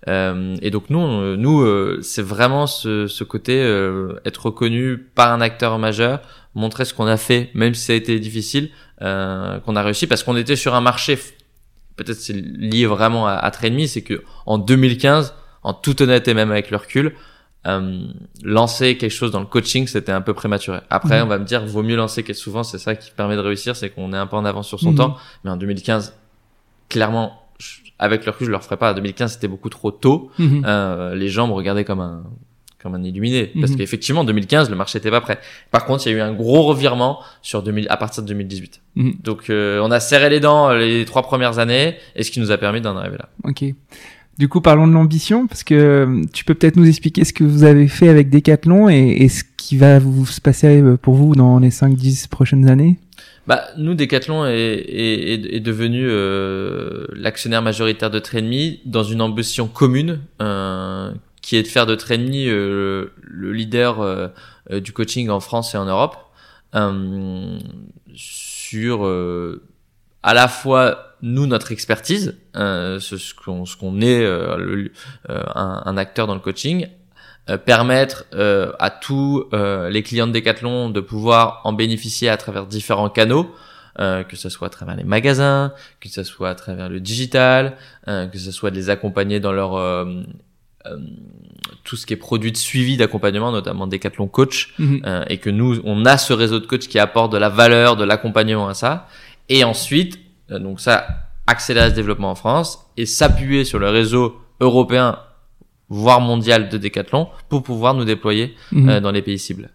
Euh, 0.07 0.55
et 0.61 0.71
donc 0.71 0.89
nous, 0.89 0.99
on- 0.99 1.37
nous, 1.37 1.61
euh, 1.61 1.99
c'est 2.01 2.21
vraiment 2.23 2.67
ce, 2.67 3.07
ce 3.07 3.23
côté 3.23 3.61
euh, 3.61 4.13
être 4.25 4.47
reconnu 4.47 4.97
par 4.97 5.31
un 5.31 5.41
acteur 5.41 5.77
majeur, 5.79 6.19
montrer 6.55 6.85
ce 6.85 6.93
qu'on 6.93 7.07
a 7.07 7.17
fait, 7.17 7.49
même 7.53 7.73
si 7.73 7.85
ça 7.85 7.93
a 7.93 7.95
été 7.95 8.19
difficile, 8.19 8.69
euh, 9.01 9.59
qu'on 9.59 9.75
a 9.75 9.81
réussi 9.83 10.07
parce 10.07 10.23
qu'on 10.23 10.35
était 10.35 10.55
sur 10.55 10.75
un 10.75 10.81
marché. 10.81 11.17
Peut-être 11.95 12.17
c'est 12.19 12.33
lié 12.33 12.85
vraiment 12.85 13.27
à, 13.27 13.33
à 13.33 13.51
Trainme, 13.51 13.85
c'est 13.87 14.01
que 14.01 14.23
en 14.45 14.57
2015, 14.57 15.33
en 15.63 15.73
toute 15.73 16.01
honnêteté, 16.01 16.33
même 16.33 16.51
avec 16.51 16.71
le 16.71 16.77
recul, 16.77 17.13
euh, 17.67 18.07
lancer 18.43 18.97
quelque 18.97 19.11
chose 19.11 19.29
dans 19.31 19.39
le 19.39 19.45
coaching, 19.45 19.85
c'était 19.87 20.11
un 20.11 20.21
peu 20.21 20.33
prématuré. 20.33 20.79
Après, 20.89 21.19
Mhm. 21.19 21.25
on 21.25 21.29
va 21.29 21.37
me 21.37 21.45
dire, 21.45 21.63
vaut 21.65 21.83
mieux 21.83 21.95
lancer 21.95 22.23
quelque 22.23 22.35
souvent, 22.37 22.63
c'est 22.63 22.79
ça 22.79 22.95
qui 22.95 23.11
permet 23.11 23.35
de 23.35 23.41
réussir, 23.41 23.75
c'est 23.75 23.89
qu'on 23.91 24.13
est 24.13 24.17
un 24.17 24.25
peu 24.25 24.35
en 24.35 24.45
avance 24.45 24.67
sur 24.67 24.79
son 24.79 24.91
Mhm. 24.91 24.97
temps. 24.97 25.17
Mais 25.43 25.51
en 25.51 25.57
2015, 25.57 26.15
clairement, 26.89 27.33
je- 27.59 27.79
avec 27.99 28.25
le 28.25 28.31
recul, 28.31 28.47
je 28.47 28.51
le 28.51 28.57
referais 28.57 28.77
pas. 28.77 28.91
En 28.91 28.95
2015, 28.95 29.33
c'était 29.33 29.47
beaucoup 29.47 29.69
trop 29.69 29.91
tôt. 29.91 30.31
Mhm. 30.39 30.63
Euh, 30.65 31.13
les 31.13 31.27
gens 31.29 31.47
me 31.47 31.53
regardaient 31.53 31.85
comme 31.85 31.99
un 31.99 32.23
comme 32.81 32.95
un 32.95 33.03
illuminé 33.03 33.51
parce 33.59 33.71
Mhm. 33.71 33.77
qu'effectivement 33.77 34.21
en 34.21 34.25
2015 34.25 34.69
le 34.69 34.75
marché 34.75 34.97
était 34.97 35.11
pas 35.11 35.21
prêt. 35.21 35.39
Par 35.71 35.85
contre, 35.85 36.07
il 36.07 36.11
y 36.11 36.15
a 36.15 36.17
eu 36.17 36.21
un 36.21 36.33
gros 36.33 36.63
revirement 36.63 37.19
sur 37.41 37.63
2000 37.63 37.87
à 37.89 37.97
partir 37.97 38.23
de 38.23 38.27
2018. 38.29 38.81
Mhm. 38.95 39.13
Donc 39.23 39.49
euh, 39.49 39.79
on 39.83 39.91
a 39.91 39.99
serré 39.99 40.29
les 40.29 40.39
dents 40.39 40.71
les 40.73 41.05
trois 41.05 41.21
premières 41.21 41.59
années 41.59 41.95
et 42.15 42.23
ce 42.23 42.31
qui 42.31 42.39
nous 42.39 42.51
a 42.51 42.57
permis 42.57 42.81
d'en 42.81 42.95
arriver 42.97 43.17
là. 43.17 43.29
Ok. 43.43 43.63
Du 44.37 44.47
coup, 44.47 44.61
parlons 44.61 44.87
de 44.87 44.93
l'ambition, 44.93 45.45
parce 45.45 45.63
que 45.63 45.75
euh, 45.75 46.21
tu 46.33 46.45
peux 46.45 46.55
peut-être 46.55 46.75
nous 46.77 46.87
expliquer 46.87 47.25
ce 47.25 47.33
que 47.33 47.43
vous 47.43 47.63
avez 47.63 47.87
fait 47.87 48.07
avec 48.09 48.29
Decathlon 48.29 48.89
et, 48.89 49.17
et 49.19 49.29
ce 49.29 49.43
qui 49.57 49.77
va 49.77 49.99
vous 49.99 50.25
se 50.25 50.41
passer 50.41 50.81
euh, 50.81 50.97
pour 50.97 51.13
vous 51.13 51.35
dans 51.35 51.59
les 51.59 51.69
5-10 51.69 52.27
prochaines 52.29 52.67
années? 52.67 52.97
Bah, 53.45 53.65
nous, 53.77 53.93
Decathlon 53.93 54.45
est, 54.45 54.53
est, 54.55 55.33
est, 55.33 55.55
est 55.57 55.59
devenu 55.59 56.07
euh, 56.09 57.05
l'actionnaire 57.13 57.61
majoritaire 57.61 58.09
de 58.09 58.19
Trainme 58.19 58.77
dans 58.85 59.03
une 59.03 59.21
ambition 59.21 59.67
commune 59.67 60.21
euh, 60.41 61.11
qui 61.51 61.57
est 61.57 61.63
de 61.63 61.67
faire 61.67 61.85
de 61.85 61.95
Trainme 61.95 62.31
euh, 62.33 63.11
le 63.21 63.51
leader 63.51 63.99
euh, 63.99 64.29
euh, 64.71 64.79
du 64.79 64.93
coaching 64.93 65.29
en 65.29 65.41
France 65.41 65.75
et 65.75 65.77
en 65.77 65.83
Europe 65.83 66.15
sur 68.15 69.03
à 70.23 70.33
la 70.33 70.47
fois 70.47 71.15
nous 71.21 71.47
notre 71.47 71.73
expertise, 71.73 72.37
euh, 72.55 73.01
ce, 73.01 73.17
qu'on 73.33 73.65
ce 73.65 73.75
qu'on 73.75 73.99
est 73.99 74.23
euh, 74.23 74.55
le- 74.55 74.93
euh, 75.29 75.43
un, 75.53 75.83
un 75.85 75.97
acteur 75.97 76.25
dans 76.25 76.35
le 76.35 76.39
coaching, 76.39 76.87
permettre 77.65 78.23
à 78.79 78.89
tous 78.89 79.49
les 79.89 80.03
clients 80.03 80.27
de 80.27 80.31
Decathlon 80.31 80.89
de 80.89 81.01
pouvoir 81.01 81.59
en 81.65 81.73
bénéficier 81.73 82.29
à 82.29 82.37
travers 82.37 82.65
différents 82.65 83.09
canaux, 83.09 83.53
que 83.97 84.35
ce 84.37 84.47
soit 84.47 84.67
à 84.67 84.69
travers 84.69 84.95
les 84.95 85.03
magasins, 85.03 85.73
que 85.99 86.07
ce 86.07 86.23
soit 86.23 86.49
à 86.51 86.55
travers 86.55 86.87
le 86.87 87.01
digital, 87.01 87.75
que 88.05 88.37
ce 88.37 88.51
soit 88.53 88.71
de 88.71 88.75
les 88.77 88.89
accompagner 88.89 89.41
dans 89.41 89.51
leur 89.51 89.75
tout 91.83 91.95
ce 91.95 92.05
qui 92.05 92.13
est 92.13 92.17
produit 92.17 92.51
de 92.51 92.57
suivi 92.57 92.97
d'accompagnement, 92.97 93.51
notamment 93.51 93.87
Decathlon 93.87 94.27
Coach, 94.27 94.73
Mhm. 94.79 95.01
euh, 95.05 95.23
et 95.27 95.37
que 95.37 95.49
nous, 95.49 95.79
on 95.83 96.05
a 96.05 96.17
ce 96.17 96.33
réseau 96.33 96.59
de 96.59 96.65
coachs 96.65 96.87
qui 96.87 96.99
apporte 96.99 97.31
de 97.31 97.37
la 97.37 97.49
valeur, 97.49 97.95
de 97.95 98.03
l'accompagnement 98.03 98.67
à 98.67 98.73
ça. 98.73 99.07
Et 99.49 99.63
ensuite, 99.63 100.19
euh, 100.51 100.59
donc 100.59 100.79
ça, 100.79 101.05
accélérer 101.47 101.89
ce 101.89 101.95
développement 101.95 102.31
en 102.31 102.35
France 102.35 102.79
et 102.97 103.05
s'appuyer 103.05 103.63
sur 103.65 103.79
le 103.79 103.89
réseau 103.89 104.37
européen, 104.59 105.17
voire 105.89 106.21
mondial 106.21 106.69
de 106.69 106.77
Decathlon 106.77 107.27
pour 107.49 107.63
pouvoir 107.63 107.93
nous 107.93 108.05
déployer 108.05 108.55
Mhm. 108.71 108.89
euh, 108.89 108.99
dans 109.01 109.11
les 109.11 109.21
pays 109.21 109.39
cibles. 109.39 109.69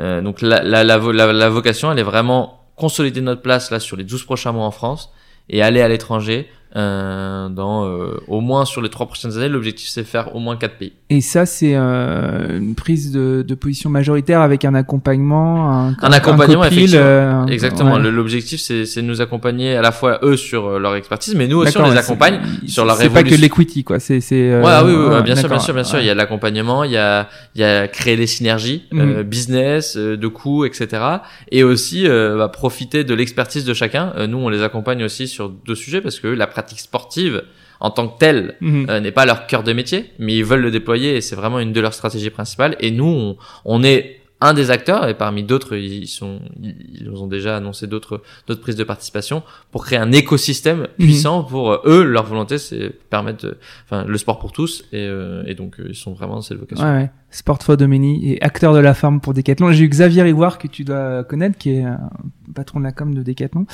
Euh, 0.00 0.22
donc 0.22 0.40
la, 0.40 0.62
la, 0.62 0.82
la, 0.84 0.98
la 1.32 1.48
vocation, 1.50 1.92
elle 1.92 1.98
est 1.98 2.02
vraiment 2.04 2.60
consolider 2.76 3.20
notre 3.20 3.42
place 3.42 3.70
là 3.70 3.78
sur 3.80 3.96
les 3.96 4.04
12 4.04 4.24
prochains 4.24 4.52
mois 4.52 4.64
en 4.64 4.70
France 4.70 5.12
et 5.50 5.60
aller 5.62 5.82
à 5.82 5.88
l'étranger 5.88 6.48
euh, 6.76 7.48
dans 7.48 7.86
euh, 7.86 8.14
au 8.28 8.40
moins 8.40 8.64
sur 8.64 8.80
les 8.82 8.88
trois 8.88 9.06
prochaines 9.06 9.36
années. 9.36 9.48
L'objectif, 9.48 9.88
c'est 9.88 10.04
faire 10.04 10.34
au 10.34 10.38
moins 10.38 10.56
quatre 10.56 10.76
pays. 10.78 10.92
Et 11.10 11.20
ça, 11.20 11.44
c'est 11.46 11.72
euh, 11.74 12.58
une 12.58 12.74
prise 12.74 13.12
de, 13.12 13.44
de 13.46 13.54
position 13.54 13.90
majoritaire 13.90 14.40
avec 14.40 14.64
un 14.64 14.74
accompagnement, 14.74 15.70
un, 15.70 15.96
Un 16.00 16.12
accompagnement, 16.12 16.62
copil, 16.62 16.78
effectivement. 16.78 17.04
euh, 17.04 17.46
Exactement. 17.46 17.94
ouais. 17.94 18.10
L'objectif, 18.10 18.60
c'est 18.60 18.86
c'est 18.86 19.02
de 19.02 19.06
nous 19.06 19.20
accompagner 19.20 19.76
à 19.76 19.82
la 19.82 19.92
fois 19.92 20.18
eux 20.22 20.36
sur 20.36 20.66
euh, 20.66 20.78
leur 20.78 20.94
expertise, 20.96 21.34
mais 21.34 21.46
nous 21.48 21.58
aussi 21.58 21.76
on 21.78 21.90
les 21.90 21.96
accompagne 21.98 22.40
sur 22.66 22.84
leur 22.84 22.96
C'est 22.96 23.10
pas 23.10 23.22
que 23.22 23.34
l'equity, 23.34 23.84
quoi. 23.84 23.98
C'est, 24.00 24.20
c'est. 24.20 24.50
euh, 24.50 24.62
Ouais, 24.62 24.72
oui, 24.90 24.96
oui, 24.96 25.14
ouais, 25.14 25.22
bien 25.22 25.36
sûr, 25.36 25.48
bien 25.48 25.58
sûr, 25.58 25.74
bien 25.74 25.84
sûr. 25.84 25.98
Il 26.00 26.06
y 26.06 26.10
a 26.10 26.14
l'accompagnement, 26.14 26.84
il 26.84 26.92
y 26.92 26.96
a, 26.96 27.28
il 27.54 27.60
y 27.60 27.64
a 27.64 27.88
créer 27.88 28.16
des 28.16 28.26
synergies, 28.26 28.84
euh, 28.94 29.22
business, 29.22 29.96
euh, 29.96 30.16
de 30.16 30.26
coûts, 30.28 30.64
etc. 30.64 31.02
Et 31.50 31.62
aussi 31.64 32.06
euh, 32.06 32.36
bah, 32.38 32.48
profiter 32.48 33.04
de 33.04 33.14
l'expertise 33.14 33.64
de 33.64 33.74
chacun. 33.74 34.12
Euh, 34.16 34.26
nous, 34.26 34.38
on 34.38 34.48
les 34.48 34.62
accompagne 34.62 35.04
aussi 35.04 35.28
sur 35.28 35.48
deux 35.50 35.74
sujets 35.74 36.00
parce 36.00 36.18
que 36.20 36.28
la 36.28 36.46
pratique 36.46 36.61
sportive 36.70 37.42
en 37.80 37.90
tant 37.90 38.06
que 38.08 38.18
telle 38.18 38.56
Mhm. 38.60 38.86
euh, 38.90 39.00
n'est 39.00 39.10
pas 39.12 39.26
leur 39.26 39.46
cœur 39.46 39.62
de 39.64 39.72
métier, 39.72 40.12
mais 40.18 40.36
ils 40.36 40.44
veulent 40.44 40.60
le 40.60 40.70
déployer 40.70 41.16
et 41.16 41.20
c'est 41.20 41.34
vraiment 41.36 41.58
une 41.58 41.72
de 41.72 41.80
leurs 41.80 41.94
stratégies 41.94 42.30
principales. 42.30 42.76
Et 42.80 42.90
nous, 42.92 43.04
on, 43.06 43.36
on 43.64 43.82
est 43.82 44.20
un 44.40 44.54
des 44.54 44.70
acteurs 44.72 45.08
et 45.08 45.14
parmi 45.14 45.44
d'autres, 45.44 45.76
ils 45.76 46.08
sont, 46.08 46.40
ils 46.60 47.08
ont 47.10 47.28
déjà 47.28 47.56
annoncé 47.56 47.86
d'autres, 47.86 48.22
d'autres 48.48 48.60
prises 48.60 48.74
de 48.76 48.82
participation 48.84 49.44
pour 49.70 49.84
créer 49.84 49.98
un 50.00 50.10
écosystème 50.10 50.88
puissant 50.98 51.44
pour 51.44 51.70
euh, 51.72 51.78
eux. 51.86 52.02
Leur 52.02 52.24
volonté, 52.24 52.58
c'est 52.58 52.90
permettre, 53.08 53.56
enfin, 53.84 54.04
le 54.04 54.18
sport 54.18 54.40
pour 54.40 54.50
tous 54.52 54.82
et, 54.92 54.98
euh, 55.06 55.44
et 55.46 55.54
donc 55.54 55.78
euh, 55.78 55.86
ils 55.90 55.94
sont 55.94 56.12
vraiment 56.12 56.34
dans 56.34 56.40
cette 56.42 56.58
vocation. 56.58 56.84
Ouais, 56.84 56.92
ouais. 57.02 57.10
Sport 57.32 57.62
for 57.62 57.76
Domini 57.76 58.30
et 58.30 58.42
acteur 58.42 58.74
de 58.74 58.78
la 58.78 58.94
forme 58.94 59.20
pour 59.20 59.34
Decathlon. 59.34 59.72
J'ai 59.72 59.84
eu 59.84 59.88
Xavier 59.88 60.28
Ivoire 60.28 60.58
que 60.58 60.68
tu 60.68 60.84
dois 60.84 61.24
connaître, 61.24 61.58
qui 61.58 61.70
est 61.70 61.82
un 61.82 62.10
patron 62.54 62.78
de 62.78 62.84
la 62.84 62.92
com 62.92 63.14
de 63.14 63.22
Decathlon. 63.22 63.66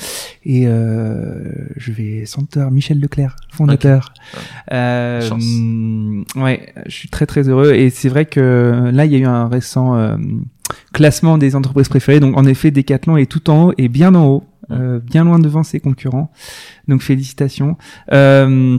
Et 0.43 0.65
euh, 0.65 1.51
je 1.75 1.91
vais 1.91 2.25
sentir 2.25 2.71
Michel 2.71 2.99
Leclerc, 2.99 3.35
fondateur. 3.51 4.13
Euh, 4.71 5.21
Chance. 5.21 5.43
hum, 5.43 6.25
ouais, 6.37 6.73
je 6.85 6.95
suis 6.95 7.09
très 7.09 7.25
très 7.25 7.47
heureux. 7.47 7.73
Et 7.73 7.89
c'est 7.89 8.09
vrai 8.09 8.25
que 8.25 8.89
là, 8.91 9.05
il 9.05 9.11
y 9.11 9.15
a 9.15 9.19
eu 9.19 9.25
un 9.25 9.47
récent 9.47 9.95
euh, 9.95 10.15
classement 10.93 11.37
des 11.37 11.55
entreprises 11.55 11.89
préférées. 11.89 12.19
Donc 12.19 12.37
en 12.37 12.45
effet, 12.45 12.71
Decathlon 12.71 13.17
est 13.17 13.29
tout 13.29 13.49
en 13.49 13.65
haut 13.65 13.73
et 13.77 13.89
bien 13.89 14.15
en 14.15 14.25
haut, 14.25 14.43
euh, 14.71 14.99
bien 14.99 15.23
loin 15.23 15.39
devant 15.39 15.63
ses 15.63 15.79
concurrents. 15.79 16.31
Donc 16.87 17.01
félicitations. 17.01 17.77
Euh, 18.11 18.77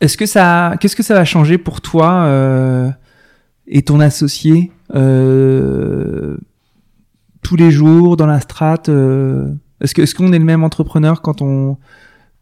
est-ce 0.00 0.16
que 0.16 0.26
ça, 0.26 0.74
qu'est-ce 0.80 0.96
que 0.96 1.02
ça 1.02 1.14
va 1.14 1.24
changer 1.24 1.58
pour 1.58 1.80
toi 1.80 2.24
euh, 2.24 2.90
et 3.68 3.82
ton 3.82 4.00
associé 4.00 4.70
euh, 4.94 6.36
tous 7.42 7.56
les 7.56 7.70
jours 7.70 8.16
dans 8.16 8.26
la 8.26 8.40
strate 8.40 8.88
euh, 8.88 9.52
Est-ce 9.80 9.94
que, 9.94 10.02
est-ce 10.02 10.14
qu'on 10.14 10.32
est 10.32 10.38
le 10.38 10.44
même 10.44 10.64
entrepreneur 10.64 11.22
quand 11.22 11.42
on 11.42 11.76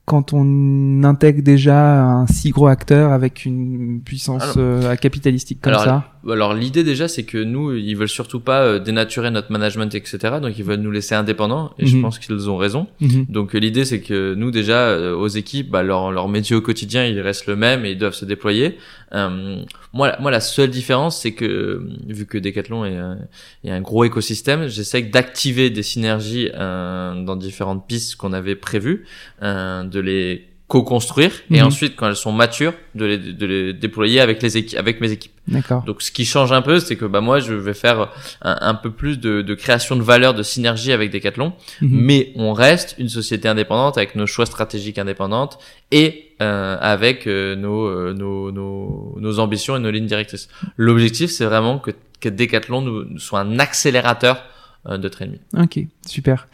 quand 0.07 0.35
on 0.35 1.03
intègre 1.03 1.43
déjà 1.43 2.05
un 2.05 2.27
si 2.27 2.51
gros 2.51 2.67
acteur 2.67 3.13
avec 3.13 3.47
une 3.47 4.03
puissance 4.05 4.43
Alors- 4.43 4.55
euh, 4.59 4.97
capitalistique 4.97 5.61
comme 5.63 5.73
Alors, 5.73 5.85
ça? 5.85 6.05
Alors 6.31 6.55
l'idée 6.55 6.85
déjà, 6.85 7.09
c'est 7.09 7.25
que 7.25 7.39
nous, 7.39 7.75
ils 7.75 7.95
veulent 7.97 8.09
surtout 8.09 8.41
pas 8.41 8.63
euh, 8.63 8.79
dénaturer 8.79 9.31
notre 9.31 9.51
management, 9.53 9.95
etc. 9.95 10.19
Donc 10.41 10.59
ils 10.59 10.65
veulent 10.65 10.81
nous 10.81 10.91
laisser 10.91 11.15
indépendants, 11.15 11.73
et 11.79 11.87
je 11.87 11.97
Mhm. 11.97 12.03
pense 12.03 12.19
qu'ils 12.19 12.49
ont 12.51 12.57
raison. 12.57 12.87
Mhm. 13.01 13.27
Donc 13.29 13.55
euh, 13.55 13.59
l'idée, 13.59 13.85
c'est 13.85 14.01
que 14.01 14.35
nous 14.35 14.51
déjà, 14.51 14.79
euh, 14.89 15.15
aux 15.15 15.29
équipes, 15.29 15.71
bah, 15.71 15.83
leur, 15.83 16.13
leur 16.13 16.29
métier 16.29 16.57
au 16.57 16.61
quotidien, 16.61 17.05
il 17.07 17.21
reste 17.21 17.47
le 17.47 17.57
même 17.57 17.85
et 17.85 17.93
ils 17.93 17.99
doivent 17.99 18.15
se 18.15 18.25
déployer. 18.25 18.79
Euh, 19.15 19.63
moi, 19.93 20.09
la- 20.09 20.19
moi, 20.21 20.31
la 20.31 20.41
seule 20.41 20.71
différence, 20.71 21.21
c'est 21.21 21.33
que 21.33 21.83
vu 22.09 22.27
que 22.27 22.39
Decathlon 22.39 22.85
est, 22.85 22.97
un- 22.97 23.19
est 23.63 23.71
un 23.71 23.81
gros 23.81 24.05
écosystème, 24.05 24.67
j'essaie 24.69 25.03
d'activer 25.03 25.71
des 25.71 25.83
synergies 25.83 26.49
euh, 26.55 27.23
dans 27.25 27.37
différentes 27.37 27.87
pistes 27.87 28.17
qu'on 28.17 28.33
avait 28.33 28.57
prévues, 28.57 29.05
euh, 29.43 29.85
de 29.85 30.01
les 30.01 30.47
co-construire 30.67 31.31
et 31.51 31.61
Mhm. 31.61 31.67
ensuite 31.67 31.95
quand 31.95 32.09
elles 32.09 32.17
sont 32.17 32.33
matures 32.33 32.73
de 32.95 33.05
les, 33.05 33.19
de 33.19 33.47
les 33.47 33.73
déployer 33.75 34.21
avec 34.21 34.43
les 34.43 34.57
équipes 34.57 34.79
avec 34.79 35.01
mes 35.03 35.13
équipes 35.13 35.33
D'accord. 35.47 35.83
donc 35.85 36.01
ce 36.01 36.11
qui 36.11 36.25
change 36.25 36.53
un 36.53 36.63
peu, 36.63 36.81
c'est 36.81 36.97
que 36.97 37.05
bah 37.05 37.21
moi 37.21 37.39
je 37.39 37.53
vais 37.53 37.75
faire 37.75 38.09
un, 38.41 38.57
un 38.63 38.75
peu 38.75 38.91
plus 38.91 39.21
de, 39.21 39.43
de 39.43 39.55
création 39.55 39.95
de 39.95 40.03
valeur, 40.03 40.33
de 40.33 40.43
synergie 40.43 40.93
avec 40.93 41.11
Decathlon, 41.13 41.53
Mhm. 41.83 41.89
mais 42.01 42.33
on 42.37 42.55
reste 42.55 42.95
une 42.99 43.11
société 43.11 43.47
indépendante 43.47 43.99
avec 43.99 44.15
nos 44.17 44.27
choix 44.27 44.47
stratégiques 44.47 44.99
indépendantes 44.99 45.59
et 45.91 46.31
euh, 46.41 46.79
avec 46.81 47.27
euh, 47.27 47.55
nos, 47.57 47.85
euh, 47.87 48.15
nos, 48.15 48.51
nos 48.51 49.17
nos 49.21 49.39
ambitions 49.41 49.77
et 49.77 49.81
nos 49.81 49.91
lignes 49.91 50.07
directrices. 50.07 50.49
L'objectif 50.79 51.31
c'est 51.31 51.45
vraiment 51.45 51.79
que, 51.79 51.91
que 52.21 52.31
Decathlon 52.31 52.81
nous, 52.81 53.19
soit 53.19 53.41
un 53.41 53.59
accélérateur 53.59 54.43
euh, 54.89 54.97
de 54.97 55.09
training. 55.09 55.39
Ok, 55.59 55.79
super. 56.07 56.49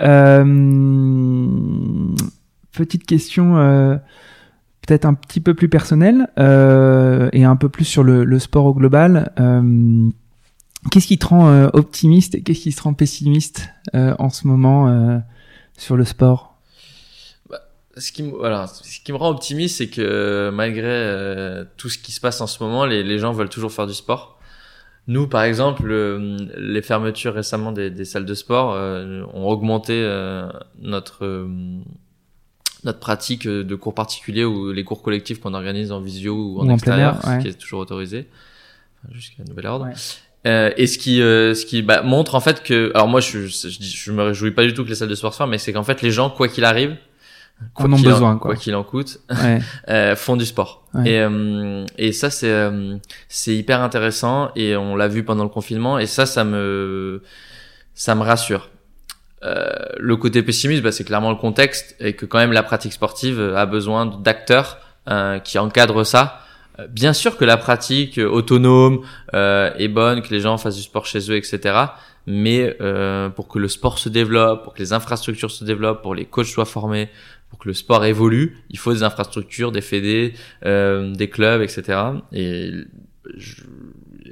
Euh, 0.00 0.44
petite 2.76 3.04
question, 3.06 3.56
euh, 3.56 3.96
peut-être 4.86 5.04
un 5.04 5.14
petit 5.14 5.40
peu 5.40 5.54
plus 5.54 5.68
personnelle 5.68 6.28
euh, 6.38 7.28
et 7.32 7.44
un 7.44 7.56
peu 7.56 7.68
plus 7.68 7.84
sur 7.84 8.04
le, 8.04 8.38
sport 8.38 8.66
au 8.66 8.74
global. 8.74 9.32
Euh, 9.40 10.08
qu'est-ce 10.92 11.08
qui 11.08 11.18
te 11.18 11.26
rend 11.26 11.64
optimiste 11.72 12.36
et 12.36 12.42
qu'est-ce 12.42 12.60
qui 12.60 12.74
te 12.74 12.82
rend 12.82 12.94
pessimiste 12.94 13.68
en 13.94 14.30
ce 14.30 14.46
moment 14.46 15.22
sur 15.76 15.96
le 15.96 16.04
sport? 16.04 16.54
Ce 17.98 18.12
qui, 18.12 18.22
me, 18.22 18.30
voilà, 18.30 18.66
ce 18.66 19.00
qui 19.00 19.10
me 19.10 19.16
rend 19.16 19.30
optimiste, 19.30 19.78
c'est 19.78 19.88
que 19.88 20.50
malgré 20.52 21.64
tout 21.78 21.88
ce 21.88 21.98
qui 21.98 22.12
se 22.12 22.20
passe 22.20 22.40
en 22.42 22.46
ce 22.46 22.62
moment, 22.62 22.84
les, 22.84 23.18
gens 23.18 23.32
veulent 23.32 23.48
toujours 23.48 23.72
faire 23.72 23.86
du 23.86 23.94
sport. 23.94 24.38
Nous, 25.08 25.28
par 25.28 25.44
exemple, 25.44 25.88
les 26.58 26.82
fermetures 26.82 27.32
récemment 27.32 27.72
des, 27.72 28.04
salles 28.04 28.26
de 28.26 28.34
sport 28.34 28.74
ont 29.34 29.48
augmenté 29.48 30.04
notre 30.78 31.48
notre 32.86 32.98
pratique 33.00 33.46
de 33.46 33.74
cours 33.74 33.94
particuliers 33.94 34.44
ou 34.44 34.72
les 34.72 34.84
cours 34.84 35.02
collectifs 35.02 35.40
qu'on 35.40 35.52
organise 35.54 35.92
en 35.92 36.00
visio 36.00 36.34
ou 36.34 36.60
en 36.60 36.66
Ou 36.66 36.70
en 36.70 36.74
extérieur, 36.74 37.18
plein 37.18 37.30
air, 37.32 37.36
ouais. 37.36 37.40
ce 37.40 37.48
qui 37.48 37.54
est 37.54 37.58
toujours 37.58 37.80
autorisé 37.80 38.26
jusqu'à 39.12 39.42
nouvel 39.44 39.66
ordre. 39.66 39.84
Ouais. 39.86 39.92
Euh, 40.46 40.70
et 40.76 40.86
ce 40.86 40.96
qui, 40.98 41.20
euh, 41.20 41.54
ce 41.54 41.66
qui 41.66 41.82
bah, 41.82 42.02
montre 42.02 42.34
en 42.36 42.40
fait 42.40 42.62
que, 42.62 42.92
alors 42.94 43.08
moi 43.08 43.20
je, 43.20 43.46
je, 43.46 43.68
je, 43.68 44.12
me 44.12 44.22
réjouis 44.22 44.52
pas 44.52 44.64
du 44.64 44.74
tout 44.74 44.84
que 44.84 44.88
les 44.88 44.94
salles 44.94 45.08
de 45.08 45.14
sport 45.16 45.34
ferment, 45.34 45.50
mais 45.50 45.58
c'est 45.58 45.72
qu'en 45.72 45.82
fait 45.82 46.02
les 46.02 46.12
gens, 46.12 46.30
quoi 46.30 46.46
qu'il 46.48 46.64
arrive, 46.64 46.96
quoi 47.74 47.86
En 47.86 47.94
qu'il 47.96 48.04
besoin, 48.04 48.36
quoi. 48.36 48.52
quoi 48.52 48.56
qu'il 48.56 48.74
en 48.76 48.84
coûte, 48.84 49.20
Ouais. 49.30 49.60
euh, 49.88 50.14
font 50.14 50.36
du 50.36 50.46
sport. 50.46 50.84
Ouais. 50.94 51.10
Et, 51.10 51.20
euh, 51.20 51.84
et 51.98 52.12
ça, 52.12 52.30
c'est 52.30 52.48
euh, 52.50 52.96
c'est 53.28 53.56
hyper 53.56 53.80
intéressant 53.82 54.50
et 54.54 54.76
on 54.76 54.94
l'a 54.94 55.08
vu 55.08 55.24
pendant 55.24 55.42
le 55.42 55.48
confinement 55.50 55.98
et 55.98 56.06
ça, 56.06 56.26
ça 56.26 56.44
me 56.44 57.22
ça 57.94 58.14
me 58.14 58.22
rassure. 58.22 58.70
Euh, 59.44 59.68
le 59.98 60.16
côté 60.16 60.42
pessimiste, 60.42 60.82
bah, 60.82 60.92
c'est 60.92 61.04
clairement 61.04 61.30
le 61.30 61.36
contexte 61.36 61.94
et 62.00 62.14
que 62.14 62.24
quand 62.26 62.38
même 62.38 62.52
la 62.52 62.62
pratique 62.62 62.92
sportive 62.92 63.40
a 63.54 63.66
besoin 63.66 64.06
d'acteurs 64.06 64.78
euh, 65.08 65.38
qui 65.38 65.58
encadrent 65.58 66.04
ça. 66.06 66.40
Euh, 66.78 66.86
Bien 66.88 67.12
sûr 67.12 67.36
que 67.36 67.44
la 67.44 67.56
pratique 67.56 68.18
euh, 68.18 68.28
autonome 68.28 69.02
euh, 69.34 69.70
est 69.78 69.88
bonne, 69.88 70.22
que 70.22 70.30
les 70.32 70.40
gens 70.40 70.56
fassent 70.58 70.76
du 70.76 70.82
sport 70.82 71.06
chez 71.06 71.30
eux, 71.30 71.36
etc. 71.36 71.78
Mais 72.26 72.76
euh, 72.80 73.28
pour 73.28 73.46
que 73.48 73.58
le 73.58 73.68
sport 73.68 73.98
se 73.98 74.08
développe, 74.08 74.64
pour 74.64 74.74
que 74.74 74.78
les 74.80 74.92
infrastructures 74.92 75.50
se 75.50 75.64
développent, 75.64 76.02
pour 76.02 76.12
que 76.12 76.16
les 76.16 76.24
coachs 76.24 76.46
soient 76.46 76.64
formés, 76.64 77.08
pour 77.50 77.58
que 77.60 77.68
le 77.68 77.74
sport 77.74 78.04
évolue, 78.04 78.56
il 78.70 78.78
faut 78.78 78.92
des 78.92 79.04
infrastructures, 79.04 79.70
des 79.70 79.80
fédés, 79.80 80.32
euh, 80.64 81.14
des 81.14 81.28
clubs, 81.28 81.60
etc. 81.62 81.84
Et 82.32 82.72
je- 83.36 83.62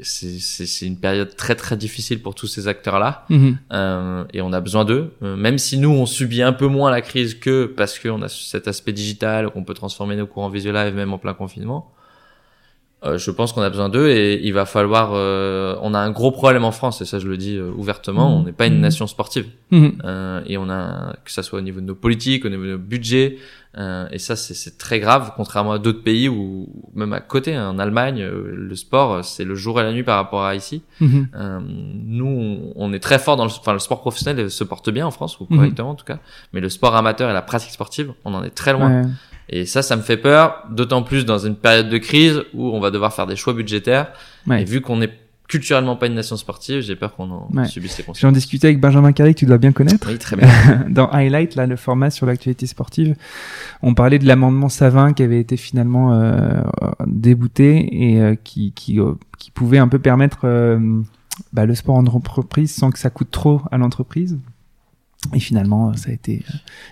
c'est 0.04 0.86
une 0.86 0.98
période 0.98 1.34
très 1.36 1.54
très 1.54 1.76
difficile 1.76 2.20
pour 2.22 2.34
tous 2.34 2.46
ces 2.46 2.68
acteurs-là. 2.68 3.24
Mhm. 3.28 3.58
Euh, 3.72 4.24
et 4.32 4.42
on 4.42 4.52
a 4.52 4.60
besoin 4.60 4.84
d'eux. 4.84 5.12
Euh, 5.22 5.36
même 5.36 5.58
si 5.58 5.78
nous, 5.78 5.90
on 5.90 6.06
subit 6.06 6.42
un 6.42 6.52
peu 6.52 6.66
moins 6.66 6.90
la 6.90 7.00
crise 7.00 7.34
que 7.34 7.66
parce 7.66 7.98
qu'on 7.98 8.22
a 8.22 8.28
cet 8.28 8.68
aspect 8.68 8.92
digital, 8.92 9.50
qu'on 9.50 9.64
peut 9.64 9.74
transformer 9.74 10.16
nos 10.16 10.26
cours 10.26 10.44
en 10.44 10.50
visual 10.50 10.74
live 10.74 10.94
même 10.94 11.12
en 11.12 11.18
plein 11.18 11.34
confinement. 11.34 11.92
Euh, 13.06 13.18
je 13.18 13.30
pense 13.30 13.52
qu'on 13.52 13.60
a 13.60 13.68
besoin 13.68 13.90
d'eux 13.90 14.08
et 14.08 14.40
il 14.46 14.52
va 14.54 14.64
falloir. 14.64 15.10
euh, 15.12 15.76
on 15.82 15.92
a 15.92 15.98
un 15.98 16.10
gros 16.10 16.30
problème 16.30 16.64
en 16.64 16.72
France 16.72 17.02
et 17.02 17.04
ça 17.04 17.18
je 17.18 17.28
le 17.28 17.36
dis 17.36 17.56
euh, 17.56 17.70
ouvertement. 17.76 18.30
Mhm. 18.30 18.36
On 18.36 18.42
n'est 18.44 18.52
pas 18.52 18.66
une 18.66 18.76
Mhm. 18.76 18.80
nation 18.80 19.06
sportive 19.06 19.46
Mhm. 19.70 19.98
euh, 20.04 20.40
et 20.46 20.56
on 20.56 20.70
a 20.70 21.14
que 21.24 21.30
ça 21.30 21.42
soit 21.42 21.58
au 21.58 21.62
niveau 21.62 21.80
de 21.80 21.86
nos 21.86 21.94
politiques, 21.94 22.44
au 22.46 22.48
niveau 22.48 22.64
de 22.64 22.70
nos 22.72 22.78
budgets 22.78 23.36
et 24.12 24.18
ça 24.20 24.36
c'est- 24.36 24.78
très 24.78 25.00
grave 25.00 25.32
contrairement 25.36 25.72
à 25.72 25.80
d'autres 25.80 26.04
pays 26.04 26.28
ou 26.28 26.68
même 26.94 27.12
à 27.12 27.18
côté 27.18 27.56
hein, 27.56 27.70
en 27.70 27.78
Allemagne 27.80 28.22
le 28.24 28.76
sport 28.76 29.24
c'est 29.24 29.42
le 29.44 29.56
jour 29.56 29.80
et 29.80 29.82
la 29.82 29.92
nuit 29.92 30.04
par 30.04 30.16
rapport 30.16 30.44
à 30.44 30.54
ici. 30.54 30.82
Nous, 31.00 32.72
on- 32.76 32.92
est 32.92 33.00
très 33.00 33.18
fort 33.18 33.36
dans 33.36 33.44
le, 33.44 33.50
enfin, 33.50 33.72
le 33.72 33.78
sport 33.80 34.00
professionnel 34.00 34.48
se 34.50 34.62
porte 34.64 34.90
bien 34.90 35.06
en 35.06 35.10
France, 35.10 35.40
ou 35.40 35.46
correctement 35.46 35.90
en 35.90 35.94
tout 35.96 36.04
cas. 36.04 36.18
Mais 36.52 36.60
le 36.60 36.68
sport 36.68 36.94
amateur 36.94 37.28
et 37.28 37.32
la 37.32 37.42
pratique 37.42 37.70
sportive, 37.72 38.12
on 38.24 38.32
en 38.34 38.44
est 38.44 38.50
très 38.54 38.72
loin. 38.72 39.02
Ouais. 39.02 39.08
Et 39.48 39.66
ça, 39.66 39.82
ça 39.82 39.96
me 39.96 40.02
fait 40.02 40.16
peur, 40.16 40.64
d'autant 40.70 41.02
plus 41.02 41.24
dans 41.26 41.38
une 41.38 41.56
période 41.56 41.88
de 41.90 41.98
crise 41.98 42.42
où 42.54 42.68
on 42.68 42.80
va 42.80 42.90
devoir 42.90 43.12
faire 43.14 43.26
des 43.26 43.36
choix 43.36 43.52
budgétaires. 43.52 44.08
Ouais. 44.46 44.62
Et 44.62 44.64
vu 44.64 44.80
qu'on 44.80 45.02
est 45.02 45.10
culturellement 45.46 45.94
pas 45.96 46.06
une 46.06 46.14
nation 46.14 46.38
sportive, 46.38 46.80
j'ai 46.80 46.96
peur 46.96 47.14
qu'on 47.14 47.30
en 47.30 47.48
Ouais. 47.52 47.66
subisse 47.66 47.98
les 47.98 48.04
conséquences. 48.04 48.20
J'en 48.20 48.32
discutais 48.32 48.68
avec 48.68 48.80
Benjamin 48.80 49.12
Carré, 49.12 49.34
que 49.34 49.38
tu 49.40 49.44
dois 49.44 49.58
bien 49.58 49.72
connaître. 49.72 50.08
Oui, 50.10 50.18
très 50.18 50.36
bien. 50.36 50.48
dans 50.88 51.08
Highlight, 51.10 51.54
là, 51.56 51.66
le 51.66 51.76
format 51.76 52.08
sur 52.10 52.24
l'actualité 52.24 52.66
sportive, 52.66 53.14
on 53.82 53.92
parlait 53.92 54.18
de 54.18 54.26
l'amendement 54.26 54.70
Savin 54.70 55.12
qui 55.12 55.22
avait 55.22 55.38
été 55.40 55.58
finalement 55.58 56.14
euh, 56.14 56.62
débouté 57.06 57.88
et 58.12 58.20
euh, 58.20 58.34
qui, 58.42 58.72
qui, 58.72 58.98
euh, 59.00 59.12
qui 59.38 59.50
pouvait 59.50 59.78
un 59.78 59.88
peu 59.88 59.98
permettre 59.98 60.40
euh, 60.44 60.78
bah, 61.52 61.66
le 61.66 61.74
sport 61.74 61.96
en 61.96 62.06
entreprise 62.06 62.74
sans 62.74 62.90
que 62.90 62.98
ça 62.98 63.10
coûte 63.10 63.30
trop 63.30 63.60
à 63.70 63.76
l'entreprise. 63.78 64.38
Et 65.32 65.40
finalement, 65.40 65.90
euh, 65.90 65.92
ça 65.94 66.10
a 66.10 66.12
été. 66.12 66.42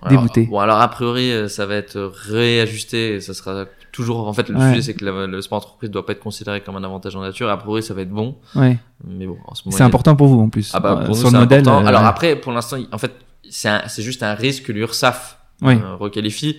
Alors, 0.03 0.23
Débouté. 0.23 0.47
bon, 0.47 0.59
alors 0.61 0.81
a 0.81 0.89
priori, 0.89 1.31
euh, 1.33 1.49
ça 1.49 1.67
va 1.67 1.75
être 1.75 1.99
réajusté. 2.29 3.17
Et 3.17 3.21
ça 3.21 3.35
sera 3.35 3.67
toujours. 3.93 4.27
En 4.27 4.33
fait, 4.33 4.49
le 4.49 4.57
Ouais. 4.59 4.69
sujet, 4.71 4.83
c'est 4.83 4.95
que 4.95 5.05
la- 5.05 5.27
le 5.27 5.43
sport 5.43 5.59
entreprise 5.59 5.91
doit 5.91 6.07
pas 6.07 6.13
être 6.13 6.21
considéré 6.21 6.61
comme 6.63 6.77
un 6.77 6.85
avantage 6.85 7.15
en 7.17 7.21
nature. 7.21 7.49
A 7.51 7.59
priori, 7.59 7.83
ça 7.83 7.93
va 7.95 8.03
être 8.03 8.11
bon. 8.11 8.37
Ouais. 8.55 8.79
Mais 9.07 9.27
bon, 9.27 9.37
en 9.47 9.55
ce 9.55 9.63
moment, 9.67 9.77
C'est 9.77 9.83
a- 9.83 9.87
important 9.87 10.17
pour 10.17 10.29
vous 10.29 10.41
en 10.41 10.49
plus. 10.49 10.71
Ah 10.75 10.81
bah 10.81 10.93
Euh, 10.93 10.97
pour 11.05 11.15
nous 11.15 11.21
sur 11.21 11.31
le 11.31 11.39
modèle. 11.41 11.67
euh, 11.69 11.85
Alors 11.87 12.05
après 12.05 12.37
pour 12.37 12.53
l'instant 12.53 12.79
en 12.93 12.99
fait 12.99 13.13
c'est 13.51 14.03
juste 14.03 14.23
un 14.23 14.35
risque 14.35 14.63
que 14.65 14.73
l'URSSAF 14.73 15.39
Oui. 15.61 15.75
euh, 15.75 15.97
requalifie. 15.97 16.59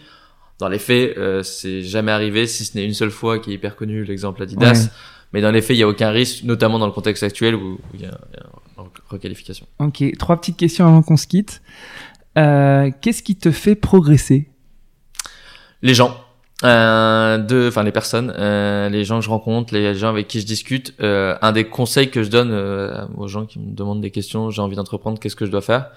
Dans 0.59 0.67
les 0.67 0.77
faits 0.79 1.17
euh, 1.17 1.41
c'est 1.41 1.81
jamais 1.81 2.11
arrivé 2.11 2.45
si 2.45 2.65
ce 2.65 2.77
n'est 2.77 2.85
une 2.85 2.93
seule 2.93 3.09
fois 3.11 3.39
qui 3.39 3.51
est 3.51 3.53
hyper 3.55 3.75
connu 3.75 4.03
l'exemple 4.03 4.43
Adidas. 4.43 4.73
Ouais. 4.83 4.89
Mais 5.33 5.41
dans 5.41 5.49
les 5.51 5.61
faits 5.61 5.75
il 5.75 5.79
y 5.79 5.83
a 5.83 5.87
aucun 5.87 6.09
risque 6.11 6.43
notamment 6.43 6.77
dans 6.77 6.85
le 6.85 6.91
contexte 6.91 7.23
actuel 7.23 7.55
où, 7.55 7.79
il 7.95 8.01
y 8.01 8.05
a, 8.05 8.09
y 8.09 8.37
a 8.37 8.45
requalification. 9.13 9.65
Ok, 9.79 10.03
trois 10.19 10.37
petites 10.39 10.57
questions 10.57 10.85
avant 10.87 11.01
qu'on 11.01 11.17
se 11.17 11.27
quitte. 11.27 11.61
Euh, 12.37 12.91
Qu'est-ce 13.01 13.23
qui 13.23 13.35
te 13.35 13.51
fait 13.51 13.75
progresser? 13.75 14.49
Les 15.81 15.93
gens. 15.93 16.15
Euh, 16.63 17.39
de, 17.39 17.67
enfin 17.67 17.83
les 17.83 17.91
personnes, 17.91 18.33
euh, 18.37 18.87
les 18.87 19.03
gens 19.03 19.19
que 19.19 19.25
je 19.25 19.29
rencontre, 19.29 19.73
les 19.73 19.95
gens 19.95 20.07
avec 20.09 20.29
qui 20.29 20.39
je 20.39 20.45
discute. 20.45 20.93
euh, 21.01 21.35
un 21.41 21.51
des 21.51 21.65
conseils 21.65 22.09
que 22.09 22.23
je 22.23 22.29
donne 22.29 22.51
aux 23.17 23.27
gens 23.27 23.45
qui 23.45 23.59
me 23.59 23.75
demandent 23.75 23.99
des 24.01 24.11
questions, 24.11 24.49
j'ai 24.49 24.61
envie 24.61 24.77
d'entreprendre, 24.77 25.19
qu'est-ce 25.19 25.35
que 25.35 25.45
je 25.45 25.51
dois 25.51 25.61
faire? 25.61 25.89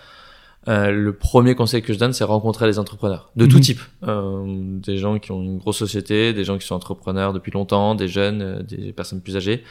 Le 0.67 1.11
premier 1.13 1.55
conseil 1.55 1.83
que 1.83 1.93
je 1.93 1.99
donne, 2.01 2.13
c'est 2.13 2.25
rencontrer 2.25 2.67
les 2.67 2.81
entrepreneurs 2.81 3.31
de 3.37 3.47
tout 3.47 3.59
Mhm. 3.59 3.63
type, 3.63 3.81
des 4.83 4.99
gens 4.99 5.21
qui 5.21 5.31
ont 5.31 5.41
une 5.41 5.59
grosse 5.59 5.79
société, 5.79 6.33
des 6.33 6.43
gens 6.43 6.59
qui 6.59 6.67
sont 6.67 6.75
entrepreneurs 6.75 7.33
depuis 7.33 7.53
longtemps, 7.53 7.95
des 7.95 8.09
jeunes, 8.09 8.65
des 8.69 8.93
personnes 8.93 9.21
plus 9.21 9.37
âgées. 9.37 9.63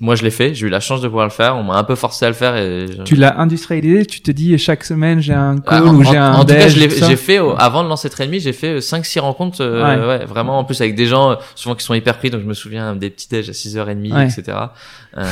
Moi, 0.00 0.14
je 0.16 0.22
l'ai 0.22 0.30
fait. 0.30 0.54
J'ai 0.54 0.66
eu 0.66 0.68
la 0.68 0.80
chance 0.80 1.00
de 1.00 1.08
pouvoir 1.08 1.24
le 1.26 1.30
faire. 1.32 1.56
On 1.56 1.62
m'a 1.62 1.76
un 1.76 1.82
peu 1.84 1.94
forcé 1.94 2.24
à 2.26 2.28
le 2.28 2.34
faire 2.34 2.56
et 2.56 2.86
je- 2.88 3.02
Tu 3.04 3.16
l'as 3.16 3.40
industrialisé 3.40 4.04
Tu 4.04 4.20
te 4.20 4.30
dis 4.30 4.56
chaque 4.58 4.84
semaine 4.84 5.20
j'ai 5.20 5.32
un 5.32 5.56
ah, 5.66 5.70
call 5.70 5.88
en, 5.88 5.94
ou 5.94 6.04
j'ai 6.04 6.16
un 6.18 6.34
en 6.34 6.44
tout 6.44 6.52
cas, 6.54 6.68
j'ai 6.68 7.16
fait 7.16 7.38
avant 7.58 7.82
de 7.82 7.88
lancer 7.88 8.10
Trainme, 8.10 8.34
j'ai 8.34 8.52
fait 8.52 8.80
5-6 8.80 9.18
rencontres, 9.20 9.62
euh, 9.62 9.82
Ouais. 9.82 10.06
ouais. 10.20 10.24
vraiment 10.26 10.58
en 10.58 10.64
plus 10.64 10.80
avec 10.82 10.94
des 10.94 11.06
gens 11.06 11.32
euh, 11.32 11.34
souvent 11.54 11.74
qui 11.74 11.84
sont 11.84 11.94
hyper 11.94 12.18
pris. 12.18 12.28
Donc 12.30 12.42
je 12.42 12.46
me 12.46 12.54
souviens 12.54 12.94
des 12.94 13.08
petits 13.10 13.28
déj 13.28 13.48
à 13.48 13.52
6h30, 13.52 14.12
Ouais. 14.12 14.24
etc. 14.26 14.56
Euh, 15.16 15.24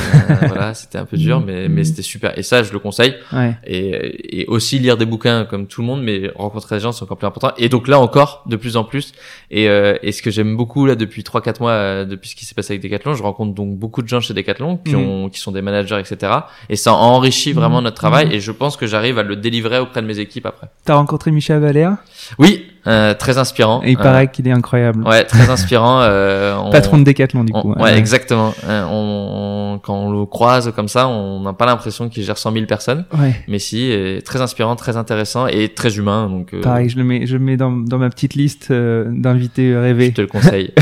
voilà, 0.47 0.73
c'était 0.75 0.99
un 0.99 1.05
peu 1.05 1.17
dur, 1.19 1.41
mais 1.45 1.69
mais 1.69 1.85
c'était 1.85 2.03
super. 2.03 2.37
Et 2.39 2.43
ça, 2.43 2.63
je 2.63 2.73
le 2.73 2.79
conseille. 2.79 3.15
Ouais. 3.33 3.57
Et, 3.65 4.41
et 4.43 4.47
aussi 4.47 4.79
lire 4.79 4.97
des 4.97 5.07
bouquins 5.07 5.45
comme 5.45 5.67
tout 5.67 5.83
le 5.83 5.87
monde, 5.87 6.03
mais 6.03 6.31
rencontrer 6.35 6.77
des 6.77 6.81
gens 6.81 6.93
c'est 6.93 7.03
encore 7.03 7.19
plus 7.19 7.27
important. 7.27 7.53
Et 7.59 7.69
donc 7.69 7.89
là 7.89 8.01
encore, 8.01 8.43
de 8.47 8.57
plus 8.57 8.77
en 8.79 8.85
plus. 8.85 9.13
Et, 9.53 9.69
euh, 9.69 9.97
et 10.03 10.13
ce 10.13 10.23
que 10.23 10.31
j'aime 10.31 10.57
beaucoup 10.57 10.87
là 10.87 10.95
depuis 10.95 11.23
3-4 11.23 11.61
mois, 11.61 11.73
euh, 11.73 12.05
depuis 12.05 12.29
ce 12.31 12.37
qui 12.37 12.45
s'est 12.45 12.55
passé 12.55 12.73
avec 12.75 12.83
Decathlon, 12.83 13.15
je 13.15 13.23
rencontre 13.23 13.53
donc 13.53 13.77
beaucoup 13.77 14.01
de 14.03 14.07
gens 14.09 14.21
chez 14.21 14.33
Decathlon 14.33 14.77
qui 14.77 14.95
Mhm. 14.95 15.09
ont, 15.09 15.29
qui 15.29 15.41
sont 15.41 15.51
des 15.51 15.61
managers, 15.63 15.99
etc. 15.99 16.33
Et 16.69 16.77
ça 16.77 16.93
enrichit 16.95 17.53
vraiment 17.53 17.79
Mhm. 17.79 17.85
notre 17.85 17.97
travail. 17.97 18.27
Mhm. 18.27 18.33
Et 18.33 18.41
je 18.41 18.53
pense 18.53 18.77
que 18.77 18.87
j'arrive 18.87 19.19
à 19.19 19.23
le 19.25 19.35
délivrer 19.35 19.79
auprès 19.81 20.03
de 20.03 20.07
mes 20.07 20.19
équipes 20.21 20.47
après. 20.47 20.69
T'as 20.85 20.95
rencontré 20.95 21.33
Michel 21.33 21.59
Valère? 21.61 21.97
Oui, 22.39 22.70
euh, 22.87 23.15
très 23.15 23.39
inspirant. 23.39 23.83
Et 23.83 23.93
il 23.93 23.97
paraît 23.97 24.31
qu'il 24.31 24.47
est 24.49 24.53
incroyable. 24.53 25.07
Ouais, 25.07 25.25
très 25.25 25.51
inspirant. 25.51 26.01
Euh, 26.03 26.57
on, 26.57 26.71
Patron 26.71 26.99
de 26.99 27.05
Décathlon 27.05 27.45
du 27.45 27.53
coup. 27.53 27.73
ouais, 27.75 27.97
exactement. 27.97 28.53
On, 28.69 29.79
quand 29.83 29.95
on 29.95 30.11
le 30.11 30.27
croise 30.27 30.73
comme 30.75 30.89
ça, 30.89 31.09
on 31.09 31.41
n'a 31.41 31.53
pas 31.53 31.67
l'impression 31.67 32.09
qu'il 32.09 32.23
gère 32.23 32.39
100 32.39 32.53
000 32.53 32.67
personnes. 32.67 33.05
Ouais. 33.19 33.35
Mais 33.49 33.59
si, 33.59 33.93
très 34.25 34.41
inspirant, 34.41 34.77
très 34.77 34.97
intéressant 34.97 35.47
et 35.47 35.69
très 35.69 35.97
humain. 35.97 36.29
Donc 36.29 36.59
pareil, 36.61 36.89
je 36.89 36.97
le 36.97 37.05
mets, 37.05 37.27
je 37.27 37.37
le 37.37 37.45
mets 37.45 37.57
dans, 37.57 37.73
dans 37.73 37.99
ma 37.99 38.11
petite 38.11 38.35
liste 38.35 38.73
d'invités 38.73 39.77
rêvés. 39.77 40.07
Je 40.09 40.15
te 40.15 40.21
le 40.23 40.27
conseille. 40.27 40.73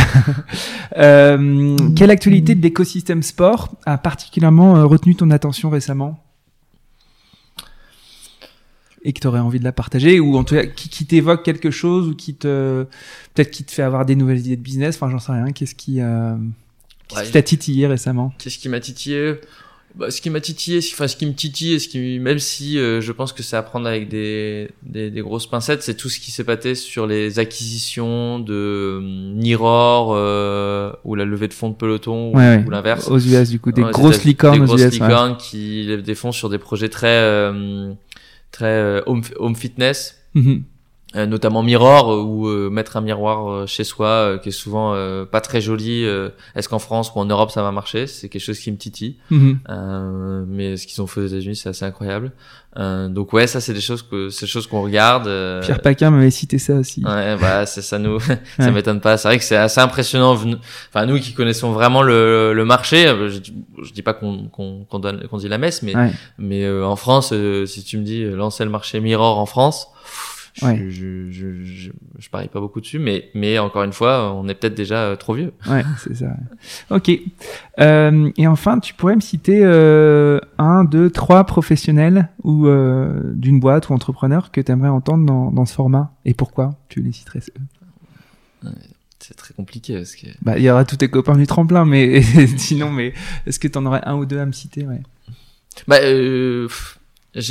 quelle 1.97 2.11
actualité 2.11 2.55
de 2.55 2.63
l'écosystème 2.63 3.23
sport 3.23 3.71
a 3.87 3.99
particulièrement 3.99 4.87
retenu 4.87 5.15
ton 5.15 5.31
attention 5.31 5.71
récemment? 5.71 6.19
Et 9.03 9.13
que 9.13 9.21
tu 9.21 9.27
aurais 9.27 9.41
envie 9.41 9.59
de 9.59 9.65
la 9.65 9.73
partager 9.73 10.21
ou 10.21 10.37
en 10.37 10.45
tout 10.45 10.55
cas 10.55 10.67
qui, 10.67 11.07
t'évoque 11.07 11.45
quelque 11.45 11.71
chose 11.71 12.09
ou 12.09 12.15
qui 12.15 12.35
te 12.35 12.85
peut-être 13.35 13.51
qui 13.51 13.65
te 13.65 13.73
fait 13.73 13.83
avoir 13.83 14.05
des 14.05 14.17
nouvelles 14.17 14.41
idées 14.41 14.57
de 14.57 14.63
business 14.63 14.97
enfin 14.97 15.11
j'en 15.11 15.19
sais 15.19 15.33
rien 15.33 15.53
qu'est-ce 15.53 15.75
qui 15.75 16.01
euh, 16.01 16.35
qu'est-ce 17.09 17.25
qui 17.25 17.33
t'a 17.33 17.43
titillé 17.43 17.87
récemment? 17.87 18.33
Qu'est-ce 18.39 18.59
qui 18.59 18.69
m'a 18.69 18.81
titillé? 18.81 19.37
Bah, 19.95 20.11
ce 20.11 20.21
qui 20.21 20.29
m'a 20.29 20.41
titillé 20.41 20.81
enfin 20.93 21.09
ce 21.09 21.17
qui 21.17 21.25
me 21.25 21.33
titille 21.33 21.81
ce 21.81 21.89
qui 21.89 22.19
même 22.21 22.39
si 22.39 22.79
euh, 22.79 23.01
je 23.01 23.11
pense 23.11 23.33
que 23.33 23.43
c'est 23.43 23.57
à 23.57 23.63
prendre 23.63 23.89
avec 23.89 24.09
des, 24.09 24.69
des, 24.83 25.11
des 25.11 25.21
grosses 25.23 25.47
pincettes 25.47 25.83
c'est 25.83 25.95
tout 25.95 26.11
ce 26.11 26.21
qui 26.21 26.31
s'est 26.31 26.45
passé 26.45 26.75
sur 26.75 27.07
les 27.07 27.39
acquisitions 27.39 28.39
de 28.39 28.53
euh, 28.53 29.01
Niror 29.35 30.13
euh, 30.15 30.93
ou 31.05 31.15
la 31.15 31.25
levée 31.25 31.49
de 31.49 31.55
fonds 31.55 31.71
de 31.71 31.75
peloton 31.75 32.33
ou, 32.33 32.71
l'inverse. 32.71 33.09
Aux 33.09 33.19
US 33.19 33.49
du 33.49 33.61
coup 33.61 33.73
des 33.73 33.83
grosses 33.83 34.25
licornes 34.25 34.61
des 34.61 34.67
grosses 34.67 34.83
US, 34.83 34.93
licornes 34.93 35.37
qui 35.39 35.85
lèvent 35.85 36.03
des 36.03 36.15
fonds 36.15 36.33
sur 36.33 36.51
des 36.51 36.59
projets 36.59 36.91
très 36.91 37.09
euh, 37.09 37.91
très 38.51 38.67
euh, 38.67 39.03
home, 39.07 39.23
home 39.39 39.57
fitness. 39.57 40.17
Mhm. 40.35 40.65
Notamment 41.15 41.63
Mirror 41.63 42.27
ou 42.27 42.49
euh, 42.49 42.69
mettre 42.69 42.97
un 42.99 43.01
miroir 43.01 43.67
chez 43.67 43.85
soi 43.85 44.39
qui 44.43 44.51
est 44.51 44.53
souvent 44.53 44.95
pas 45.27 45.41
très 45.41 45.61
joli 45.61 46.05
est-ce 46.55 46.69
qu'en 46.69 46.79
France 46.79 47.13
ou 47.15 47.19
en 47.21 47.25
Europe 47.25 47.51
ça 47.51 47.63
va 47.63 47.73
marcher? 47.73 48.07
C'est 48.07 48.29
quelque 48.29 48.43
chose 48.43 48.59
qui 48.59 48.71
me 48.71 48.77
titille. 48.77 49.17
Mhm. 49.31 49.59
mais 50.49 50.77
ce 50.77 50.87
qu'ils 50.87 51.01
ont 51.01 51.07
fait 51.07 51.21
aux 51.21 51.27
États-Unis 51.27 51.57
c'est 51.57 51.71
assez 51.71 51.85
incroyable. 51.85 52.33
Donc 52.77 53.33
ouais 53.33 53.47
ça 53.47 53.61
c'est 53.61 53.73
des 53.73 53.81
choses 53.81 54.03
que 54.03 54.29
c'est 54.29 54.45
des 54.47 54.51
choses 54.51 54.67
qu'on 54.67 54.83
regarde 54.83 55.25
Pierre 55.63 55.81
Paquin 55.81 56.11
m'avait 56.11 56.31
cité 56.31 56.59
ça 56.59 56.75
aussi. 56.75 57.03
Ouais 57.05 57.37
bah 57.37 57.65
c'est 57.65 57.83
ça 57.83 57.99
nous. 57.99 58.19
Ça 58.59 58.71
m'étonne 58.71 59.01
pas. 59.01 59.17
C'est 59.17 59.29
vrai 59.29 59.39
que 59.39 59.45
c'est 59.45 59.57
assez 59.57 59.81
impressionnant 59.81 60.37
enfin 60.91 61.07
nous 61.07 61.19
qui 61.19 61.33
connaissons 61.33 61.73
vraiment 61.73 62.03
le, 62.03 62.53
le 62.53 62.65
marché 62.65 63.07
je, 63.29 63.41
je 63.83 63.93
dis 63.93 64.03
pas 64.03 64.13
qu'on 64.13 64.49
qu'on 64.49 64.85
qu'on 64.85 65.39
dit 65.39 65.49
la 65.49 65.59
messe 65.59 65.83
mais 65.83 65.95
mais 66.39 66.71
en 66.71 66.97
France 66.97 67.33
si 67.67 67.83
tu 67.83 67.97
me 67.97 68.03
dis 68.05 68.25
lancer 68.25 68.65
le 68.65 68.71
marché 68.71 69.01
Mirror 69.01 69.39
en 69.39 69.47
France 69.47 69.89
je, 70.61 70.91
je, 70.91 71.31
je, 71.31 71.91
je, 72.19 72.31
parie 72.31 72.49
pas 72.49 72.61
beaucoup 72.61 72.81
dessus, 72.81 72.99
mais, 72.99 73.31
mais 73.35 73.59
encore 73.59 73.83
une 73.83 73.93
fois, 73.93 74.33
on 74.35 74.49
est 74.49 74.55
peut-être 74.55 74.75
déjà 74.75 75.05
euh, 75.05 75.17
trop 75.17 75.35
vieux. 75.35 75.53
Ouais, 75.69 75.83
c'est 75.99 76.17
ça. 76.17 76.35
Ok. 76.91 77.11
Euh, 77.81 78.31
et 78.37 78.47
enfin, 78.47 78.79
tu 78.79 78.95
pourrais 78.95 79.17
me 79.17 79.21
citer 79.21 79.61
euh, 79.63 80.41
un, 80.59 80.85
deux, 80.85 81.11
trois 81.11 81.45
professionnels 81.45 82.29
ou 82.43 82.67
euh, 82.67 83.33
d'une 83.35 83.61
boîte 83.61 83.89
ou 83.89 83.93
entrepreneur 83.93 84.51
que 84.51 84.61
tu 84.61 84.73
aimerais 84.73 84.89
entendre 84.89 85.25
dans, 85.25 85.51
dans 85.51 85.67
ce 85.67 85.75
format? 85.75 86.13
Et 86.25 86.35
pourquoi 86.35 86.75
tu 86.89 87.01
les 87.01 87.13
citerais 87.13 87.41
C'est 89.19 89.35
très 89.35 89.55
compliqué 89.55 89.97
parce 89.97 90.17
que. 90.17 90.27
Bah, 90.43 90.59
il 90.59 90.65
y 90.65 90.71
aura 90.71 90.85
tous 90.85 90.97
tes 90.97 91.09
copains 91.09 91.37
du 91.37 91.47
tremplin, 91.47 91.85
mais 91.85 92.23
sinon, 92.57 92.91
mais 92.91 93.15
est-ce 93.47 93.59
que 93.59 93.69
tu 93.69 93.79
en 93.79 93.87
aurais 93.87 94.03
un 94.05 94.17
ou 94.17 94.27
deux 94.27 94.39
à 94.39 94.47
me 94.47 94.53
citer, 94.53 94.87
ouais. 94.87 95.03
Bah, 95.87 95.99
euh, 96.03 96.69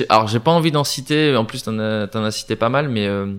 alors 0.09 0.28
j'ai 0.28 0.39
pas 0.39 0.51
envie 0.51 0.71
d'en 0.71 0.84
citer, 0.84 1.36
en 1.36 1.45
plus 1.45 1.63
t'en 1.63 1.78
as, 1.80 2.07
as 2.13 2.32
cité 2.32 2.55
pas 2.55 2.69
mal, 2.69 2.89
mais 2.89 3.07
euh, 3.07 3.34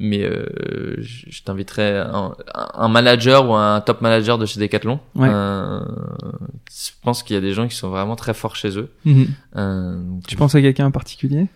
mais 0.00 0.22
euh, 0.22 0.96
je 1.00 1.42
t'inviterais 1.42 1.98
un, 1.98 2.32
un, 2.54 2.88
manager 2.88 3.48
ou 3.48 3.54
un 3.54 3.80
top 3.80 4.00
manager 4.00 4.38
de 4.38 4.46
chez 4.46 4.60
Decathlon. 4.60 5.00
Ouais. 5.16 5.28
Euh, 5.30 5.80
je 6.70 6.90
pense 7.02 7.24
qu'il 7.24 7.34
y 7.34 7.36
a 7.36 7.40
des 7.40 7.52
gens 7.52 7.66
qui 7.66 7.74
sont 7.74 7.88
vraiment 7.88 8.14
très 8.14 8.34
forts 8.34 8.54
chez 8.54 8.78
eux. 8.78 8.90
Mhm. 9.04 9.26
Euh, 9.56 10.00
tu 10.26 10.36
penses 10.36 10.54
à 10.54 10.60
quelqu'un 10.60 10.86
en 10.86 10.90
particulier? 10.92 11.46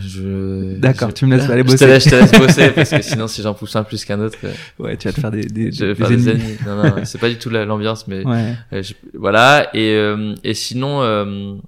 je... 0.00 0.78
D'accord, 0.78 1.12
tu 1.12 1.26
me 1.26 1.36
laisses 1.36 1.50
aller 1.50 1.62
bosser. 1.62 1.76
Je 1.80 1.84
te 1.84 1.90
laisse, 1.90 2.04
je 2.04 2.10
te 2.10 2.14
laisse 2.14 2.32
bosser 2.32 2.70
parce 2.70 2.88
que 2.88 3.02
sinon, 3.02 3.26
si 3.26 3.42
j'en 3.42 3.52
pousse 3.52 3.76
un 3.76 3.84
plus 3.84 4.06
qu'un 4.06 4.20
autre, 4.20 4.38
euh, 4.44 4.52
ouais, 4.78 4.96
tu 4.96 5.06
vas 5.06 5.12
te 5.12 5.20
faire 5.20 5.30
des, 5.30 5.42
des, 5.42 5.70
je 5.72 5.84
vais 5.84 5.94
faire 5.94 6.08
des 6.08 6.30
ennemis. 6.30 6.56
Non, 6.66 6.76
non, 6.82 6.94
c'est 7.04 7.18
pas 7.18 7.28
du 7.28 7.36
tout 7.36 7.50
l'ambiance, 7.50 8.08
mais 8.08 8.24
ouais. 8.24 8.54
voilà. 9.12 9.68
Et 9.74 9.94
et 10.44 10.54
sinon 10.54 11.60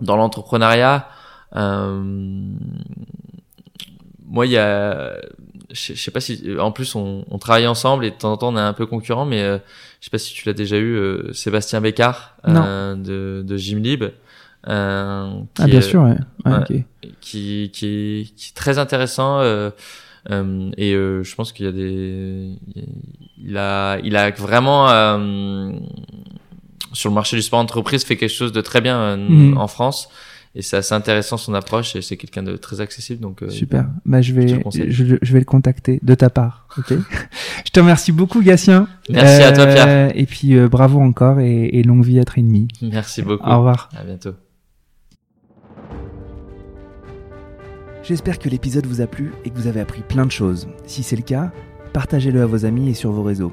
dans 0.00 0.16
l'entrepreneuriat, 0.16 1.08
euh, 1.56 2.02
moi, 4.26 4.46
il 4.46 4.52
y 4.52 4.58
a, 4.58 5.14
je 5.70 5.94
sais 5.94 6.10
pas 6.10 6.20
si, 6.20 6.44
en 6.58 6.72
plus, 6.72 6.94
on, 6.94 7.24
on, 7.30 7.38
travaille 7.38 7.66
ensemble 7.66 8.04
et 8.04 8.10
de 8.10 8.16
temps 8.16 8.32
en 8.32 8.36
temps, 8.36 8.52
on 8.52 8.56
est 8.56 8.60
un 8.60 8.72
peu 8.72 8.86
concurrent, 8.86 9.24
mais 9.24 9.42
euh, 9.42 9.58
je 10.00 10.06
sais 10.06 10.10
pas 10.10 10.18
si 10.18 10.34
tu 10.34 10.46
l'as 10.46 10.54
déjà 10.54 10.76
eu, 10.76 10.94
euh, 10.94 11.32
Sébastien 11.32 11.80
Bécard 11.80 12.36
euh, 12.46 12.94
de, 12.94 13.42
de 13.46 13.56
Gymlib. 13.56 14.04
Euh, 14.68 15.30
ah, 15.58 15.66
bien 15.66 15.80
sûr, 15.80 16.02
ouais. 16.02 16.16
ouais 16.44 16.84
qui, 17.20 17.70
qui, 17.72 18.32
qui 18.36 18.50
est 18.50 18.54
très 18.54 18.78
intéressant. 18.78 19.40
Euh, 19.40 19.70
euh, 20.30 20.70
et 20.76 20.92
je 20.92 21.34
pense 21.34 21.52
qu'il 21.52 21.64
y 21.64 21.68
a 21.68 21.72
des, 21.72 22.58
il 23.38 23.56
a, 23.56 23.98
il 24.00 24.16
a 24.16 24.30
vraiment 24.30 24.88
sur 26.92 27.08
le 27.10 27.14
marché 27.14 27.36
du 27.36 27.42
sport 27.42 27.58
entreprise 27.58 28.04
fait 28.04 28.16
quelque 28.16 28.32
chose 28.32 28.52
de 28.52 28.60
très 28.60 28.80
bien 28.80 28.98
euh, 28.98 29.16
mhm. 29.16 29.58
en 29.58 29.68
France. 29.68 30.08
Et 30.54 30.62
c'est 30.62 30.78
assez 30.78 30.94
intéressant 30.94 31.36
son 31.36 31.52
approche 31.54 31.94
et 31.94 32.02
c'est 32.02 32.16
quelqu'un 32.16 32.42
de 32.42 32.56
très 32.56 32.80
accessible 32.80 33.20
donc 33.20 33.42
euh, 33.42 33.50
super. 33.50 33.86
Bah 34.06 34.22
je 34.22 34.32
vais 34.32 34.48
je, 34.48 35.32
vais 35.32 35.38
le 35.38 35.44
contacter 35.44 36.00
de 36.02 36.14
ta 36.14 36.30
part 36.30 36.66
ok? 36.78 36.94
Je 37.66 37.70
te 37.70 37.78
remercie 37.78 38.12
beaucoup 38.12 38.42
Gatien. 38.42 38.88
Merci 39.10 39.42
à 39.42 39.52
toi 39.52 39.66
Pierre. 39.66 39.86
euh, 39.86 40.08
et 40.14 40.24
puis 40.24 40.58
bravo 40.68 41.00
encore 41.00 41.38
et, 41.38 41.66
et, 41.66 41.82
longue 41.82 42.02
vie 42.02 42.18
à 42.18 42.24
Trainme 42.24 42.66
merci 42.80 43.20
beaucoup. 43.22 43.46
Au 43.46 43.58
revoir. 43.58 43.90
À 43.94 44.04
bientôt. 44.04 44.32
J'espère 48.02 48.38
que 48.38 48.48
l'épisode 48.48 48.86
vous 48.86 49.02
a 49.02 49.06
plu 49.06 49.32
et 49.44 49.50
que 49.50 49.54
vous 49.54 49.66
avez 49.66 49.80
appris 49.80 50.00
plein 50.00 50.24
de 50.24 50.32
choses. 50.32 50.66
Si 50.86 51.02
c'est 51.02 51.14
le 51.14 51.22
cas, 51.22 51.52
partagez-le 51.92 52.40
à 52.40 52.46
vos 52.46 52.64
amis 52.64 52.88
et 52.88 52.94
sur 52.94 53.12
vos 53.12 53.22
réseaux. 53.22 53.52